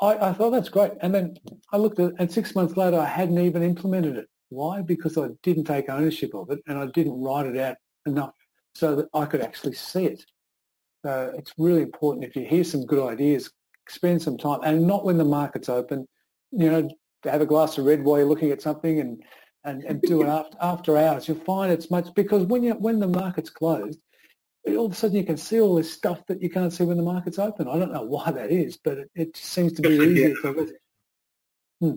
I, 0.00 0.30
I 0.30 0.32
thought 0.32 0.50
that's 0.50 0.68
great. 0.68 0.92
And 1.00 1.14
then 1.14 1.36
I 1.72 1.76
looked 1.76 2.00
at 2.00 2.10
it, 2.10 2.14
and 2.18 2.30
six 2.30 2.54
months 2.54 2.76
later, 2.76 2.98
I 2.98 3.06
hadn't 3.06 3.38
even 3.38 3.62
implemented 3.62 4.16
it. 4.16 4.28
Why? 4.48 4.82
Because 4.82 5.16
I 5.16 5.28
didn't 5.42 5.64
take 5.64 5.88
ownership 5.88 6.34
of 6.34 6.50
it 6.50 6.58
and 6.66 6.78
I 6.78 6.86
didn't 6.86 7.18
write 7.18 7.46
it 7.46 7.56
out 7.56 7.76
enough 8.06 8.34
so 8.74 8.96
that 8.96 9.08
I 9.14 9.24
could 9.24 9.40
actually 9.40 9.74
see 9.74 10.06
it. 10.06 10.26
So 11.04 11.32
it's 11.38 11.52
really 11.56 11.82
important 11.82 12.24
if 12.24 12.36
you 12.36 12.44
hear 12.44 12.64
some 12.64 12.84
good 12.84 13.08
ideas, 13.08 13.50
spend 13.88 14.20
some 14.20 14.36
time, 14.36 14.60
and 14.64 14.86
not 14.86 15.04
when 15.04 15.16
the 15.16 15.24
market's 15.24 15.68
open. 15.68 16.06
You 16.50 16.70
know, 16.70 16.90
have 17.24 17.40
a 17.40 17.46
glass 17.46 17.78
of 17.78 17.86
red 17.86 18.04
while 18.04 18.18
you're 18.18 18.28
looking 18.28 18.50
at 18.50 18.60
something 18.60 19.00
and 19.00 19.22
and, 19.64 19.84
and 19.84 20.02
do 20.02 20.22
it 20.22 20.26
after, 20.28 20.56
after 20.60 20.98
hours. 20.98 21.28
You'll 21.28 21.38
find 21.38 21.72
it's 21.72 21.90
much 21.90 22.12
because 22.14 22.44
when 22.44 22.62
you 22.62 22.74
when 22.74 22.98
the 22.98 23.08
market's 23.08 23.50
closed, 23.50 24.00
all 24.66 24.86
of 24.86 24.92
a 24.92 24.94
sudden 24.94 25.16
you 25.16 25.24
can 25.24 25.36
see 25.36 25.60
all 25.60 25.74
this 25.74 25.92
stuff 25.92 26.24
that 26.26 26.40
you 26.40 26.48
can't 26.48 26.72
see 26.72 26.84
when 26.84 26.96
the 26.96 27.02
market's 27.02 27.38
open. 27.38 27.68
I 27.68 27.78
don't 27.78 27.92
know 27.92 28.02
why 28.02 28.30
that 28.30 28.50
is, 28.50 28.76
but 28.76 28.98
it, 28.98 29.10
it 29.14 29.36
seems 29.36 29.72
to 29.74 29.82
be 29.82 29.90
easier 29.90 30.34
to 30.34 30.72
hmm. 31.80 31.90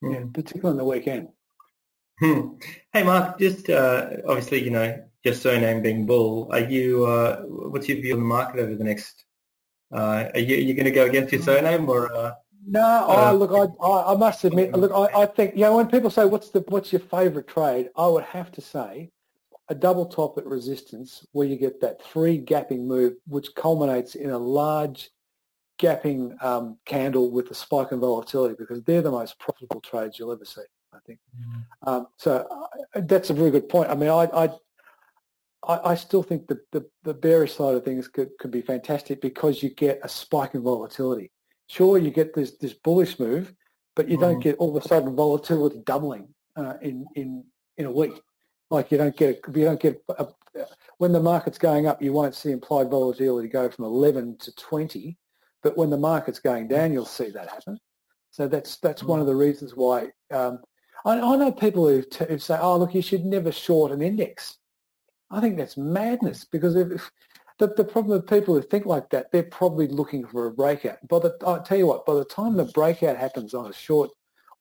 Hmm. 0.00 0.12
Yeah, 0.12 0.24
particularly 0.32 0.70
on 0.70 0.76
the 0.76 0.84
weekend. 0.84 1.28
Hmm. 2.20 2.54
Hey, 2.92 3.02
Mark, 3.02 3.38
just 3.38 3.68
uh, 3.68 4.10
obviously, 4.28 4.62
you 4.62 4.70
know, 4.70 5.02
your 5.24 5.34
surname 5.34 5.82
being 5.82 6.06
Bull, 6.06 6.48
are 6.52 6.60
you, 6.60 7.06
uh, 7.06 7.42
what's 7.42 7.88
your 7.88 8.00
view 8.00 8.14
on 8.14 8.20
the 8.20 8.26
market 8.26 8.60
over 8.60 8.74
the 8.74 8.84
next, 8.84 9.24
uh, 9.92 10.28
are 10.34 10.40
you, 10.40 10.56
are 10.56 10.60
you 10.60 10.74
going 10.74 10.84
to 10.84 10.90
go 10.90 11.06
against 11.06 11.32
your 11.32 11.42
surname 11.42 11.88
or? 11.88 12.14
Uh, 12.14 12.34
no, 12.66 13.06
oh, 13.08 13.34
look, 13.34 13.50
I, 13.50 13.84
I, 13.84 14.12
I 14.12 14.16
must 14.16 14.44
admit, 14.44 14.72
look, 14.72 14.92
I, 14.92 15.22
I 15.22 15.26
think, 15.26 15.54
you 15.54 15.62
know, 15.62 15.76
when 15.76 15.88
people 15.88 16.10
say, 16.10 16.24
what's 16.24 16.50
the, 16.50 16.60
what's 16.68 16.92
your 16.92 17.00
favourite 17.00 17.48
trade? 17.48 17.90
I 17.96 18.06
would 18.06 18.24
have 18.24 18.52
to 18.52 18.60
say 18.60 19.10
a 19.72 19.74
double 19.74 20.04
top 20.04 20.36
at 20.36 20.44
resistance 20.44 21.26
where 21.32 21.46
you 21.46 21.56
get 21.56 21.80
that 21.80 22.04
three 22.04 22.38
gapping 22.38 22.84
move, 22.84 23.14
which 23.26 23.54
culminates 23.54 24.14
in 24.14 24.28
a 24.28 24.38
large 24.38 25.08
gapping 25.80 26.40
um, 26.44 26.76
candle 26.84 27.30
with 27.30 27.50
a 27.50 27.54
spike 27.54 27.90
in 27.90 27.98
volatility 27.98 28.54
because 28.58 28.82
they're 28.82 29.00
the 29.00 29.10
most 29.10 29.38
profitable 29.38 29.80
trades 29.80 30.18
you'll 30.18 30.30
ever 30.30 30.44
see, 30.44 30.60
I 30.92 30.98
think. 31.06 31.18
Mm-hmm. 31.34 31.88
Um, 31.88 32.06
so 32.18 32.46
uh, 32.94 33.00
that's 33.00 33.30
a 33.30 33.34
very 33.34 33.50
good 33.50 33.70
point. 33.70 33.88
I 33.88 33.94
mean, 33.94 34.10
I, 34.10 34.50
I, 35.66 35.92
I 35.92 35.94
still 35.94 36.22
think 36.22 36.48
the, 36.48 36.60
the, 36.72 36.86
the, 37.04 37.14
bearish 37.14 37.54
side 37.54 37.74
of 37.74 37.82
things 37.82 38.08
could, 38.08 38.28
could 38.38 38.50
be 38.50 38.60
fantastic 38.60 39.22
because 39.22 39.62
you 39.62 39.70
get 39.70 40.00
a 40.02 40.08
spike 40.08 40.54
in 40.54 40.62
volatility. 40.62 41.30
Sure, 41.66 41.96
you 41.96 42.10
get 42.10 42.34
this, 42.34 42.58
this 42.58 42.74
bullish 42.74 43.18
move, 43.18 43.54
but 43.96 44.06
you 44.06 44.18
mm-hmm. 44.18 44.32
don't 44.32 44.40
get 44.40 44.56
all 44.56 44.76
of 44.76 44.84
a 44.84 44.86
sudden 44.86 45.16
volatility 45.16 45.80
doubling 45.86 46.28
uh, 46.56 46.74
in, 46.82 47.06
in, 47.14 47.44
in 47.78 47.86
a 47.86 47.90
week. 47.90 48.20
Like 48.72 48.90
you 48.90 48.96
don't 48.96 49.14
get 49.14 49.38
you 49.54 49.64
don't 49.66 49.80
get 49.80 50.02
a, 50.08 50.26
when 50.96 51.12
the 51.12 51.20
market's 51.20 51.58
going 51.58 51.86
up, 51.86 52.00
you 52.00 52.14
won't 52.14 52.34
see 52.34 52.52
implied 52.52 52.90
volatility 52.90 53.46
go 53.46 53.68
from 53.68 53.84
11 53.84 54.38
to 54.38 54.54
20, 54.54 55.18
but 55.62 55.76
when 55.76 55.90
the 55.90 55.98
market's 55.98 56.38
going 56.38 56.68
down, 56.68 56.90
you'll 56.90 57.04
see 57.04 57.28
that 57.30 57.50
happen. 57.50 57.78
So 58.30 58.48
that's 58.48 58.78
that's 58.78 59.02
one 59.02 59.20
of 59.20 59.26
the 59.26 59.36
reasons 59.36 59.76
why 59.76 60.08
um, 60.30 60.60
I, 61.04 61.20
I, 61.20 61.36
know 61.36 61.52
people 61.52 61.86
who, 61.86 62.00
t- 62.00 62.24
who, 62.26 62.38
say, 62.38 62.56
"Oh, 62.58 62.78
look, 62.78 62.94
you 62.94 63.02
should 63.02 63.26
never 63.26 63.52
short 63.52 63.92
an 63.92 64.00
index." 64.00 64.56
I 65.30 65.40
think 65.40 65.58
that's 65.58 65.76
madness 65.76 66.46
because 66.46 66.74
if, 66.74 66.92
if 66.92 67.10
the, 67.58 67.66
the 67.76 67.84
problem 67.84 68.18
with 68.18 68.26
people 68.26 68.54
who 68.54 68.62
think 68.62 68.86
like 68.86 69.10
that, 69.10 69.30
they're 69.32 69.42
probably 69.42 69.86
looking 69.86 70.26
for 70.26 70.46
a 70.46 70.50
breakout. 70.50 70.96
But 71.10 71.36
I 71.46 71.58
tell 71.58 71.76
you 71.76 71.88
what, 71.88 72.06
by 72.06 72.14
the 72.14 72.24
time 72.24 72.56
the 72.56 72.64
breakout 72.64 73.18
happens 73.18 73.52
on 73.52 73.68
a 73.68 73.74
short 73.74 74.10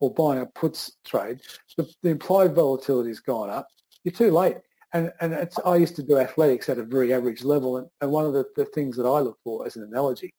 or 0.02 0.14
buying 0.14 0.42
a 0.42 0.48
puts 0.48 0.98
trade, 1.06 1.40
the, 1.78 1.90
the 2.04 2.10
implied 2.10 2.56
volatility 2.56 3.10
has 3.10 3.22
gone 3.22 3.50
up 3.50 3.70
you're 4.04 4.14
too 4.14 4.32
late. 4.32 4.58
And, 4.94 5.12
and 5.22 5.50
I 5.66 5.78
used 5.78 5.96
to 5.98 6.04
do 6.04 6.18
athletics 6.18 6.68
at 6.68 6.78
a 6.78 6.84
very 6.84 7.14
average 7.14 7.44
level, 7.44 7.78
and, 7.78 7.88
and 8.02 8.12
one 8.12 8.26
of 8.26 8.34
the, 8.34 8.46
the 8.56 8.66
things 8.66 8.98
that 8.98 9.06
I 9.06 9.20
look 9.20 9.38
for 9.44 9.66
as 9.66 9.78
an 9.78 9.84
analogy 9.84 10.34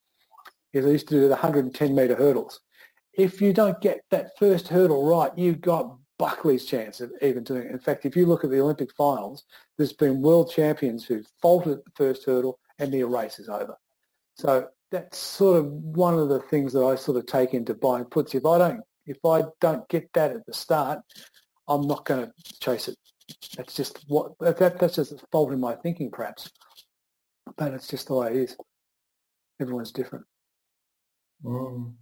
is 0.73 0.85
I 0.85 0.91
used 0.91 1.09
to 1.09 1.15
do 1.15 1.21
the 1.23 1.29
110 1.29 1.95
metre 1.95 2.15
hurdles. 2.15 2.61
If 3.15 3.41
you 3.41 3.53
don't 3.53 3.81
get 3.81 4.01
that 4.11 4.39
first 4.39 4.69
hurdle 4.69 5.07
right, 5.07 5.31
you've 5.37 5.61
got 5.61 5.97
Buckley's 6.19 6.65
chance 6.65 7.01
of 7.01 7.11
even 7.21 7.45
doing 7.45 7.63
it. 7.63 7.73
In 7.73 7.79
fact, 7.79 8.07
if 8.07 8.17
you 8.17 8.27
look 8.27 8.45
at 8.45 8.51
the 8.51 8.61
Olympic 8.61 8.93
finals, 8.95 9.45
there's 9.77 9.93
been 9.93 10.23
world 10.23 10.51
champions 10.51 11.05
who've 11.05 11.27
faltered 11.41 11.79
at 11.79 11.85
the 11.85 11.91
first 11.97 12.25
hurdle 12.25 12.59
and 12.79 12.93
their 12.93 13.07
race 13.07 13.39
is 13.39 13.49
over. 13.49 13.77
So 14.37 14.69
that's 14.91 15.19
sort 15.19 15.59
of 15.59 15.67
one 15.67 16.19
of 16.19 16.29
the 16.29 16.41
things 16.41 16.73
that 16.75 16.85
I 16.85 16.95
sort 16.95 17.19
of 17.19 17.27
take 17.27 17.55
into 17.55 17.75
buying 17.75 18.05
puts. 18.05 18.35
If 18.35 18.47
I 18.47 18.59
don't, 18.59 18.81
if 19.07 19.19
I 19.25 19.43
don't 19.61 19.89
get 19.89 20.13
that 20.15 20.31
at 20.33 20.47
the 20.47 20.55
start, 20.55 21.01
I'm 21.69 21.87
not 21.87 22.05
going 22.05 22.27
to 22.27 22.33
chase 22.61 22.89
it 22.89 22.97
that's 23.57 23.75
just 23.75 24.05
what 24.09 24.39
that, 24.41 24.79
that's 24.79 24.97
just 24.97 25.13
a 25.13 25.19
fault 25.31 25.53
in 25.53 25.61
my 25.61 25.75
thinking, 25.75 26.11
perhaps. 26.11 26.51
But 27.57 27.75
it's 27.75 27.89
just 27.89 28.09
the 28.09 28.15
way 28.15 28.29
it 28.29 28.37
is. 28.37 28.57
Everyone's 29.61 29.93
different. 29.93 30.25
Mm. 31.45 31.93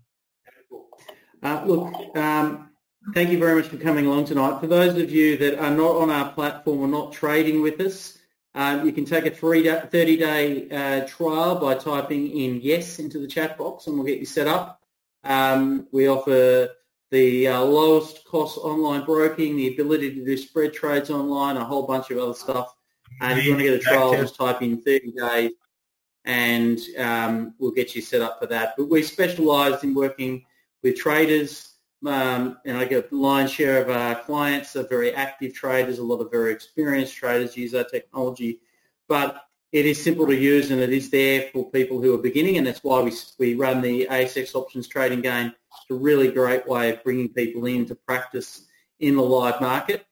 Uh, 1.43 1.63
look, 1.67 2.17
um, 2.17 2.71
thank 3.15 3.31
you 3.31 3.39
very 3.39 3.55
much 3.55 3.69
for 3.69 3.79
coming 3.79 4.07
along 4.07 4.27
tonight. 4.27 4.61
For 4.61 4.67
those 4.67 4.97
of 4.97 5.11
you 5.11 5.37
that 5.39 5.59
are 5.59 5.71
not 5.71 5.97
on 5.97 6.11
our 6.11 6.33
platform 6.33 6.81
or 6.81 6.89
not 6.89 7.13
trading 7.13 7.63
with 7.63 7.81
us, 7.81 8.19
um, 8.55 8.85
you 8.85 8.93
can 8.93 9.05
take 9.05 9.27
a 9.27 9.31
30-day 9.31 10.69
uh, 10.71 11.07
trial 11.07 11.57
by 11.57 11.75
typing 11.75 12.31
in 12.31 12.61
yes 12.61 12.99
into 12.99 13.19
the 13.19 13.29
chat 13.29 13.57
box 13.57 13.87
and 13.87 13.97
we'll 13.97 14.07
get 14.07 14.19
you 14.19 14.27
set 14.27 14.49
up. 14.49 14.81
Um, 15.25 15.87
we 15.93 16.09
offer 16.09 16.71
the 17.11 17.49
uh, 17.49 17.61
lowest 17.61 18.25
cost 18.25 18.59
online 18.59 19.05
broking, 19.05 19.57
the 19.57 19.73
ability 19.75 20.15
to 20.15 20.25
do 20.25 20.37
spread 20.37 20.73
trades 20.73 21.11
online, 21.11 21.57
a 21.57 21.65
whole 21.65 21.87
bunch 21.87 22.11
of 22.11 22.19
other 22.19 22.35
stuff. 22.35 22.75
And 23.21 23.39
if 23.39 23.45
you 23.45 23.53
want 23.53 23.63
to 23.63 23.69
get 23.71 23.81
a 23.81 23.83
trial, 23.83 24.13
just 24.13 24.37
type 24.37 24.63
in 24.63 24.81
30 24.81 25.13
days 25.13 25.51
and 26.25 26.79
um, 26.99 27.55
we'll 27.59 27.71
get 27.71 27.95
you 27.95 28.03
set 28.03 28.21
up 28.21 28.39
for 28.39 28.47
that. 28.47 28.75
But 28.77 28.89
we 28.89 29.03
specialise 29.03 29.83
in 29.83 29.95
working 29.95 30.45
with 30.83 30.97
traders 30.97 31.75
um, 32.07 32.59
and 32.65 32.77
I 32.77 32.85
get 32.87 33.13
a 33.13 33.15
lion's 33.15 33.51
share 33.51 33.83
of 33.83 33.91
our 33.91 34.15
clients 34.23 34.75
are 34.77 34.87
very 34.87 35.15
active 35.15 35.53
traders, 35.53 35.99
a 35.99 36.03
lot 36.03 36.21
of 36.21 36.31
very 36.31 36.53
experienced 36.53 37.15
traders 37.15 37.57
use 37.57 37.75
our 37.75 37.85
technology. 37.85 38.61
But 39.09 39.45
it 39.73 39.87
is 39.87 40.03
simple 40.03 40.27
to 40.27 40.35
use 40.35 40.71
and 40.71 40.81
it 40.81 40.93
is 40.93 41.11
there 41.11 41.49
for 41.53 41.71
people 41.71 42.01
who 42.01 42.15
are 42.15 42.23
beginning 42.23 42.57
and 42.57 42.67
that's 42.67 42.83
why 42.83 43.01
we, 43.03 43.13
we 43.39 43.55
run 43.55 43.81
the 43.81 44.07
ASX 44.11 44.55
options 44.55 44.89
trading 44.89 45.21
game. 45.21 45.53
It's 45.73 45.91
a 45.91 45.95
really 45.95 46.31
great 46.31 46.67
way 46.67 46.91
of 46.91 47.03
bringing 47.05 47.29
people 47.29 47.67
in 47.67 47.87
to 47.87 47.95
practice 47.95 48.67
in 48.99 49.17
the 49.17 49.23
live 49.23 49.61
market. 49.61 50.07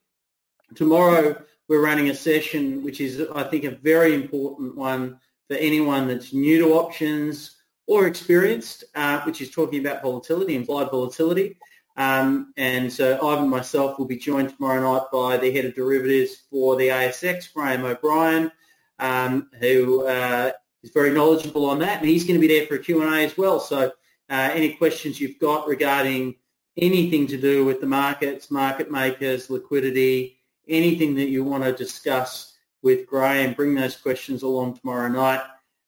Tomorrow 0.75 1.41
we're 1.67 1.83
running 1.83 2.09
a 2.09 2.15
session 2.15 2.83
which 2.83 3.01
is 3.01 3.25
I 3.33 3.43
think 3.43 3.63
a 3.63 3.71
very 3.71 4.13
important 4.15 4.75
one 4.75 5.19
for 5.47 5.55
anyone 5.55 6.07
that's 6.07 6.33
new 6.33 6.59
to 6.59 6.73
options 6.73 7.55
or 7.87 8.05
experienced, 8.05 8.83
uh, 8.93 9.21
which 9.21 9.41
is 9.41 9.49
talking 9.49 9.79
about 9.79 10.03
volatility, 10.03 10.55
implied 10.55 10.91
volatility. 10.91 11.57
Um, 11.97 12.53
and 12.55 12.91
so 12.91 13.15
Ivan 13.17 13.43
and 13.43 13.51
myself 13.51 13.97
will 13.97 14.05
be 14.05 14.15
joined 14.15 14.55
tomorrow 14.55 14.81
night 14.81 15.07
by 15.11 15.37
the 15.37 15.51
head 15.51 15.65
of 15.65 15.75
derivatives 15.75 16.43
for 16.49 16.75
the 16.75 16.87
ASX, 16.87 17.51
Graham 17.51 17.83
O'Brien, 17.83 18.51
um, 18.99 19.49
who 19.59 20.05
uh, 20.05 20.51
is 20.83 20.91
very 20.91 21.11
knowledgeable 21.11 21.65
on 21.65 21.79
that. 21.79 21.99
And 21.99 22.07
he's 22.07 22.23
going 22.23 22.39
to 22.39 22.47
be 22.47 22.47
there 22.47 22.67
for 22.67 22.75
a 22.75 22.79
Q&A 22.79 23.25
as 23.25 23.37
well. 23.37 23.59
So 23.59 23.91
uh, 24.29 24.49
any 24.53 24.73
questions 24.73 25.19
you've 25.19 25.39
got 25.39 25.67
regarding 25.67 26.35
anything 26.77 27.27
to 27.27 27.37
do 27.37 27.65
with 27.65 27.81
the 27.81 27.87
markets, 27.87 28.51
market 28.51 28.91
makers, 28.91 29.49
liquidity, 29.49 30.37
anything 30.67 31.15
that 31.15 31.29
you 31.29 31.43
want 31.43 31.63
to 31.63 31.73
discuss 31.73 32.57
with 32.81 33.07
Graham, 33.07 33.53
bring 33.53 33.75
those 33.75 33.97
questions 33.97 34.43
along 34.43 34.77
tomorrow 34.77 35.09
night. 35.09 35.41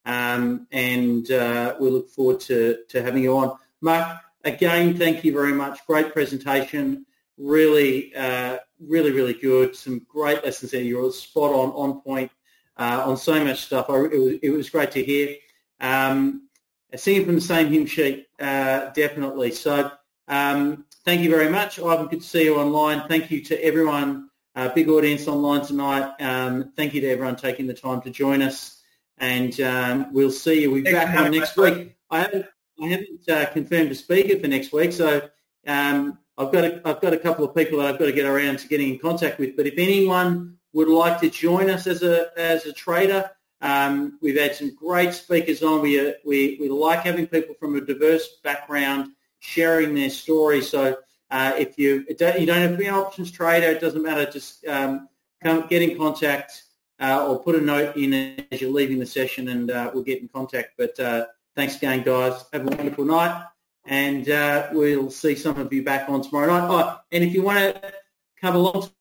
Um, 0.05 0.67
and 0.71 1.29
uh, 1.31 1.75
we 1.79 1.89
look 1.89 2.09
forward 2.09 2.39
to, 2.41 2.79
to 2.89 3.01
having 3.01 3.23
you 3.23 3.37
on. 3.37 3.57
Mark, 3.81 4.17
again, 4.43 4.97
thank 4.97 5.23
you 5.23 5.31
very 5.31 5.53
much. 5.53 5.85
Great 5.85 6.11
presentation. 6.11 7.05
Really, 7.37 8.13
uh, 8.15 8.57
really, 8.79 9.11
really 9.11 9.33
good. 9.33 9.75
Some 9.75 10.05
great 10.09 10.43
lessons 10.43 10.71
there. 10.71 10.81
You're 10.81 11.11
spot 11.11 11.51
on, 11.51 11.69
on 11.69 12.01
point 12.01 12.31
uh, 12.77 13.03
on 13.05 13.17
so 13.17 13.43
much 13.43 13.61
stuff. 13.61 13.89
I, 13.89 13.95
it, 14.05 14.19
was, 14.19 14.33
it 14.41 14.49
was 14.49 14.69
great 14.69 14.91
to 14.91 15.03
hear. 15.03 15.35
Um, 15.79 16.49
singing 16.97 17.25
from 17.25 17.35
the 17.35 17.41
same 17.41 17.71
hymn 17.71 17.85
sheet, 17.85 18.27
uh, 18.39 18.89
definitely. 18.89 19.51
So 19.51 19.91
um, 20.27 20.85
thank 21.05 21.21
you 21.21 21.29
very 21.29 21.49
much. 21.49 21.79
Ivan, 21.79 22.07
good 22.07 22.21
to 22.21 22.27
see 22.27 22.45
you 22.45 22.57
online. 22.57 23.07
Thank 23.07 23.31
you 23.31 23.41
to 23.45 23.63
everyone, 23.63 24.29
uh, 24.55 24.69
big 24.69 24.89
audience 24.89 25.27
online 25.27 25.65
tonight. 25.65 26.13
Um, 26.19 26.71
thank 26.75 26.93
you 26.93 27.01
to 27.01 27.09
everyone 27.09 27.35
taking 27.35 27.67
the 27.67 27.73
time 27.73 28.01
to 28.01 28.09
join 28.09 28.41
us 28.41 28.81
and 29.21 29.61
um, 29.61 30.11
we'll 30.11 30.31
see 30.31 30.63
you. 30.63 30.71
We'll 30.71 30.83
be 30.83 30.91
back 30.91 31.17
on 31.17 31.31
next 31.31 31.55
week. 31.55 31.95
I 32.09 32.21
haven't, 32.21 32.45
I 32.81 32.87
haven't 32.87 33.29
uh, 33.29 33.45
confirmed 33.51 33.91
a 33.91 33.95
speaker 33.95 34.37
for 34.39 34.47
next 34.47 34.73
week, 34.73 34.91
so 34.91 35.29
um, 35.67 36.17
I've 36.37 36.51
got 36.51 36.65
a, 36.65 36.81
I've 36.83 36.99
got 36.99 37.13
a 37.13 37.17
couple 37.17 37.45
of 37.45 37.55
people 37.55 37.77
that 37.79 37.87
I've 37.87 37.99
got 37.99 38.05
to 38.05 38.11
get 38.11 38.25
around 38.25 38.59
to 38.59 38.67
getting 38.67 38.89
in 38.89 38.99
contact 38.99 39.39
with. 39.39 39.55
But 39.55 39.67
if 39.67 39.75
anyone 39.77 40.57
would 40.73 40.89
like 40.89 41.21
to 41.21 41.29
join 41.29 41.69
us 41.69 41.85
as 41.87 42.01
a 42.01 42.31
as 42.35 42.65
a 42.65 42.73
trader, 42.73 43.29
um, 43.61 44.17
we've 44.21 44.39
had 44.39 44.55
some 44.55 44.73
great 44.73 45.13
speakers 45.13 45.61
on. 45.61 45.81
We, 45.81 45.99
uh, 45.99 46.13
we 46.25 46.57
we 46.59 46.69
like 46.69 47.01
having 47.01 47.27
people 47.27 47.55
from 47.59 47.75
a 47.75 47.81
diverse 47.81 48.39
background 48.43 49.11
sharing 49.39 49.93
their 49.93 50.09
story. 50.09 50.61
So 50.61 50.97
uh, 51.29 51.53
if 51.57 51.77
you 51.77 52.05
you 52.09 52.15
don't 52.45 52.61
have 52.61 52.71
to 52.71 52.77
be 52.77 52.87
an 52.87 52.95
options 52.95 53.31
trader, 53.31 53.67
it 53.67 53.81
doesn't 53.81 54.01
matter. 54.01 54.29
Just 54.29 54.65
um, 54.67 55.09
come 55.43 55.67
get 55.67 55.81
in 55.81 55.97
contact 55.97 56.63
uh, 56.99 57.27
or 57.27 57.39
put 57.39 57.55
a 57.55 57.61
note 57.61 57.95
in 57.95 58.13
as 58.51 58.61
you're 58.61 58.71
leaving 58.71 58.99
the 58.99 59.05
session 59.05 59.49
and 59.49 59.71
uh, 59.71 59.91
we'll 59.93 60.03
get 60.03 60.21
in 60.21 60.27
contact. 60.27 60.71
But 60.77 60.99
uh, 60.99 61.25
thanks 61.55 61.77
again, 61.77 62.03
guys. 62.03 62.45
Have 62.53 62.65
a 62.65 62.75
wonderful 62.75 63.05
night. 63.05 63.45
And 63.85 64.29
uh, 64.29 64.69
we'll 64.73 65.09
see 65.09 65.35
some 65.35 65.59
of 65.59 65.73
you 65.73 65.83
back 65.83 66.07
on 66.07 66.21
tomorrow 66.21 66.47
night. 66.47 66.67
Oh, 66.69 66.99
and 67.11 67.23
if 67.23 67.33
you 67.33 67.41
want 67.41 67.57
to 67.57 67.93
come 68.39 68.55
along 68.55 68.91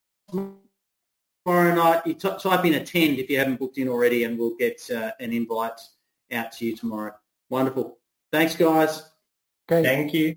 tomorrow 1.44 1.74
night, 1.74 2.06
you 2.06 2.14
t- 2.14 2.28
type 2.38 2.64
in 2.64 2.74
attend 2.74 3.18
if 3.18 3.30
you 3.30 3.38
haven't 3.38 3.58
booked 3.58 3.78
in 3.78 3.88
already 3.88 4.24
and 4.24 4.38
we'll 4.38 4.56
get 4.56 4.80
uh, 4.90 5.12
an 5.20 5.32
invite 5.32 5.80
out 6.32 6.52
to 6.52 6.66
you 6.66 6.76
tomorrow. 6.76 7.12
Wonderful. 7.48 7.98
Thanks, 8.32 8.54
guys. 8.56 9.02
Okay. 9.70 9.82
Thank 9.82 10.14
you. 10.14 10.36